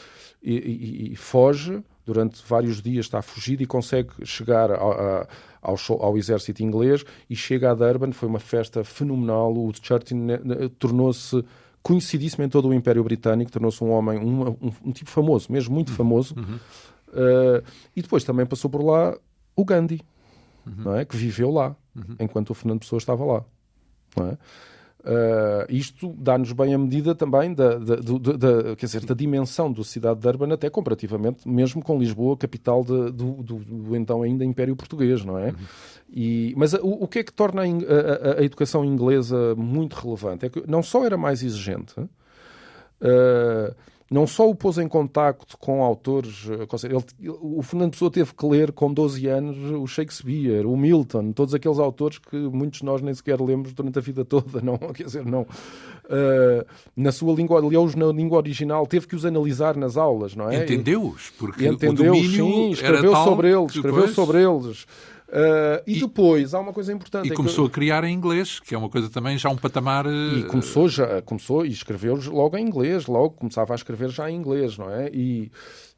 E, 0.43 0.55
e, 0.55 1.13
e 1.13 1.17
foge 1.17 1.83
durante 2.07 2.41
vários 2.47 2.81
dias 2.81 3.07
está 3.07 3.21
fugido 3.21 3.63
e 3.65 3.67
consegue 3.67 4.11
chegar 4.25 4.71
ao, 4.71 5.27
ao, 5.61 5.77
ao, 6.01 6.17
exército 6.17 6.63
inglês 6.63 7.05
e 7.29 7.35
chega 7.35 7.73
a 7.73 7.75
Durban. 7.75 8.13
Foi 8.13 8.29
uma 8.29 8.39
festa 8.39 8.85
fenomenal. 8.85 9.53
O 9.53 9.73
Churchill 9.75 10.17
tornou-se 10.79 11.45
conhecidíssimo 11.83 12.45
em 12.45 12.49
todo 12.49 12.69
o 12.69 12.75
Império 12.75 13.03
Britânico, 13.03 13.51
tornou-se 13.51 13.83
um 13.83 13.91
homem, 13.91 14.19
um, 14.19 14.49
um, 14.49 14.73
um, 14.87 14.93
tipo 14.93 15.11
famoso, 15.11 15.53
mesmo 15.53 15.75
muito 15.75 15.91
uhum. 15.91 15.97
famoso. 15.97 16.35
Uhum. 16.37 16.57
Uh, 17.09 17.63
e 17.95 18.03
depois 18.03 18.25
também 18.25 18.47
passou 18.47 18.71
por 18.71 18.83
lá 18.83 19.17
o 19.55 19.65
Gandhi, 19.65 20.01
uhum. 20.67 20.75
não 20.85 20.97
é? 20.97 21.05
que 21.05 21.17
viveu 21.17 21.51
lá, 21.51 21.77
uhum. 21.95 22.17
enquanto 22.21 22.51
o 22.51 22.55
Fernando 22.55 22.81
Pessoa 22.81 22.99
estava 22.99 23.25
lá. 23.25 23.45
Não 24.17 24.29
é? 24.31 24.39
Uh, 25.07 25.65
isto 25.69 26.13
dá-nos 26.19 26.51
bem 26.51 26.75
a 26.75 26.79
medida 26.79 27.15
também 27.15 27.55
da, 27.55 27.79
da, 27.79 27.95
da, 27.95 28.75
quer 28.75 28.87
dizer, 28.87 29.05
da 29.05 29.15
dimensão 29.15 29.73
da 29.73 29.85
cidade 29.85 30.17
de 30.17 30.23
Durban, 30.23 30.53
até 30.53 30.69
comparativamente, 30.69 31.49
mesmo 31.49 31.81
com 31.81 31.97
Lisboa, 31.97 32.37
capital 32.37 32.83
de, 32.83 33.13
do, 33.13 33.35
do, 33.35 33.55
do, 33.61 33.95
então 33.95 34.23
ainda 34.23 34.45
Império 34.45 34.75
Português, 34.75 35.25
não 35.25 35.39
é? 35.39 35.51
Uhum. 35.51 35.55
E, 36.13 36.53
mas 36.57 36.75
o, 36.75 37.05
o, 37.05 37.07
que 37.07 37.21
é 37.21 37.23
que 37.23 37.33
torna 37.33 37.63
a, 37.63 37.67
a, 37.67 38.41
a, 38.41 38.45
educação 38.45 38.85
inglesa 38.85 39.55
muito 39.55 39.95
relevante? 39.95 40.47
É 40.47 40.49
que 40.49 40.65
não 40.67 40.83
só 40.83 41.05
era 41.05 41.17
mais 41.17 41.41
exigente, 41.41 41.95
uh, 42.01 42.09
não 44.11 44.27
só 44.27 44.49
o 44.49 44.55
pôs 44.55 44.79
em 44.79 44.87
contacto 44.87 45.59
com 45.59 45.83
autores. 45.83 46.47
Eh, 46.49 46.87
ele, 46.87 47.31
o 47.41 47.61
Fernando 47.63 47.91
Pessoa 47.91 48.11
teve 48.11 48.33
que 48.33 48.47
ler 48.47 48.71
com 48.71 48.93
12 48.93 49.27
anos 49.27 49.57
o 49.73 49.87
Shakespeare, 49.87 50.65
o 50.65 50.77
Milton, 50.77 51.33
todos 51.33 51.55
aqueles 51.55 51.79
autores 51.79 52.19
que 52.19 52.37
muitos 52.37 52.81
de 52.81 52.85
nós 52.85 53.03
nem 53.03 53.13
sequer 53.13 53.41
lemos 53.41 53.73
durante 53.73 53.99
a 53.99 54.03
vida 54.03 54.25
toda, 54.25 54.61
não? 54.63 54.79
Quer 54.79 55.05
dizer, 55.05 55.25
não. 55.25 55.43
Uh, 55.43 56.65
na 56.97 57.11
sua 57.11 57.35
língua, 57.35 57.61
leu-os 57.61 57.97
na 57.97 58.07
língua 58.07 58.39
original, 58.39 58.87
teve 58.87 59.09
que 59.09 59.17
os 59.17 59.27
analisar 59.27 59.77
nas 59.77 59.97
aulas, 59.97 60.37
não 60.37 60.49
é? 60.49 60.63
Entendeu-os, 60.63 61.31
porque 61.31 61.67
entendeu, 61.67 62.13
o 62.13 62.15
domínio 62.15 62.47
sim, 62.47 62.71
escreveu 62.71 63.15
sobre 63.17 63.51
eles, 63.51 63.75
escreveu 63.75 64.07
depois... 64.07 64.15
sobre 64.15 64.43
eles. 64.43 64.87
Uh, 65.29 65.83
e, 65.87 65.97
e, 65.97 66.01
depois 66.01 66.55
há 66.55 66.61
uma 66.61 66.73
coisa 66.73 66.93
importante. 66.93 67.29
E 67.29 67.33
é 67.33 67.35
começou 67.35 67.65
que... 67.65 67.73
a 67.73 67.75
criar 67.75 68.05
em 68.05 68.15
inglês, 68.15 68.61
que 68.61 68.75
é 68.75 68.79
uma 68.79 68.89
coisa 68.89 69.11
também 69.11 69.37
já 69.37 69.49
um 69.49 69.57
patamar. 69.57 70.07
E 70.07 70.43
eh, 70.43 70.43
começou 70.45 70.89
já, 70.89 71.21
começou 71.23 71.67
e 71.67 71.71
escreveu 71.71 72.17
logo 72.29 72.57
em 72.57 72.65
inglês, 72.65 73.07
logo 73.07 73.31
começava 73.31 73.75
a 73.75 73.77
escrever 73.77 74.09
já 74.09 74.31
em 74.31 74.37
inglês, 74.37 74.79
não 74.79 74.89
é? 74.89 75.11
E, 75.13 75.51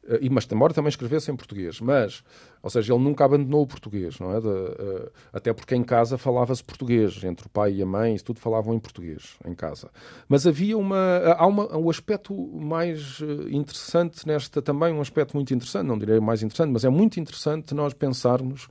uh, 0.07 0.17
e 0.19 0.31
mas 0.31 0.47
embora 0.51 0.73
também 0.73 0.89
escrevesse 0.89 1.29
em 1.29 1.35
português, 1.35 1.79
mas, 1.79 2.23
ou 2.63 2.71
seja, 2.71 2.91
ele 2.91 3.03
nunca 3.03 3.23
abandonou 3.23 3.61
o 3.61 3.67
português, 3.67 4.19
não 4.19 4.35
é? 4.35 4.41
De, 4.41 4.47
uh, 4.47 5.11
até 5.31 5.53
porque 5.53 5.75
em 5.75 5.83
casa 5.83 6.17
falava-se 6.17 6.63
português, 6.63 7.23
entre 7.23 7.45
o 7.45 7.49
pai 7.49 7.73
e 7.73 7.83
a 7.83 7.85
mãe, 7.85 8.15
isso 8.15 8.25
tudo 8.25 8.39
falavam 8.39 8.73
em 8.73 8.79
português 8.79 9.37
em 9.45 9.53
casa. 9.53 9.91
Mas 10.27 10.47
havia 10.47 10.75
uma, 10.75 11.19
há 11.37 11.45
uma, 11.45 11.77
um 11.77 11.87
aspecto 11.87 12.33
mais 12.35 13.21
interessante 13.51 14.27
nesta 14.27 14.59
também, 14.59 14.91
um 14.91 15.01
aspecto 15.01 15.35
muito 15.35 15.53
interessante, 15.53 15.85
não 15.85 15.99
direi 15.99 16.19
mais 16.19 16.41
interessante, 16.41 16.71
mas 16.71 16.83
é 16.83 16.89
muito 16.89 17.19
interessante 17.19 17.75
nós 17.75 17.93
pensarmos 17.93 18.67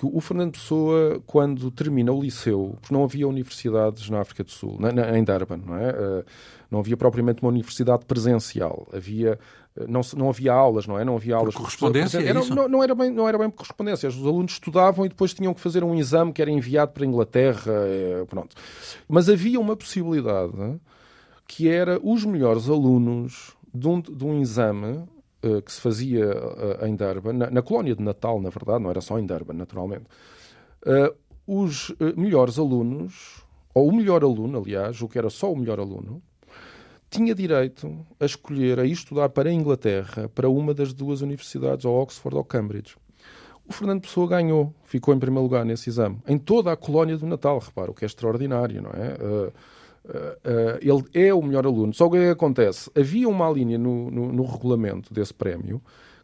que 0.00 0.06
o 0.06 0.18
Fernando 0.18 0.52
Pessoa, 0.52 1.22
quando 1.26 1.70
termina 1.70 2.10
o 2.10 2.22
liceu, 2.22 2.78
porque 2.80 2.94
não 2.94 3.04
havia 3.04 3.28
universidades 3.28 4.08
na 4.08 4.20
África 4.20 4.42
do 4.42 4.50
Sul, 4.50 4.78
na, 4.80 4.90
na, 4.90 5.18
em 5.18 5.22
Durban, 5.22 5.58
não 5.58 5.76
é? 5.76 5.90
Uh, 5.90 6.24
não 6.70 6.78
havia 6.78 6.96
propriamente 6.96 7.42
uma 7.42 7.50
universidade 7.50 8.06
presencial, 8.06 8.88
havia 8.94 9.38
eh, 9.76 9.84
não, 9.86 10.00
não 10.16 10.30
havia 10.30 10.54
aulas, 10.54 10.86
não 10.86 10.98
é? 10.98 11.04
Não 11.04 11.16
havia 11.16 11.36
aulas. 11.36 11.52
Por 11.52 11.60
correspondência? 11.60 12.16
Era, 12.16 12.40
é 12.40 12.44
não, 12.48 12.66
não, 12.66 12.82
era 12.82 12.94
bem, 12.94 13.10
não 13.10 13.28
era 13.28 13.36
bem 13.36 13.50
por 13.50 13.58
correspondência. 13.58 14.08
Os 14.08 14.16
alunos 14.16 14.52
estudavam 14.52 15.04
e 15.04 15.10
depois 15.10 15.34
tinham 15.34 15.52
que 15.52 15.60
fazer 15.60 15.84
um 15.84 15.94
exame 15.94 16.32
que 16.32 16.40
era 16.40 16.50
enviado 16.50 16.92
para 16.92 17.04
a 17.04 17.06
Inglaterra. 17.06 17.72
Eh, 17.86 18.24
pronto. 18.26 18.56
Mas 19.06 19.28
havia 19.28 19.60
uma 19.60 19.76
possibilidade 19.76 20.80
que 21.46 21.68
era 21.68 22.00
os 22.02 22.24
melhores 22.24 22.70
alunos 22.70 23.54
de 23.74 23.86
um, 23.86 24.00
de 24.00 24.24
um 24.24 24.40
exame 24.40 25.04
uh, 25.44 25.62
que 25.62 25.72
se 25.72 25.80
fazia 25.80 26.26
uh, 26.26 26.86
em 26.86 26.94
Durban, 26.94 27.32
na, 27.32 27.50
na, 27.50 27.62
colónia 27.62 27.94
de 27.94 28.02
Natal, 28.02 28.40
na 28.40 28.50
verdade, 28.50 28.82
não 28.82 28.90
era 28.90 29.00
só 29.00 29.18
em 29.18 29.26
Durban, 29.26 29.54
naturalmente, 29.54 30.04
uh, 30.86 31.14
os 31.46 31.92
melhores 32.16 32.58
alunos, 32.58 33.42
ou 33.74 33.88
o 33.88 33.92
melhor 33.94 34.22
aluno, 34.22 34.58
aliás, 34.58 35.00
o 35.02 35.08
que 35.08 35.18
era 35.18 35.30
só 35.30 35.52
o 35.52 35.56
melhor 35.56 35.80
aluno, 35.80 36.22
tinha 37.10 37.34
direito 37.34 38.06
a 38.20 38.24
escolher, 38.24 38.78
a 38.78 38.84
ir 38.84 38.92
estudar 38.92 39.28
para 39.30 39.50
a 39.50 39.52
Inglaterra, 39.52 40.28
para 40.28 40.48
uma 40.48 40.72
das 40.72 40.92
duas 40.92 41.22
universidades, 41.22 41.84
ou 41.84 42.00
Oxford 42.00 42.36
ou 42.36 42.44
Cambridge. 42.44 42.96
O 43.68 43.72
Fernando 43.72 44.02
Pessoa 44.02 44.28
ganhou, 44.28 44.72
ficou 44.84 45.12
em 45.12 45.18
primeiro 45.18 45.42
lugar 45.42 45.64
nesse 45.64 45.90
exame, 45.90 46.18
em 46.26 46.38
toda 46.38 46.70
a 46.70 46.76
colónia 46.76 47.16
do 47.16 47.26
Natal, 47.26 47.58
repara, 47.58 47.90
o 47.90 47.94
que 47.94 48.04
é 48.04 48.06
extraordinário, 48.06 48.82
não 48.82 48.90
é? 48.90 49.52
Uh, 50.10 50.40
Uh, 50.40 50.78
ele 50.80 51.26
é 51.28 51.32
o 51.32 51.40
melhor 51.40 51.64
aluno. 51.64 51.94
Só 51.94 52.06
o 52.06 52.10
que 52.10 52.16
é 52.16 52.24
que 52.24 52.30
acontece? 52.30 52.90
Havia 52.98 53.28
uma 53.28 53.48
linha 53.48 53.78
no, 53.78 54.10
no, 54.10 54.32
no 54.32 54.44
regulamento 54.44 55.14
desse 55.14 55.32
prémio 55.32 55.80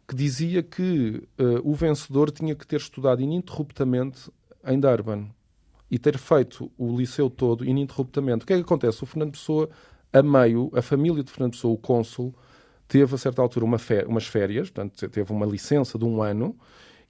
que 0.07 0.15
dizia 0.15 0.61
que 0.61 1.23
uh, 1.39 1.61
o 1.63 1.73
vencedor 1.73 2.31
tinha 2.31 2.55
que 2.55 2.65
ter 2.65 2.77
estudado 2.77 3.21
ininterruptamente 3.21 4.31
em 4.65 4.79
Durban 4.79 5.29
e 5.89 5.97
ter 5.97 6.17
feito 6.17 6.71
o 6.77 6.97
liceu 6.97 7.29
todo 7.29 7.65
ininterruptamente. 7.65 8.43
O 8.43 8.47
que 8.47 8.53
é 8.53 8.55
que 8.57 8.63
acontece? 8.63 9.03
O 9.03 9.05
Fernando 9.05 9.31
Pessoa, 9.31 9.69
a 10.11 10.21
meio, 10.21 10.69
a 10.73 10.81
família 10.81 11.23
de 11.23 11.31
Fernando 11.31 11.53
Pessoa, 11.53 11.73
o 11.73 11.77
cônsul, 11.77 12.35
teve 12.87 13.15
a 13.15 13.17
certa 13.17 13.41
altura 13.41 13.65
uma 13.65 13.77
umas 14.07 14.25
férias, 14.25 14.69
portanto, 14.69 15.09
teve 15.09 15.31
uma 15.31 15.45
licença 15.45 15.97
de 15.97 16.05
um 16.05 16.21
ano 16.21 16.57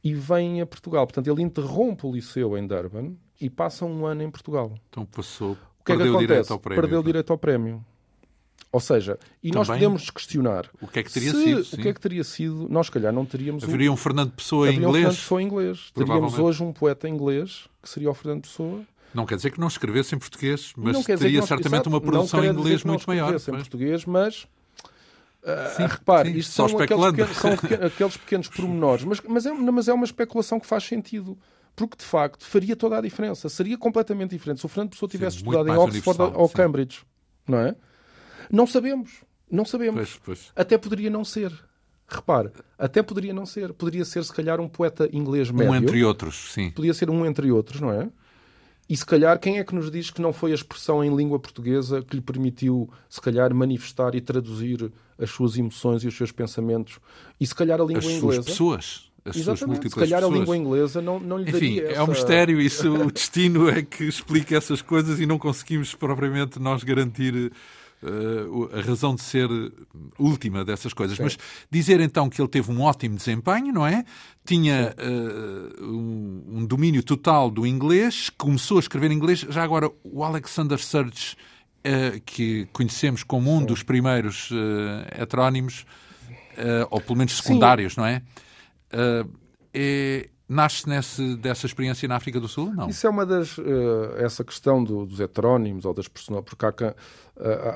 e 0.03 0.13
vem 0.13 0.61
a 0.61 0.65
Portugal. 0.65 1.05
Portanto, 1.05 1.28
ele 1.28 1.41
interrompe 1.41 2.05
o 2.05 2.11
liceu 2.11 2.57
em 2.57 2.65
Durban 2.65 3.15
e 3.39 3.49
passa 3.49 3.86
um 3.86 4.05
ano 4.05 4.23
em 4.23 4.30
Portugal. 4.30 4.73
Então 4.89 5.05
passou, 5.05 5.57
que 5.95 6.01
é 6.01 6.05
que 6.05 6.09
acontece? 6.09 6.27
direito 6.27 6.53
ao 6.53 6.59
prémio. 6.59 6.81
Perdeu 6.81 7.03
direito 7.03 7.33
ao 7.33 7.38
prémio. 7.38 7.85
Ou 8.71 8.79
seja, 8.81 9.17
e 9.41 9.49
Também, 9.49 9.59
nós 9.59 9.67
podemos 9.67 10.09
questionar 10.09 10.69
o 10.81 10.88
que 10.88 10.99
é 10.99 11.03
que 11.03 11.11
teria 11.11 11.31
se, 11.31 11.43
sido. 11.43 11.63
Sim. 11.63 11.75
O 11.77 11.81
que 11.81 11.88
é 11.88 11.93
que 11.93 12.01
teria 12.01 12.23
sido? 12.23 12.67
Nós, 12.69 12.88
se 12.88 12.91
calhar, 12.91 13.13
não 13.13 13.25
teríamos. 13.25 13.63
Haveria 13.63 13.89
um, 13.89 13.93
um 13.93 13.97
Fernando 13.97 14.31
Pessoa 14.31 14.69
em 14.69 14.75
inglês. 14.75 14.88
Um 14.88 14.91
Fernando 14.93 15.15
Pessoa 15.15 15.41
em 15.41 15.45
inglês. 15.45 15.91
Teríamos 15.93 16.39
hoje 16.39 16.63
um 16.63 16.73
poeta 16.73 17.07
inglês 17.07 17.67
que 17.81 17.89
seria 17.89 18.11
o 18.11 18.13
Fernando 18.13 18.41
Pessoa. 18.41 18.81
Não 19.13 19.25
quer 19.25 19.38
dizer 19.38 19.51
que 19.51 19.59
não 19.59 19.67
escrevesse 19.67 20.13
em 20.13 20.19
português, 20.19 20.73
mas 20.75 21.03
teria 21.05 21.41
certamente 21.41 21.88
uma 21.88 22.01
produção 22.01 22.43
em 22.43 22.49
inglês 22.49 22.83
muito 22.83 23.07
maior. 23.07 23.31
Não 23.31 23.55
em 23.55 23.59
português, 23.59 24.05
mas 24.05 24.47
Uh, 25.47 25.77
sim, 25.77 25.85
repare, 25.85 26.31
sim, 26.31 26.38
isto 26.39 26.51
são 26.51 26.65
aqueles, 26.65 27.05
pequenos, 27.05 27.38
são 27.38 27.51
aqueles 27.53 28.17
pequenos 28.17 28.47
pormenores, 28.51 29.05
mas, 29.05 29.21
mas, 29.21 29.45
é, 29.45 29.53
mas 29.53 29.88
é 29.88 29.93
uma 29.93 30.03
especulação 30.03 30.59
que 30.59 30.67
faz 30.67 30.83
sentido. 30.83 31.38
Porque, 31.78 31.95
de 31.95 32.03
facto, 32.03 32.43
faria 32.43 32.75
toda 32.75 32.97
a 32.97 33.01
diferença. 33.01 33.47
Seria 33.49 33.78
completamente 33.78 34.32
diferente 34.32 34.59
se 34.59 34.65
o 34.65 34.67
Fernando 34.67 34.89
Pessoa 34.89 35.07
tivesse 35.07 35.38
sim, 35.38 35.43
estudado 35.43 35.69
em 35.69 35.78
Oxford 35.78 36.34
ou 36.34 36.49
Cambridge. 36.49 37.03
Não 37.47 37.59
é? 37.59 37.75
Não 38.51 38.65
sabemos. 38.65 39.21
Não 39.49 39.63
sabemos. 39.63 39.95
Pois, 39.95 40.19
pois. 40.25 40.51
Até 40.55 40.75
poderia 40.75 41.11
não 41.11 41.23
ser. 41.23 41.53
Repare, 42.07 42.49
até 42.80 43.03
poderia 43.03 43.32
não 43.32 43.45
ser. 43.45 43.73
Poderia 43.73 44.03
ser, 44.05 44.25
se 44.25 44.34
calhar, 44.34 44.59
um 44.59 44.67
poeta 44.67 45.07
inglês 45.13 45.51
médio. 45.51 45.71
Um 45.71 45.75
entre 45.75 46.03
outros, 46.03 46.51
sim. 46.51 46.71
Podia 46.71 46.95
ser 46.95 47.11
um 47.11 47.23
entre 47.23 47.51
outros, 47.51 47.80
não 47.80 47.91
é? 47.91 48.09
E 48.89 48.97
se 48.97 49.05
calhar, 49.05 49.38
quem 49.38 49.59
é 49.59 49.63
que 49.63 49.75
nos 49.75 49.91
diz 49.91 50.09
que 50.09 50.21
não 50.21 50.34
foi 50.34 50.53
a 50.53 50.55
expressão 50.55 51.03
em 51.03 51.15
língua 51.15 51.38
portuguesa 51.38 52.01
que 52.01 52.15
lhe 52.15 52.21
permitiu, 52.23 52.89
se 53.07 53.21
calhar, 53.21 53.53
manifestar 53.53 54.15
e 54.15 54.21
traduzir 54.21 54.91
as 55.19 55.30
suas 55.30 55.57
emoções 55.57 56.03
e 56.03 56.07
os 56.07 56.17
seus 56.17 56.32
pensamentos? 56.32 56.97
E 57.39 57.45
se 57.45 57.53
calhar 57.53 57.80
a 57.80 57.84
língua 57.84 57.99
as 57.99 58.05
inglesa. 58.05 58.39
As 58.39 58.45
suas 58.45 58.45
pessoas. 58.45 59.07
As 59.28 59.36
Exatamente. 59.36 59.89
se 59.89 59.95
calhar 59.95 60.21
pessoas. 60.21 60.36
a 60.36 60.39
língua 60.39 60.57
inglesa 60.57 61.01
não, 61.01 61.19
não 61.19 61.38
lhe 61.38 61.49
Enfim, 61.49 61.75
daria. 61.75 61.97
é 61.97 62.01
um 62.01 62.07
mistério, 62.07 62.61
isso 62.61 62.93
o 62.93 63.11
destino 63.11 63.69
é 63.69 63.82
que 63.82 64.05
explica 64.05 64.55
essas 64.55 64.82
coisas 64.82 65.19
e 65.19 65.25
não 65.25 65.38
conseguimos 65.38 65.93
propriamente 65.93 66.59
nós 66.59 66.84
garantir 66.84 67.51
uh, 68.03 68.69
a 68.78 68.82
razão 68.82 69.15
de 69.15 69.21
ser 69.21 69.49
última 70.17 70.63
dessas 70.63 70.93
coisas. 70.93 71.17
Sim. 71.17 71.23
Mas 71.23 71.38
dizer 71.69 71.99
então 71.99 72.30
que 72.30 72.41
ele 72.41 72.47
teve 72.47 72.71
um 72.71 72.82
ótimo 72.82 73.15
desempenho, 73.15 73.73
não 73.73 73.86
é? 73.86 74.03
Tinha 74.45 74.95
uh, 74.97 75.84
um, 75.84 76.43
um, 76.59 76.65
domínio 76.65 77.03
total 77.03 77.49
do 77.49 77.65
inglês, 77.65 78.30
começou 78.30 78.78
a 78.78 78.80
escrever 78.80 79.11
inglês. 79.11 79.39
Já 79.49 79.63
agora, 79.63 79.91
o 80.03 80.23
Alexander 80.23 80.80
Surge, 80.80 81.36
uh, 81.86 82.21
que 82.25 82.67
conhecemos 82.71 83.23
como 83.23 83.53
um 83.53 83.59
Sim. 83.59 83.65
dos 83.65 83.84
primeiros 83.84 84.49
heterónimos, 85.19 85.86
ou 86.89 86.99
pelo 86.99 87.17
menos 87.19 87.38
secundários, 87.38 87.93
Sim. 87.93 88.01
não 88.01 88.07
é? 88.07 88.23
É 89.73 90.29
Nasce 90.49 90.88
nesse, 90.88 91.35
dessa 91.35 91.65
experiência 91.65 92.07
na 92.07 92.15
África 92.15 92.39
do 92.39 92.47
Sul? 92.47 92.73
Não. 92.73 92.88
Isso 92.88 93.05
é 93.05 93.09
uma 93.09 93.25
das. 93.25 93.57
Uh, 93.57 94.15
essa 94.17 94.45
questão 94.45 94.81
do, 94.81 95.05
dos 95.05 95.19
heterónimos 95.19 95.83
ou 95.83 95.93
das 95.93 96.07
personalidades, 96.07 96.55
porque 96.55 96.85
há, 96.85 96.89
uh, 96.91 96.93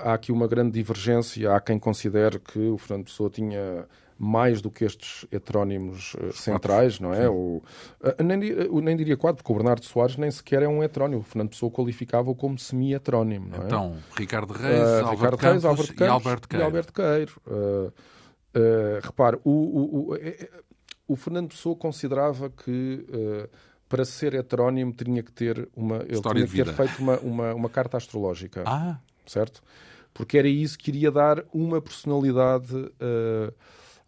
há, 0.05 0.14
aqui 0.14 0.32
uma 0.32 0.47
grande 0.47 0.72
divergência. 0.72 1.53
Há 1.53 1.59
quem 1.59 1.78
considere 1.78 2.39
que 2.39 2.59
o 2.70 2.78
Fernando 2.78 3.05
Pessoa 3.07 3.30
tinha 3.30 3.86
mais 4.18 4.62
do 4.62 4.72
que 4.72 4.86
estes 4.86 5.26
heterónimos 5.34 6.14
uh, 6.14 6.32
centrais, 6.32 6.97
não 6.97 7.14
é? 7.14 7.28
O, 7.28 7.62
nem, 8.24 8.39
nem 8.82 8.95
diria 8.95 9.18
quatro, 9.18 9.43
porque 9.43 9.51
o 9.51 9.55
Bernardo 9.55 9.84
Soares 9.84 10.16
nem 10.16 10.32
sequer 10.32 10.64
é 10.64 10.68
um 10.68 10.82
heterónimo. 10.82 11.20
O 11.20 11.26
Fernando 11.26 11.49
Pessoa 11.49 11.70
qualificava-o 11.70 12.34
como 12.34 12.57
semi-heterónimo, 12.57 13.49
não 13.49 13.64
é? 13.64 13.66
Então, 13.66 13.97
Ricardo 14.16 14.53
Reis, 14.53 14.80
Alberto 14.80 15.12
Ricardo 15.12 15.36
Reis, 15.36 15.41
Campos 15.41 15.66
Albert 15.66 15.88
Campos 15.88 16.07
e 16.07 16.09
Alberto 16.09 16.47
Queiro. 16.47 16.64
E 16.64 16.66
Alberto 16.66 16.93
Queiro. 16.93 17.93
repare, 19.03 19.38
o, 19.43 19.51
o, 19.51 20.09
o 20.12 20.16
é, 20.16 20.49
o 21.12 21.16
Fernando 21.16 21.49
Pessoa 21.49 21.76
considerava 21.76 22.49
que 22.49 23.05
uh, 23.09 23.49
para 23.89 24.05
ser 24.05 24.34
heterónimo 24.34 24.93
tinha 24.93 25.22
que 25.22 25.32
ter 25.32 25.68
uma 25.76 25.97
ele 25.97 26.22
tinha 26.22 26.47
que 26.47 26.64
ter 26.64 26.74
feito 26.74 26.99
uma, 26.99 27.20
uma, 27.20 27.53
uma, 27.53 27.70
carta 27.70 27.97
astrológica. 27.97 28.64
Ah. 28.66 28.97
Certo? 29.26 29.62
Porque 30.14 30.38
era 30.38 30.47
isso 30.47 30.78
que 30.78 30.89
iria 30.89 31.12
dar 31.12 31.43
uma 31.53 31.82
personalidade 31.82 32.74
uh, 32.74 33.53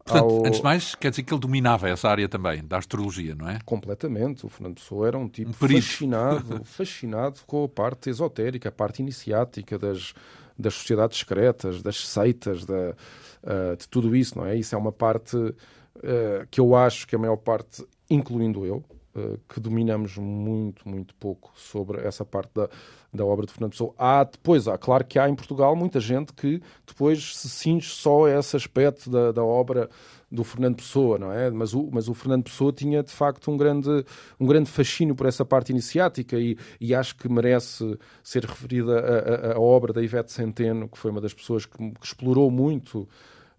Portanto, 0.06 0.34
ao... 0.34 0.46
antes 0.46 0.58
de 0.58 0.64
mais, 0.64 0.96
quer 0.96 1.10
dizer 1.10 1.24
que 1.24 1.34
ele 1.34 1.40
dominava 1.40 1.90
essa 1.90 2.10
área 2.10 2.28
também, 2.28 2.64
da 2.66 2.78
astrologia, 2.78 3.36
não 3.36 3.50
é? 3.50 3.60
Completamente. 3.66 4.46
O 4.46 4.50
Fernando 4.50 4.76
Pessoa 4.76 5.08
era 5.08 5.18
um 5.18 5.30
tipo 5.30 5.52
um 5.52 5.54
fascinado, 5.54 6.62
fascinado 6.66 7.40
com 7.48 7.64
a 7.64 7.70
parte 7.70 8.10
esotérica, 8.10 8.70
a 8.70 8.72
parte 8.72 9.02
iniciática 9.02 9.80
das, 9.80 10.14
das 10.60 10.74
sociedades 10.74 11.20
secretas, 11.20 11.82
das 11.82 12.06
seitas, 12.06 12.66
da, 12.66 12.96
uh, 13.44 13.78
de 13.78 13.88
tudo 13.88 14.14
isso, 14.14 14.38
não 14.38 14.46
é? 14.46 14.58
Isso 14.58 14.76
é 14.76 14.78
uma 14.78 14.92
parte 14.92 15.38
uh, 15.98 16.48
que 16.50 16.60
eu 16.60 16.76
acho 16.76 17.08
que 17.08 17.16
a 17.16 17.20
maior 17.20 17.38
parte, 17.38 17.86
incluindo 18.10 18.66
eu, 18.66 18.84
uh, 19.16 19.40
que 19.48 19.60
dominamos 19.60 20.18
muito, 20.18 20.88
muito 20.88 21.14
pouco 21.16 21.52
sobre 21.56 22.02
essa 22.02 22.26
parte 22.26 22.52
da, 22.54 22.70
da 23.14 23.26
obra 23.26 23.46
de 23.46 23.54
Fernando 23.54 23.72
Pessoa. 23.72 23.94
Há 23.98 24.24
depois, 24.24 24.68
há, 24.68 24.78
claro 24.78 25.06
que 25.06 25.20
há 25.20 25.30
em 25.30 25.36
Portugal 25.36 25.76
muita 25.76 26.00
gente 26.00 26.34
que 26.34 26.62
depois 26.86 27.38
se 27.38 27.50
cinge 27.50 27.90
só 27.90 28.26
a 28.26 28.40
esse 28.40 28.56
aspecto 28.56 29.10
da, 29.10 29.32
da 29.32 29.44
obra 29.44 29.90
do 30.32 30.44
Fernando 30.44 30.78
Pessoa, 30.78 31.20
não 31.20 31.32
é? 31.32 31.52
Mas 31.52 31.76
o, 31.76 31.90
mas 31.92 32.10
o 32.10 32.14
Fernando 32.16 32.46
Pessoa 32.46 32.74
tinha 32.74 33.04
de 33.04 33.12
facto 33.12 33.52
um 33.52 33.56
grande, 33.56 34.04
um 34.40 34.48
grande 34.48 34.68
fascínio 34.68 35.14
por 35.14 35.28
essa 35.28 35.46
parte 35.46 35.72
iniciática 35.72 36.40
e, 36.40 36.58
e 36.82 36.96
acho 36.96 37.16
que 37.16 37.30
merece 37.30 38.00
ser 38.24 38.44
referida 38.44 39.00
a, 39.00 39.52
a, 39.52 39.54
a 39.54 39.60
obra 39.60 39.94
da 39.94 40.02
Ivete 40.02 40.32
Centeno, 40.32 40.90
que 40.90 40.98
foi 40.98 41.12
uma 41.12 41.22
das 41.22 41.36
pessoas 41.36 41.68
que, 41.68 41.78
que 41.78 42.06
explorou 42.06 42.50
muito 42.50 43.08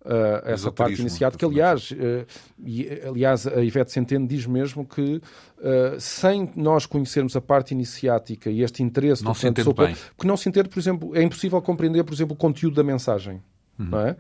Uh, 0.05 0.45
essa 0.45 0.71
parte 0.71 1.01
iniciática. 1.01 1.47
Aliás, 1.47 1.91
uh, 1.91 2.27
e, 2.63 3.01
aliás, 3.09 3.47
a 3.47 3.65
Ivete 3.65 3.91
Centeno 3.91 4.27
diz 4.27 4.45
mesmo 4.45 4.85
que 4.85 5.17
uh, 5.17 5.99
sem 5.99 6.51
nós 6.55 6.85
conhecermos 6.85 7.35
a 7.37 7.41
parte 7.41 7.73
iniciática 7.73 8.51
e 8.51 8.61
este 8.61 8.83
interesse 8.83 9.25
não 9.25 9.33
do 9.33 9.39
se 9.39 9.49
entende 9.49 9.73
bem. 9.73 9.97
porque 10.15 10.29
não 10.29 10.37
se 10.37 10.47
entende, 10.47 10.69
por 10.69 10.79
exemplo, 10.79 11.17
é 11.17 11.23
impossível 11.23 11.61
compreender, 11.63 12.05
por 12.05 12.13
exemplo, 12.13 12.35
o 12.35 12.37
conteúdo 12.37 12.75
da 12.75 12.85
mensagem. 12.85 13.43
Uhum. 13.79 13.99
É? 13.99 14.17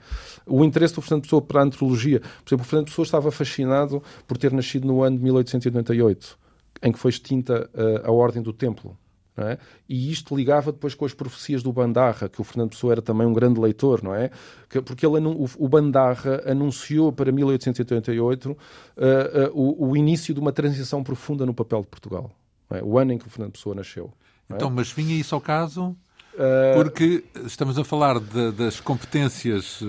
O 0.46 0.64
interesse 0.64 0.94
do 0.94 1.02
Fernando 1.02 1.24
Pessoa 1.24 1.42
para 1.42 1.60
a 1.60 1.64
antropologia. 1.64 2.20
Por 2.20 2.48
exemplo, 2.48 2.64
o 2.64 2.68
Fernando 2.68 2.86
Pessoa 2.86 3.04
estava 3.04 3.30
fascinado 3.30 4.02
por 4.26 4.38
ter 4.38 4.52
nascido 4.52 4.86
no 4.86 5.02
ano 5.02 5.18
de 5.18 5.22
1898, 5.22 6.38
em 6.82 6.92
que 6.92 6.98
foi 6.98 7.10
extinta 7.10 7.68
a 8.02 8.10
Ordem 8.10 8.42
do 8.42 8.54
Templo. 8.54 8.96
É? 9.36 9.58
E 9.88 10.12
isto 10.12 10.36
ligava 10.36 10.70
depois 10.70 10.94
com 10.94 11.04
as 11.04 11.12
profecias 11.12 11.60
do 11.60 11.72
Bandarra, 11.72 12.28
que 12.28 12.40
o 12.40 12.44
Fernando 12.44 12.70
Pessoa 12.70 12.92
era 12.92 13.02
também 13.02 13.26
um 13.26 13.32
grande 13.32 13.58
leitor, 13.58 14.00
não 14.00 14.14
é? 14.14 14.30
Que, 14.68 14.80
porque 14.80 15.04
ele, 15.04 15.26
o, 15.26 15.48
o 15.58 15.68
Bandarra 15.68 16.40
anunciou 16.46 17.12
para 17.12 17.32
1888 17.32 18.50
uh, 18.50 18.54
uh, 18.54 18.56
o, 19.52 19.88
o, 19.88 19.96
início 19.96 20.32
de 20.32 20.38
uma 20.38 20.52
transição 20.52 21.02
profunda 21.02 21.44
no 21.44 21.52
papel 21.52 21.80
de 21.80 21.88
Portugal. 21.88 22.30
É? 22.70 22.80
O 22.80 22.96
ano 22.96 23.12
em 23.12 23.18
que 23.18 23.26
o 23.26 23.30
Fernando 23.30 23.52
Pessoa 23.52 23.74
nasceu. 23.74 24.12
É? 24.48 24.54
Então, 24.54 24.70
mas 24.70 24.92
vinha 24.92 25.16
isso 25.16 25.34
ao 25.34 25.40
caso? 25.40 25.96
Porque 26.74 27.24
estamos 27.44 27.78
a 27.78 27.84
falar 27.84 28.18
de, 28.18 28.52
das 28.52 28.80
competências 28.80 29.80
uh, 29.80 29.86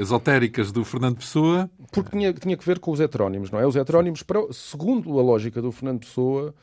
esotéricas 0.00 0.72
do 0.72 0.84
Fernando 0.84 1.18
Pessoa. 1.18 1.70
Porque 1.92 2.10
tinha, 2.10 2.32
tinha 2.32 2.56
que 2.56 2.64
ver 2.64 2.78
com 2.80 2.90
os 2.90 2.98
heterónimos, 3.00 3.50
não 3.50 3.58
é? 3.60 3.66
Os 3.66 3.76
heterónimos, 3.76 4.22
para, 4.22 4.40
segundo 4.52 5.16
a 5.18 5.22
lógica 5.22 5.62
do 5.62 5.70
Fernando 5.72 6.00
Pessoa, 6.00 6.54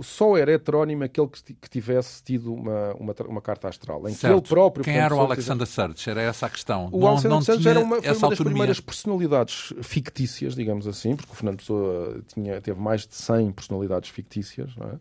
só 0.00 0.36
era 0.36 0.52
heterónimo 0.52 1.04
aquele 1.04 1.28
que 1.28 1.68
tivesse 1.68 2.22
tido 2.22 2.54
uma, 2.54 2.94
uma, 2.94 3.14
uma 3.28 3.40
carta 3.42 3.68
astral. 3.68 4.08
Em 4.08 4.14
certo. 4.14 4.20
que 4.20 4.38
ele 4.40 4.48
próprio... 4.48 4.84
Quem 4.84 4.96
era 4.96 5.14
o 5.14 5.20
Alexander 5.20 5.66
Serge? 5.66 6.08
Era 6.08 6.22
essa 6.22 6.46
a 6.46 6.50
questão. 6.50 6.88
O 6.90 7.00
não, 7.00 7.08
Alexander 7.08 7.30
não 7.30 7.42
Serge 7.42 7.68
era 7.68 7.80
uma, 7.80 7.96
foi 7.96 8.06
uma 8.06 8.12
das 8.12 8.22
autonomia. 8.22 8.44
primeiras 8.44 8.80
personalidades 8.80 9.74
fictícias, 9.82 10.54
digamos 10.54 10.86
assim, 10.86 11.14
porque 11.14 11.32
o 11.32 11.34
Fernando 11.34 11.58
Pessoa 11.58 12.22
tinha, 12.32 12.60
teve 12.60 12.80
mais 12.80 13.06
de 13.06 13.14
100 13.14 13.52
personalidades 13.52 14.10
fictícias, 14.10 14.74
não 14.76 14.88
é? 14.88 14.94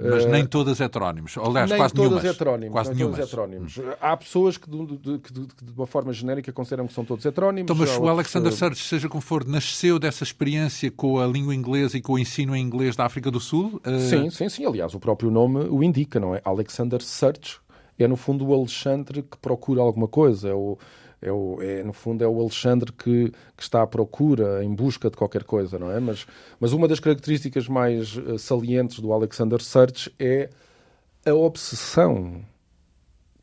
Mas 0.00 0.26
nem 0.26 0.44
todas 0.44 0.80
heterónimos. 0.80 1.38
Aliás, 1.38 1.70
nem 1.70 1.78
quase 1.78 1.94
todas. 1.94 2.24
Heterónimos, 2.24 2.72
quase 2.72 2.90
nem 2.90 2.98
nenhumas. 2.98 3.16
Todas 3.16 3.28
heterónimos. 3.32 3.78
Hum. 3.78 3.82
Há 4.00 4.16
pessoas 4.16 4.56
que 4.56 4.68
de, 4.68 4.86
de, 4.98 5.18
de, 5.18 5.72
uma 5.76 5.86
forma 5.86 6.12
genérica 6.12 6.52
consideram 6.52 6.88
que 6.88 6.92
são 6.92 7.04
todos 7.04 7.24
heterónimos. 7.24 7.70
Então, 7.70 7.76
mas 7.76 7.96
o 7.96 8.08
Alexander 8.08 8.50
que... 8.50 8.58
Serge, 8.58 8.82
seja 8.82 9.08
como 9.08 9.20
for, 9.20 9.46
nasceu 9.46 9.98
dessa 9.98 10.24
experiência 10.24 10.90
com 10.90 11.20
a 11.20 11.26
língua 11.26 11.54
inglesa 11.54 11.96
e 11.96 12.02
com 12.02 12.14
o 12.14 12.18
ensino 12.18 12.56
em 12.56 12.60
inglês 12.60 12.96
da 12.96 13.04
África 13.04 13.30
do 13.30 13.38
Sul? 13.38 13.80
Uh... 13.86 14.00
Sim, 14.00 14.30
sim, 14.30 14.48
sim. 14.48 14.66
Aliás, 14.66 14.94
o 14.94 15.00
próprio 15.00 15.30
nome 15.30 15.60
o 15.70 15.82
indica, 15.82 16.18
não 16.18 16.34
é? 16.34 16.40
Alexander 16.44 17.00
Serge 17.00 17.58
é, 17.98 18.08
no 18.08 18.16
fundo, 18.16 18.46
o 18.46 18.54
Alexandre 18.54 19.22
que 19.22 19.38
procura 19.38 19.80
alguma 19.80 20.08
coisa. 20.08 20.48
É 20.48 20.54
o 20.54 20.76
é, 21.24 21.32
o, 21.32 21.60
é, 21.62 21.82
no 21.82 21.94
fundo 21.94 22.22
é 22.22 22.28
o 22.28 22.40
Alexandre 22.40 22.92
que, 22.92 23.32
que, 23.56 23.62
está 23.62 23.82
à 23.82 23.86
procura, 23.86 24.62
em 24.62 24.74
busca 24.74 25.10
de 25.10 25.16
qualquer 25.16 25.42
coisa, 25.42 25.78
não 25.78 25.90
é? 25.90 25.98
Mas, 25.98 26.26
mas 26.60 26.72
uma 26.72 26.86
das 26.86 27.00
características 27.00 27.66
mais 27.66 28.16
eh, 28.16 28.36
salientes 28.36 29.00
do 29.00 29.10
Alexander 29.10 29.60
Search 29.62 30.14
é 30.18 30.50
a 31.24 31.32
obsessão 31.32 32.44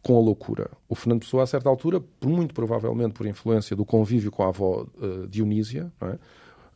com 0.03 0.15
a 0.15 0.21
loucura. 0.21 0.69
O 0.87 0.93
Fernando 0.93 1.21
Pessoa, 1.21 1.43
a 1.43 1.47
certa 1.47 1.69
altura, 1.69 2.03
muito 2.23 2.53
provavelmente 2.53 3.13
por 3.13 3.25
influência 3.25 3.75
do 3.75 3.83
convívio 3.83 4.31
com 4.31 4.43
a 4.43 4.47
avó 4.47 4.85
uh, 4.97 5.27
Dionísia, 5.27 5.91
não, 5.99 6.09
é? 6.09 6.19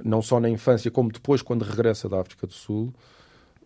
não 0.03 0.21
só 0.21 0.39
na 0.39 0.49
infância 0.49 0.89
como 0.89 1.11
depois 1.11 1.41
quando 1.41 1.63
regressa 1.63 2.09
da 2.09 2.19
África 2.19 2.45
do 2.47 2.53
Sul, 2.53 2.93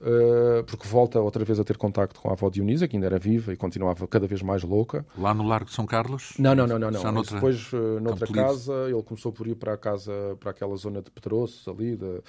Uh, 0.02 0.64
porque 0.64 0.88
volta 0.88 1.20
outra 1.20 1.44
vez 1.44 1.60
a 1.60 1.64
ter 1.64 1.76
contacto 1.76 2.22
com 2.22 2.30
a 2.30 2.32
avó 2.32 2.50
Dionisa, 2.50 2.88
que 2.88 2.96
ainda 2.96 3.06
era 3.06 3.20
viva 3.20 3.52
e 3.52 3.58
continuava 3.58 4.08
cada 4.08 4.28
vez 4.28 4.42
mais 4.42 4.64
louca. 4.64 5.06
Lá 5.18 5.34
no 5.34 5.46
Largo 5.46 5.66
de 5.66 5.76
São 5.76 5.86
Carlos? 5.86 6.34
Não, 6.40 6.56
não, 6.56 6.66
não. 6.66 6.80
não, 6.80 6.90
não. 6.90 7.12
Noutra... 7.12 7.36
Depois, 7.36 7.74
uh, 7.74 8.00
noutra 8.00 8.28
casa, 8.28 8.74
ele 8.90 9.04
começou 9.04 9.34
por 9.34 9.46
ir 9.46 9.56
para 9.56 9.74
a 9.74 9.78
casa, 9.78 10.14
para 10.40 10.52
aquela 10.52 10.76
zona 10.78 11.02
de 11.02 11.12
Pedroços, 11.12 11.68
ali. 11.68 11.98
De, 11.98 12.06
uh, 12.06 12.22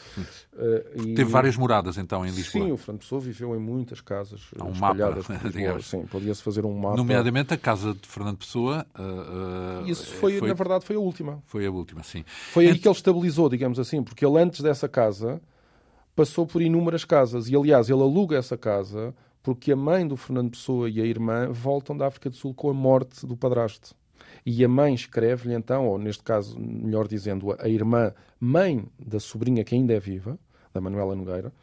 e... 0.96 1.14
Teve 1.14 1.30
várias 1.30 1.56
moradas, 1.56 1.96
então, 1.96 2.26
em 2.26 2.30
Lisboa? 2.30 2.64
Sim, 2.64 2.72
o 2.72 2.76
Fernando 2.76 3.00
Pessoa 3.00 3.20
viveu 3.20 3.54
em 3.54 3.60
muitas 3.60 4.00
casas 4.00 4.48
Há 4.58 4.64
um 4.64 4.72
espalhadas 4.72 5.28
mapa, 5.28 5.40
por 5.40 5.50
Lisboa. 5.54 5.80
Sim, 5.80 6.06
podia-se 6.06 6.42
fazer 6.42 6.66
um 6.66 6.76
mapa. 6.76 6.96
Nomeadamente 6.96 7.54
a 7.54 7.56
casa 7.56 7.94
de 7.94 8.08
Fernando 8.08 8.38
Pessoa. 8.38 8.84
Isso 9.86 10.12
foi, 10.14 10.38
foi, 10.38 10.48
na 10.48 10.54
verdade, 10.54 10.84
foi 10.84 10.96
a 10.96 11.00
última. 11.00 11.40
Foi 11.46 11.64
a 11.64 11.70
última, 11.70 12.02
sim. 12.02 12.24
Foi 12.26 12.66
aí 12.66 12.76
que 12.76 12.88
ele 12.88 12.96
estabilizou, 12.96 13.48
digamos 13.48 13.78
assim, 13.78 14.02
porque 14.02 14.26
ele 14.26 14.38
antes 14.38 14.60
dessa 14.60 14.88
casa 14.88 15.40
passou 16.20 16.46
por 16.46 16.60
inúmeras 16.60 17.02
casas. 17.02 17.48
E, 17.48 17.56
aliás, 17.56 17.88
ele 17.88 18.02
aluga 18.02 18.36
essa 18.36 18.54
casa 18.54 19.14
porque 19.42 19.72
a 19.72 19.76
mãe 19.76 20.06
do 20.06 20.18
Fernando 20.18 20.50
Pessoa 20.50 20.90
e 20.90 21.00
a 21.00 21.04
irmã 21.06 21.50
voltam 21.50 21.96
da 21.96 22.06
África 22.06 22.28
do 22.28 22.36
Sul 22.36 22.52
com 22.52 22.68
a 22.68 22.74
morte 22.74 23.24
do 23.24 23.34
padrasto. 23.34 23.94
E 24.44 24.62
a 24.62 24.68
mãe 24.68 24.92
escreve-lhe 24.92 25.54
então, 25.54 25.88
ou 25.88 25.98
neste 25.98 26.22
caso, 26.22 26.60
melhor 26.60 27.08
dizendo, 27.08 27.56
a 27.58 27.68
irmã, 27.70 28.12
mãe 28.38 28.84
da 28.98 29.18
sobrinha 29.18 29.64
que 29.64 29.74
ainda 29.74 29.94
é 29.94 29.98
viva, 29.98 30.38
da 30.74 30.80
Manuela 30.80 31.16
Nogueira, 31.16 31.54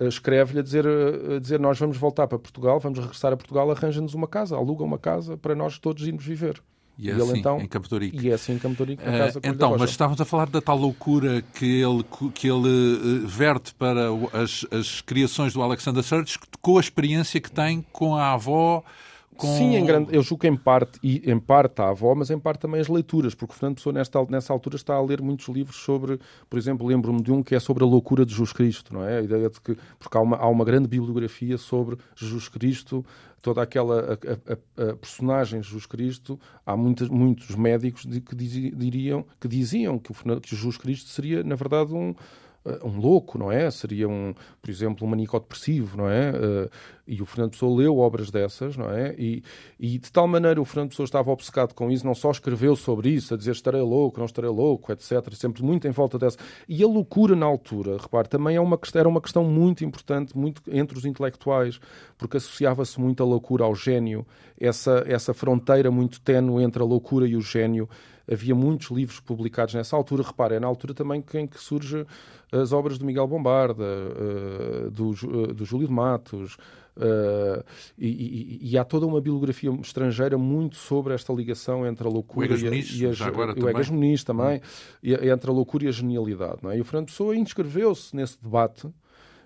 eh, 0.00 0.08
escreve-lhe 0.08 0.58
a 0.58 0.62
dizer, 0.62 0.84
a 0.88 1.38
dizer: 1.38 1.60
Nós 1.60 1.78
vamos 1.78 1.96
voltar 1.96 2.26
para 2.26 2.36
Portugal, 2.36 2.80
vamos 2.80 2.98
regressar 2.98 3.32
a 3.32 3.36
Portugal, 3.36 3.70
arranja-nos 3.70 4.12
uma 4.12 4.26
casa, 4.26 4.56
aluga 4.56 4.82
uma 4.82 4.98
casa 4.98 5.36
para 5.36 5.54
nós 5.54 5.78
todos 5.78 6.04
irmos 6.04 6.24
viver. 6.24 6.60
E, 6.98 7.10
é 7.10 7.12
e 7.12 7.14
ele 7.14 7.22
assim, 7.22 7.38
então 7.38 7.60
em 7.60 7.66
Campo 7.66 7.88
E 8.00 8.30
é 8.30 8.34
assim 8.34 8.52
em 8.52 8.58
Campo 8.58 8.76
Torico, 8.76 9.04
na 9.04 9.12
eh, 9.12 9.18
casa 9.18 9.38
uh, 9.38 9.42
Então, 9.44 9.76
mas 9.76 9.90
estávamos 9.90 10.20
a 10.20 10.24
falar 10.24 10.48
da 10.48 10.60
tal 10.60 10.76
loucura 10.76 11.42
que 11.54 11.82
ele, 11.82 12.04
que 12.32 12.48
ele 12.48 12.68
uh, 12.68 13.26
verte 13.26 13.74
para 13.74 14.08
as, 14.32 14.64
as 14.70 15.00
criações 15.00 15.52
do 15.52 15.62
Alexander 15.62 16.02
Serge 16.02 16.38
com 16.60 16.76
a 16.76 16.80
experiência 16.80 17.40
que 17.40 17.50
tem 17.50 17.84
com 17.92 18.14
a 18.14 18.32
avó 18.32 18.82
com... 19.36 19.46
Sim, 19.46 19.76
em 19.76 19.84
grande, 19.84 20.14
eu 20.14 20.22
julgo 20.22 20.42
que 20.42 20.48
em 20.48 20.56
parte, 20.56 20.98
e 21.02 21.30
em 21.30 21.38
parte 21.38 21.80
a 21.80 21.88
avó, 21.88 22.14
mas 22.14 22.30
em 22.30 22.38
parte 22.38 22.60
também 22.60 22.80
as 22.80 22.88
leituras, 22.88 23.34
porque 23.34 23.54
Fernando 23.54 23.76
Pessoa 23.76 23.92
nesta, 23.92 24.24
nessa 24.26 24.52
altura 24.52 24.76
está 24.76 24.94
a 24.94 25.02
ler 25.02 25.20
muitos 25.20 25.48
livros 25.48 25.76
sobre, 25.76 26.18
por 26.48 26.58
exemplo, 26.58 26.86
lembro-me 26.86 27.22
de 27.22 27.32
um 27.32 27.42
que 27.42 27.54
é 27.54 27.60
sobre 27.60 27.84
a 27.84 27.86
loucura 27.86 28.24
de 28.24 28.32
Jesus 28.32 28.52
Cristo, 28.52 28.94
não 28.94 29.04
é? 29.04 29.18
A 29.18 29.22
ideia 29.22 29.50
de 29.50 29.60
que, 29.60 29.76
porque 29.98 30.16
há 30.16 30.20
uma, 30.20 30.36
há 30.36 30.48
uma 30.48 30.64
grande 30.64 30.88
bibliografia 30.88 31.58
sobre 31.58 31.98
Jesus 32.14 32.48
Cristo, 32.48 33.04
toda 33.42 33.62
aquela 33.62 34.14
a, 34.14 34.82
a, 34.82 34.90
a 34.90 34.96
personagem 34.96 35.62
Jesus 35.62 35.86
Cristo, 35.86 36.40
há 36.64 36.76
muitos, 36.76 37.08
muitos 37.08 37.54
médicos 37.54 38.06
de, 38.06 38.20
que, 38.20 38.34
diriam, 38.34 39.24
que 39.40 39.46
diziam 39.46 39.98
que, 39.98 40.12
o, 40.12 40.40
que 40.40 40.56
Jesus 40.56 40.76
Cristo 40.76 41.10
seria, 41.10 41.44
na 41.44 41.54
verdade, 41.54 41.92
um 41.92 42.14
um 42.82 42.98
louco, 42.98 43.38
não 43.38 43.52
é? 43.52 43.70
Seria, 43.70 44.08
um, 44.08 44.34
por 44.62 44.70
exemplo, 44.70 45.06
um 45.06 45.10
manicodepressivo, 45.10 45.98
não 45.98 46.08
é? 46.08 46.30
Uh, 46.30 46.70
e 47.06 47.20
o 47.20 47.26
Fernando 47.26 47.50
Pessoa 47.50 47.76
leu 47.76 47.98
obras 47.98 48.30
dessas, 48.30 48.76
não 48.76 48.90
é? 48.90 49.14
E, 49.18 49.42
e, 49.78 49.98
de 49.98 50.10
tal 50.10 50.26
maneira 50.26 50.60
o 50.60 50.64
Fernando 50.64 50.88
Pessoa 50.88 51.04
estava 51.04 51.30
obcecado 51.30 51.74
com 51.74 51.90
isso, 51.90 52.06
não 52.06 52.14
só 52.14 52.30
escreveu 52.30 52.74
sobre 52.74 53.10
isso, 53.10 53.34
a 53.34 53.36
dizer 53.36 53.50
estarei 53.50 53.82
louco, 53.82 54.18
não 54.18 54.24
estarei 54.24 54.50
louco, 54.50 54.90
etc. 54.90 55.32
Sempre 55.34 55.62
muito 55.62 55.86
em 55.86 55.90
volta 55.90 56.18
dessa. 56.18 56.38
E 56.66 56.82
a 56.82 56.86
loucura 56.86 57.36
na 57.36 57.44
altura, 57.44 57.98
repare, 57.98 58.28
também 58.28 58.56
é 58.56 58.60
uma, 58.60 58.78
era 58.94 59.08
uma 59.08 59.20
questão 59.20 59.44
muito 59.44 59.84
importante 59.84 60.36
muito 60.36 60.62
entre 60.68 60.96
os 60.96 61.04
intelectuais, 61.04 61.78
porque 62.16 62.38
associava-se 62.38 62.98
muito 62.98 63.22
a 63.22 63.26
loucura 63.26 63.64
ao 63.64 63.74
gênio, 63.74 64.26
essa, 64.58 65.04
essa 65.06 65.34
fronteira 65.34 65.90
muito 65.90 66.20
tenue 66.20 66.62
entre 66.62 66.82
a 66.82 66.86
loucura 66.86 67.26
e 67.26 67.36
o 67.36 67.42
gênio 67.42 67.86
havia 68.30 68.54
muitos 68.54 68.90
livros 68.90 69.20
publicados 69.20 69.74
nessa 69.74 69.94
altura. 69.96 70.22
Repara, 70.22 70.54
é 70.54 70.60
na 70.60 70.66
altura 70.66 70.94
também 70.94 71.22
em 71.34 71.46
que 71.46 71.60
surgem 71.60 72.06
as 72.62 72.72
obras 72.72 72.98
do 72.98 73.04
Miguel 73.04 73.26
Bombarda, 73.26 73.84
uh, 73.84 74.90
do, 74.90 75.10
uh, 75.10 75.54
do 75.54 75.64
Júlio 75.64 75.86
de 75.86 75.92
Matos, 75.92 76.56
Uh, 76.96 77.58
e, 77.98 78.06
e, 78.06 78.70
e, 78.70 78.78
há 78.78 78.84
toda 78.84 79.04
uma 79.04 79.20
bibliografia 79.20 79.68
estrangeira 79.82 80.38
muito 80.38 80.76
sobre 80.76 81.12
esta 81.12 81.32
ligação 81.32 81.84
entre 81.84 82.06
a 82.06 82.08
loucura 82.08 82.46
e, 82.46 82.68
a, 82.68 82.70
e 82.70 83.06
a, 83.06 83.64
o 83.64 83.68
Egas 83.68 83.90
Muniz 83.90 84.22
também, 84.22 84.60
hum. 85.02 85.08
entre 85.32 85.50
a 85.50 85.52
loucura 85.52 85.86
e 85.86 85.88
a 85.88 85.90
genialidade. 85.90 86.58
Não 86.62 86.70
é? 86.70 86.78
E 86.78 86.80
o 86.80 86.84
Fernando 86.84 87.06
Pessoa 87.06 87.34
inscreveu-se 87.34 88.14
nesse 88.14 88.40
debate 88.40 88.88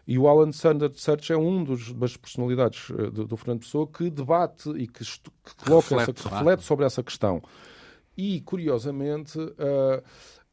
e 0.06 0.18
o 0.18 0.28
Alan 0.28 0.52
Sanders 0.52 1.00
Search 1.00 1.32
é 1.32 1.38
um 1.38 1.64
dos, 1.64 1.90
das 1.94 2.18
personalidades 2.18 2.90
do, 2.90 3.26
do 3.26 3.36
Fernando 3.38 3.61
Pessoa 3.61 3.86
que 3.86 4.11
debate 4.11 4.68
e 4.72 4.86
que, 4.86 5.02
que 5.02 5.64
coloca 5.64 5.96
reflete, 5.96 6.11
essa, 6.11 6.28
que 6.28 6.34
reflete 6.34 6.64
sobre 6.64 6.84
essa 6.84 7.02
questão. 7.02 7.42
E, 8.14 8.40
curiosamente, 8.40 9.38
uh, 9.38 10.02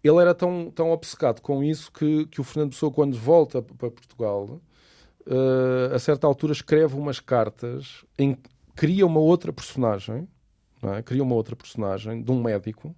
ele 0.08 0.20
era 0.20 0.36
tão, 0.36 0.70
tão 0.70 0.92
obcecado 0.92 1.42
com 1.42 1.64
isso 1.64 1.92
que, 1.92 2.28
que 2.28 2.40
o 2.40 2.44
Fernando 2.44 2.72
Pessoa, 2.72 2.92
quando 2.92 3.18
volta 3.18 3.60
para 3.60 3.90
Portugal, 3.90 4.62
uh, 5.26 5.96
a 5.96 5.98
certa 5.98 6.28
altura 6.28 6.54
escreve 6.54 6.96
umas 6.96 7.20
cartas 7.20 8.06
em 8.16 8.38
cria 8.76 9.04
uma 9.04 9.20
outra 9.20 9.52
personagem, 9.52 10.28
é? 10.84 11.02
cria 11.02 11.24
uma 11.24 11.34
outra 11.34 11.56
personagem 11.56 12.22
de 12.22 12.32
um 12.32 12.40
médico, 12.40 12.96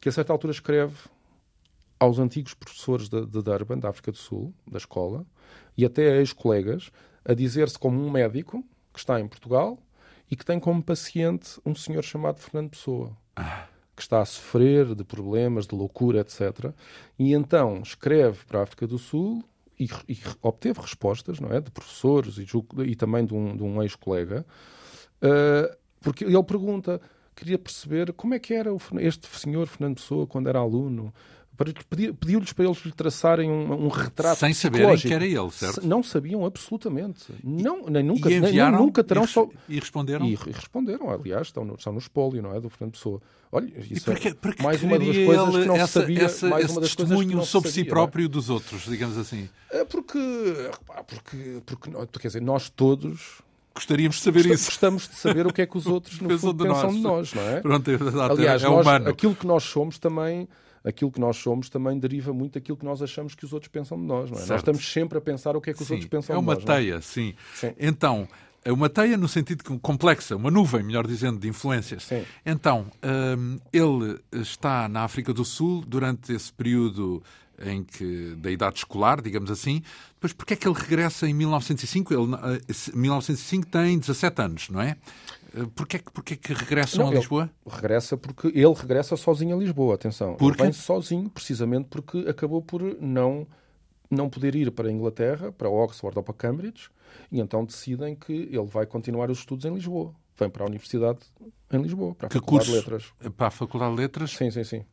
que 0.00 0.08
a 0.08 0.12
certa 0.12 0.32
altura 0.32 0.52
escreve 0.52 0.96
aos 2.00 2.18
antigos 2.18 2.54
professores 2.54 3.10
de, 3.10 3.26
de 3.26 3.42
Durban, 3.42 3.78
da 3.78 3.90
África 3.90 4.10
do 4.10 4.16
Sul, 4.16 4.54
da 4.66 4.78
escola, 4.78 5.26
e 5.76 5.84
até 5.84 6.12
a 6.12 6.16
ex-colegas, 6.16 6.90
a 7.24 7.34
dizer-se 7.34 7.78
como 7.78 8.00
um 8.00 8.10
médico 8.10 8.64
que 8.90 8.98
está 8.98 9.20
em 9.20 9.28
Portugal 9.28 9.78
e 10.30 10.36
que 10.36 10.46
tem 10.46 10.58
como 10.58 10.82
paciente 10.82 11.60
um 11.66 11.74
senhor 11.74 12.02
chamado 12.02 12.40
Fernando 12.40 12.70
Pessoa. 12.70 13.14
Ah 13.36 13.66
que 13.94 14.02
está 14.02 14.20
a 14.20 14.24
sofrer 14.24 14.94
de 14.94 15.04
problemas, 15.04 15.66
de 15.66 15.74
loucura, 15.74 16.20
etc. 16.20 16.72
E 17.18 17.32
então 17.34 17.80
escreve 17.82 18.44
para 18.46 18.60
a 18.60 18.62
África 18.62 18.86
do 18.86 18.98
Sul 18.98 19.44
e, 19.78 19.88
e 20.08 20.18
obteve 20.40 20.80
respostas, 20.80 21.40
não 21.40 21.50
é? 21.50 21.60
De 21.60 21.70
professores 21.70 22.38
e, 22.38 22.46
e 22.84 22.94
também 22.94 23.24
de 23.24 23.34
um, 23.34 23.56
um 23.62 23.82
ex-colega, 23.82 24.46
uh, 25.22 25.76
porque 26.00 26.24
ele 26.24 26.42
pergunta, 26.42 27.00
queria 27.34 27.58
perceber 27.58 28.12
como 28.12 28.34
é 28.34 28.38
que 28.38 28.54
era 28.54 28.70
este 29.00 29.26
senhor 29.26 29.66
Fernando 29.66 29.96
Pessoa 29.96 30.26
quando 30.26 30.48
era 30.48 30.58
aluno, 30.58 31.12
pediu-lhes 32.18 32.52
para 32.52 32.64
eles 32.64 32.78
lhe 32.84 32.92
traçarem 32.92 33.50
um, 33.50 33.86
um 33.86 33.88
retrato 33.88 34.38
sem 34.38 34.54
saberem 34.54 34.96
que 34.96 35.12
era 35.12 35.24
ele, 35.24 35.50
certo? 35.50 35.86
Não 35.86 36.02
sabiam 36.02 36.44
absolutamente. 36.44 37.26
Não, 37.44 37.86
nem 37.86 38.02
nunca, 38.02 38.30
e 38.30 38.40
nem, 38.40 38.72
nunca 38.72 39.04
terão 39.04 39.24
e, 39.24 39.28
só 39.28 39.48
e 39.68 39.78
responderam. 39.78 40.26
E, 40.26 40.34
responderam, 40.34 41.10
aliás, 41.10 41.48
estão 41.48 41.64
no, 41.64 41.74
estão 41.74 41.92
no 41.92 41.98
espólio, 41.98 42.42
não 42.42 42.54
é, 42.54 42.60
do 42.60 42.70
Fernando 42.70 42.92
Pessoa. 42.92 43.20
Olha, 43.50 43.70
isso 43.90 44.10
e 44.10 44.28
é 44.28 44.34
para 44.34 44.54
mais 44.62 44.82
uma 44.82 44.98
das 44.98 45.08
coisas 45.08 45.56
que 45.56 45.66
não 45.66 45.76
essa, 45.76 45.86
se 45.86 45.92
sabia, 45.92 46.22
essa, 46.22 46.48
mais 46.48 46.70
uma 46.70 46.80
das 46.80 46.94
testemunho 46.94 47.32
coisas 47.32 47.48
sobre 47.48 47.70
sabia, 47.70 47.84
si 47.84 47.88
próprio 47.88 48.24
é? 48.24 48.28
dos 48.28 48.48
outros, 48.48 48.84
digamos 48.84 49.18
assim. 49.18 49.48
É 49.70 49.84
porque, 49.84 50.18
porque, 51.06 51.62
porque, 51.66 52.18
quer 52.18 52.28
dizer, 52.28 52.42
nós 52.42 52.70
todos 52.70 53.42
Gostaríamos 53.74 54.16
de 54.16 54.22
saber 54.22 54.46
isso. 54.46 54.66
Gostamos 54.66 55.08
de 55.08 55.14
saber 55.14 55.46
o 55.46 55.52
que 55.52 55.62
é 55.62 55.66
que 55.66 55.76
os 55.76 55.86
outros 55.88 56.20
no 56.20 56.38
fundo, 56.38 56.62
de 56.64 56.70
pensam 56.70 56.92
nós. 56.92 56.96
de 56.96 57.02
nós, 57.02 57.34
não 57.34 57.42
é? 57.42 57.60
Pronto, 57.60 57.90
é, 57.90 57.96
verdade, 57.96 58.32
Aliás, 58.32 58.62
é 58.62 58.68
nós, 58.68 58.86
humano. 58.86 59.08
aquilo 59.08 59.34
que 59.34 59.46
nós 59.46 59.64
somos 59.64 59.98
também 59.98 60.46
aquilo 60.84 61.10
que 61.10 61.20
nós 61.20 61.36
somos 61.36 61.68
também 61.68 61.98
deriva 61.98 62.32
muito 62.32 62.54
daquilo 62.54 62.76
que 62.76 62.84
nós 62.84 63.02
achamos 63.02 63.34
que 63.34 63.44
os 63.44 63.52
outros 63.52 63.70
pensam 63.70 63.98
de 63.98 64.04
nós. 64.04 64.30
Não 64.30 64.38
é? 64.38 64.46
Nós 64.46 64.60
estamos 64.60 64.92
sempre 64.92 65.18
a 65.18 65.20
pensar 65.20 65.56
o 65.56 65.60
que 65.60 65.70
é 65.70 65.74
que 65.74 65.82
os 65.82 65.88
sim, 65.88 65.94
outros 65.94 66.10
pensam 66.10 66.38
de 66.38 66.44
nós. 66.44 66.56
É 66.56 66.60
uma 66.60 66.66
teia, 66.66 67.00
sim. 67.00 67.34
sim. 67.54 67.72
Então, 67.78 68.28
é 68.64 68.72
uma 68.72 68.88
teia 68.88 69.16
no 69.16 69.28
sentido 69.28 69.78
complexa, 69.80 70.36
uma 70.36 70.50
nuvem, 70.50 70.82
melhor 70.82 71.06
dizendo, 71.06 71.38
de 71.38 71.48
influências. 71.48 72.04
Sim. 72.04 72.24
Então, 72.46 72.86
um, 73.38 73.58
ele 73.72 74.20
está 74.32 74.88
na 74.88 75.02
África 75.02 75.32
do 75.32 75.44
Sul 75.44 75.84
durante 75.86 76.32
esse 76.32 76.52
período 76.52 77.22
em 77.64 77.84
que 77.84 78.34
da 78.36 78.50
idade 78.50 78.78
escolar, 78.78 79.20
digamos 79.20 79.50
assim. 79.50 79.82
Depois, 80.14 80.32
porque 80.32 80.54
é 80.54 80.56
que 80.56 80.66
ele 80.66 80.78
regressa 80.78 81.28
em 81.28 81.34
1905? 81.34 82.12
Ele, 82.12 82.22
em 82.94 82.98
1905 82.98 83.66
tem 83.66 83.98
17 83.98 84.42
anos, 84.42 84.68
não 84.68 84.80
é? 84.80 84.96
Eh, 85.54 85.66
porquê, 85.74 86.00
porquê 86.12 86.36
que 86.36 86.52
regressam 86.52 87.04
não, 87.04 87.12
a 87.12 87.14
Lisboa? 87.14 87.50
Regressa 87.66 88.16
porque 88.16 88.48
ele 88.48 88.74
regressa 88.74 89.16
sozinho 89.16 89.56
a 89.56 89.58
Lisboa, 89.58 89.94
atenção. 89.94 90.34
Porque? 90.34 90.62
Ele 90.62 90.70
vem 90.70 90.72
sozinho, 90.72 91.28
precisamente 91.30 91.88
porque 91.88 92.18
acabou 92.28 92.62
por 92.62 92.82
não, 93.00 93.46
não 94.10 94.28
poder 94.28 94.54
ir 94.54 94.70
para 94.70 94.88
a 94.88 94.92
Inglaterra, 94.92 95.52
para 95.52 95.68
Oxford 95.68 96.16
ou 96.16 96.22
para 96.22 96.34
Cambridge, 96.34 96.90
e 97.30 97.40
então 97.40 97.64
decidem 97.64 98.14
que 98.14 98.32
ele 98.32 98.66
vai 98.66 98.86
continuar 98.86 99.30
os 99.30 99.38
estudos 99.38 99.64
em 99.64 99.74
Lisboa. 99.74 100.14
Vem 100.38 100.48
para 100.48 100.64
a 100.64 100.66
Universidade 100.66 101.20
em 101.70 101.82
Lisboa, 101.82 102.14
para 102.14 102.26
a 102.26 102.30
que 102.30 102.38
Faculdade 102.38 102.70
curso? 102.70 102.84
de 102.84 102.90
Letras. 102.90 103.32
Para 103.36 103.46
a 103.46 103.50
Faculdade 103.50 103.94
de 103.94 104.00
Letras? 104.00 104.30
Sim, 104.32 104.50
sim, 104.50 104.64
sim. 104.64 104.84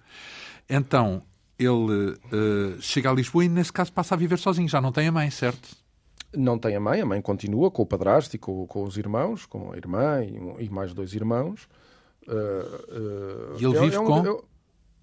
Então, 0.69 1.21
ele 1.57 2.11
uh, 2.11 2.81
chega 2.81 3.09
a 3.09 3.13
Lisboa 3.13 3.45
e, 3.45 3.49
nesse 3.49 3.71
caso, 3.71 3.91
passa 3.91 4.15
a 4.15 4.17
viver 4.17 4.37
sozinho. 4.37 4.67
Já 4.67 4.81
não 4.81 4.91
tem 4.91 5.07
a 5.07 5.11
mãe, 5.11 5.29
certo? 5.29 5.77
não 6.35 6.57
tem 6.57 6.75
a 6.75 6.79
mãe, 6.79 7.01
a 7.01 7.05
mãe 7.05 7.21
continua 7.21 7.71
com 7.71 7.81
o 7.81 7.85
padrasto 7.85 8.35
e 8.35 8.39
com, 8.39 8.65
com 8.67 8.83
os 8.83 8.97
irmãos, 8.97 9.45
com 9.45 9.71
a 9.71 9.77
irmã 9.77 10.23
e, 10.23 10.65
e 10.65 10.69
mais 10.69 10.93
dois 10.93 11.13
irmãos. 11.13 11.67
Uh, 12.27 12.31
uh, 12.31 13.57
e 13.59 13.65
ele 13.65 13.77
é, 13.77 13.81
vive 13.81 13.95
é 13.95 13.99
um, 13.99 14.05
com? 14.05 14.27
É, 14.27 14.41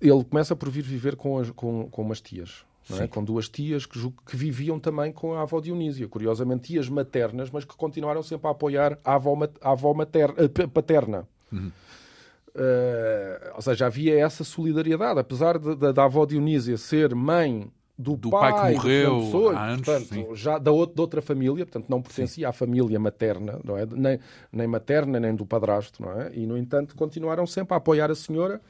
ele 0.01 0.25
começa 0.25 0.55
por 0.55 0.71
vir 0.71 0.83
viver 0.83 1.17
com, 1.17 1.39
as, 1.39 1.51
com, 1.51 1.89
com 1.91 2.03
umas 2.03 2.21
tias. 2.21 2.64
É? 3.01 3.07
com 3.09 3.24
duas 3.24 3.49
tias 3.49 3.84
que, 3.84 3.99
que, 4.26 4.37
viviam 4.37 4.78
também 4.78 5.12
com 5.12 5.34
a 5.34 5.43
avó 5.43 5.61
Dionísia. 5.61 6.07
Curiosamente, 6.07 6.68
tias 6.68 6.89
maternas, 6.89 7.51
mas 7.51 7.64
que 7.64 7.74
continuaram 7.74 8.22
sempre 8.22 8.47
a 8.47 8.51
apoiar 8.51 8.99
a 9.05 9.14
avó, 9.14 9.37
a 9.61 9.70
avó 9.70 9.93
materna, 9.93 10.34
eh, 10.39 10.66
paterna. 10.66 11.26
Uhum. 11.53 11.70
Uh, 12.55 13.55
ou 13.55 13.62
seja, 13.62 13.87
havia 13.87 14.18
essa 14.18 14.45
solidariedade. 14.45 15.18
Apesar 15.18 15.59
de, 15.59 15.74
de, 15.74 15.93
da 15.93 16.05
avó 16.05 16.24
Dionísia 16.24 16.78
ser 16.78 17.14
mãe 17.14 17.70
do, 17.99 18.16
do 18.16 18.30
pai, 18.30 18.53
pai, 18.53 18.70
que 18.72 18.76
morreu 18.76 19.20
pessoa, 19.20 19.55
há 19.55 19.64
anos, 19.66 19.87
portanto, 19.87 20.37
já 20.37 20.59
da 20.59 20.70
outra, 20.70 20.95
de 20.95 21.01
outra 21.01 21.22
família, 21.22 21.64
portanto 21.64 21.89
não 21.89 22.01
pertencia 22.01 22.47
sim. 22.47 22.49
à 22.49 22.53
família 22.53 22.99
materna, 23.01 23.59
não 23.64 23.76
é? 23.76 23.87
nem, 23.87 24.20
nem 24.53 24.66
materna, 24.66 25.18
nem 25.18 25.34
do 25.34 25.47
padrasto, 25.47 26.03
não 26.03 26.20
é? 26.20 26.30
E, 26.34 26.47
no 26.47 26.57
entanto, 26.57 26.95
continuaram 26.95 27.47
sempre 27.47 27.74
a 27.74 27.78
apoiar 27.78 28.11
a 28.11 28.14
senhora 28.14 28.61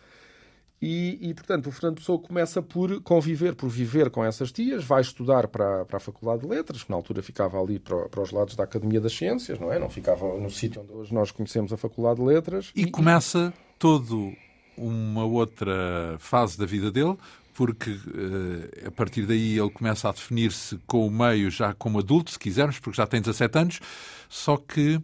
e, 0.80 1.18
e, 1.30 1.34
portanto, 1.34 1.68
o 1.68 1.72
Fernando 1.72 1.96
Pessoa 1.96 2.18
começa 2.18 2.60
por 2.60 3.00
conviver, 3.00 3.54
por 3.54 3.68
viver 3.68 4.10
com 4.10 4.22
essas 4.22 4.52
tias, 4.52 4.84
vai 4.84 5.00
estudar 5.00 5.48
para, 5.48 5.86
para 5.86 5.96
a 5.96 6.00
Faculdade 6.00 6.42
de 6.42 6.48
Letras, 6.48 6.84
que 6.84 6.90
na 6.90 6.96
altura 6.96 7.22
ficava 7.22 7.58
ali 7.58 7.78
para, 7.78 8.08
para 8.08 8.22
os 8.22 8.30
lados 8.30 8.54
da 8.54 8.64
Academia 8.64 9.00
das 9.00 9.14
Ciências, 9.14 9.58
não 9.58 9.72
é? 9.72 9.78
Não 9.78 9.88
ficava 9.88 10.38
no 10.38 10.50
sítio 10.50 10.82
onde 10.82 10.92
hoje 10.92 11.14
nós 11.14 11.30
conhecemos 11.30 11.72
a 11.72 11.78
Faculdade 11.78 12.20
de 12.20 12.26
Letras. 12.26 12.72
E, 12.74 12.82
e 12.82 12.90
começa 12.90 13.54
todo 13.78 14.34
uma 14.76 15.24
outra 15.24 16.16
fase 16.18 16.58
da 16.58 16.66
vida 16.66 16.90
dele, 16.90 17.16
porque 17.54 17.92
uh, 17.92 18.88
a 18.88 18.90
partir 18.90 19.24
daí 19.24 19.58
ele 19.58 19.70
começa 19.70 20.10
a 20.10 20.12
definir-se 20.12 20.78
com 20.86 21.06
o 21.06 21.10
meio 21.10 21.50
já 21.50 21.72
como 21.72 22.00
adulto, 22.00 22.32
se 22.32 22.38
quisermos, 22.38 22.78
porque 22.78 22.98
já 22.98 23.06
tem 23.06 23.22
17 23.22 23.58
anos, 23.58 23.80
só 24.28 24.58
que 24.58 25.00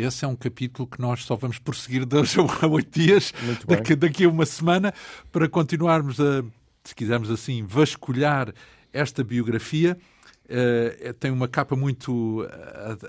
esse 0.00 0.24
é 0.24 0.28
um 0.28 0.36
capítulo 0.36 0.86
que 0.86 1.00
nós 1.00 1.24
só 1.24 1.34
vamos 1.34 1.58
prosseguir 1.58 2.06
de 2.06 2.16
hoje 2.16 2.38
a 2.38 2.66
oito 2.68 2.98
dias, 2.98 3.32
daqui, 3.66 3.96
daqui, 3.96 4.24
a 4.24 4.28
uma 4.28 4.46
semana, 4.46 4.94
para 5.32 5.48
continuarmos 5.48 6.20
a, 6.20 6.44
se 6.84 6.94
quisermos 6.94 7.30
assim, 7.30 7.64
vasculhar 7.66 8.52
esta 8.92 9.24
biografia. 9.24 9.98
Uh, 10.44 11.12
tem 11.14 11.30
uma 11.30 11.46
capa 11.46 11.76
muito 11.76 12.48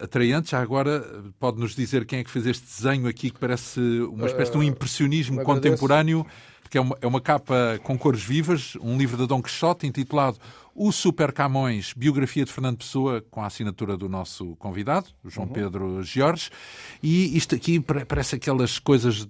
atraente. 0.02 0.52
Já 0.52 0.62
agora 0.62 1.02
pode-nos 1.40 1.74
dizer 1.74 2.06
quem 2.06 2.20
é 2.20 2.24
que 2.24 2.30
fez 2.30 2.46
este 2.46 2.66
desenho 2.66 3.08
aqui, 3.08 3.30
que 3.30 3.40
parece 3.40 3.80
uma 4.12 4.26
espécie 4.26 4.52
de 4.52 4.58
um 4.58 4.64
impressionismo 4.64 5.42
uh, 5.42 5.44
contemporâneo 5.46 6.26
porque 6.70 6.78
é 6.78 6.82
uma, 6.82 6.96
é 7.02 7.08
uma 7.08 7.20
capa 7.20 7.80
com 7.82 7.98
cores 7.98 8.22
vivas, 8.22 8.78
um 8.80 8.96
livro 8.96 9.18
de 9.18 9.26
Dom 9.26 9.42
Quixote 9.42 9.88
intitulado 9.88 10.38
O 10.82 10.94
Super 10.94 11.34
Camões, 11.34 11.92
biografia 11.94 12.46
de 12.46 12.54
Fernando 12.54 12.78
Pessoa, 12.78 13.22
com 13.30 13.42
a 13.42 13.48
assinatura 13.48 13.98
do 13.98 14.08
nosso 14.08 14.56
convidado, 14.56 15.08
João 15.26 15.46
uhum. 15.46 15.52
Pedro 15.52 16.04
Jorge. 16.04 16.50
E 17.04 17.36
isto 17.36 17.54
aqui 17.54 17.82
parece 17.82 18.38
aquelas 18.38 18.80
coisas. 18.80 19.24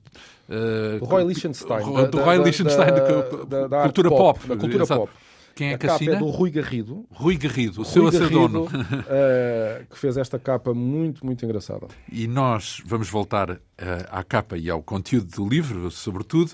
Uh, 0.47 0.99
do 0.99 1.05
Roy 1.05 1.23
Lichtenstein. 1.23 1.83
Do, 1.83 2.07
do 2.11 2.19
Roy 2.19 2.37
Lichtenstein, 2.37 2.91
da, 2.91 3.45
da, 3.45 3.67
da, 3.67 3.81
cultura 3.81 4.09
pop. 4.09 4.39
pop 4.39 4.47
da 4.47 4.57
cultura 4.57 4.83
Exato. 4.83 5.01
pop. 5.01 5.13
Quem 5.55 5.71
é 5.71 5.73
a 5.73 5.77
que 5.79 5.87
assina? 5.87 6.13
é 6.13 6.15
do 6.17 6.29
Rui 6.29 6.51
Garrido. 6.51 7.03
Rui 7.11 7.35
Garrido, 7.35 7.81
o 7.81 7.85
seu 7.85 8.07
acerdono. 8.07 8.65
Uh, 8.65 9.85
que 9.89 9.97
fez 9.97 10.17
esta 10.17 10.37
capa 10.37 10.71
muito, 10.75 11.25
muito 11.25 11.43
engraçada. 11.43 11.87
E 12.11 12.27
nós 12.27 12.79
vamos 12.85 13.09
voltar 13.09 13.49
uh, 13.49 13.59
à 14.11 14.23
capa 14.23 14.55
e 14.55 14.69
ao 14.69 14.83
conteúdo 14.83 15.35
do 15.35 15.49
livro, 15.49 15.89
sobretudo, 15.89 16.51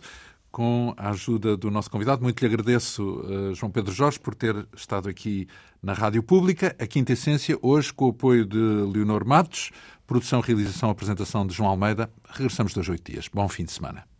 com 0.55 0.93
a 0.95 1.09
ajuda 1.09 1.57
do 1.57 1.69
nosso 1.69 1.91
convidado. 1.91 2.23
Muito 2.23 2.39
lhe 2.39 2.45
agradeço, 2.47 3.03
uh, 3.03 3.53
João 3.53 3.69
Pedro 3.69 3.91
Jorge, 3.91 4.17
por 4.17 4.33
ter 4.33 4.65
estado 4.73 5.09
aqui 5.09 5.49
na 5.83 5.91
Rádio 5.91 6.23
Pública. 6.23 6.73
A 6.79 6.87
Quinta 6.87 7.11
Essência, 7.11 7.59
hoje 7.61 7.91
com 7.91 8.05
o 8.05 8.11
apoio 8.11 8.45
de 8.45 8.57
Leonor 8.57 9.27
Matos, 9.27 9.71
produção, 10.07 10.39
realização, 10.39 10.89
apresentação 10.89 11.45
de 11.45 11.53
João 11.53 11.69
Almeida. 11.69 12.09
Regressamos 12.29 12.73
dois 12.73 12.87
oito 12.87 13.11
dias. 13.11 13.27
Bom 13.27 13.49
fim 13.49 13.65
de 13.65 13.73
semana. 13.73 14.14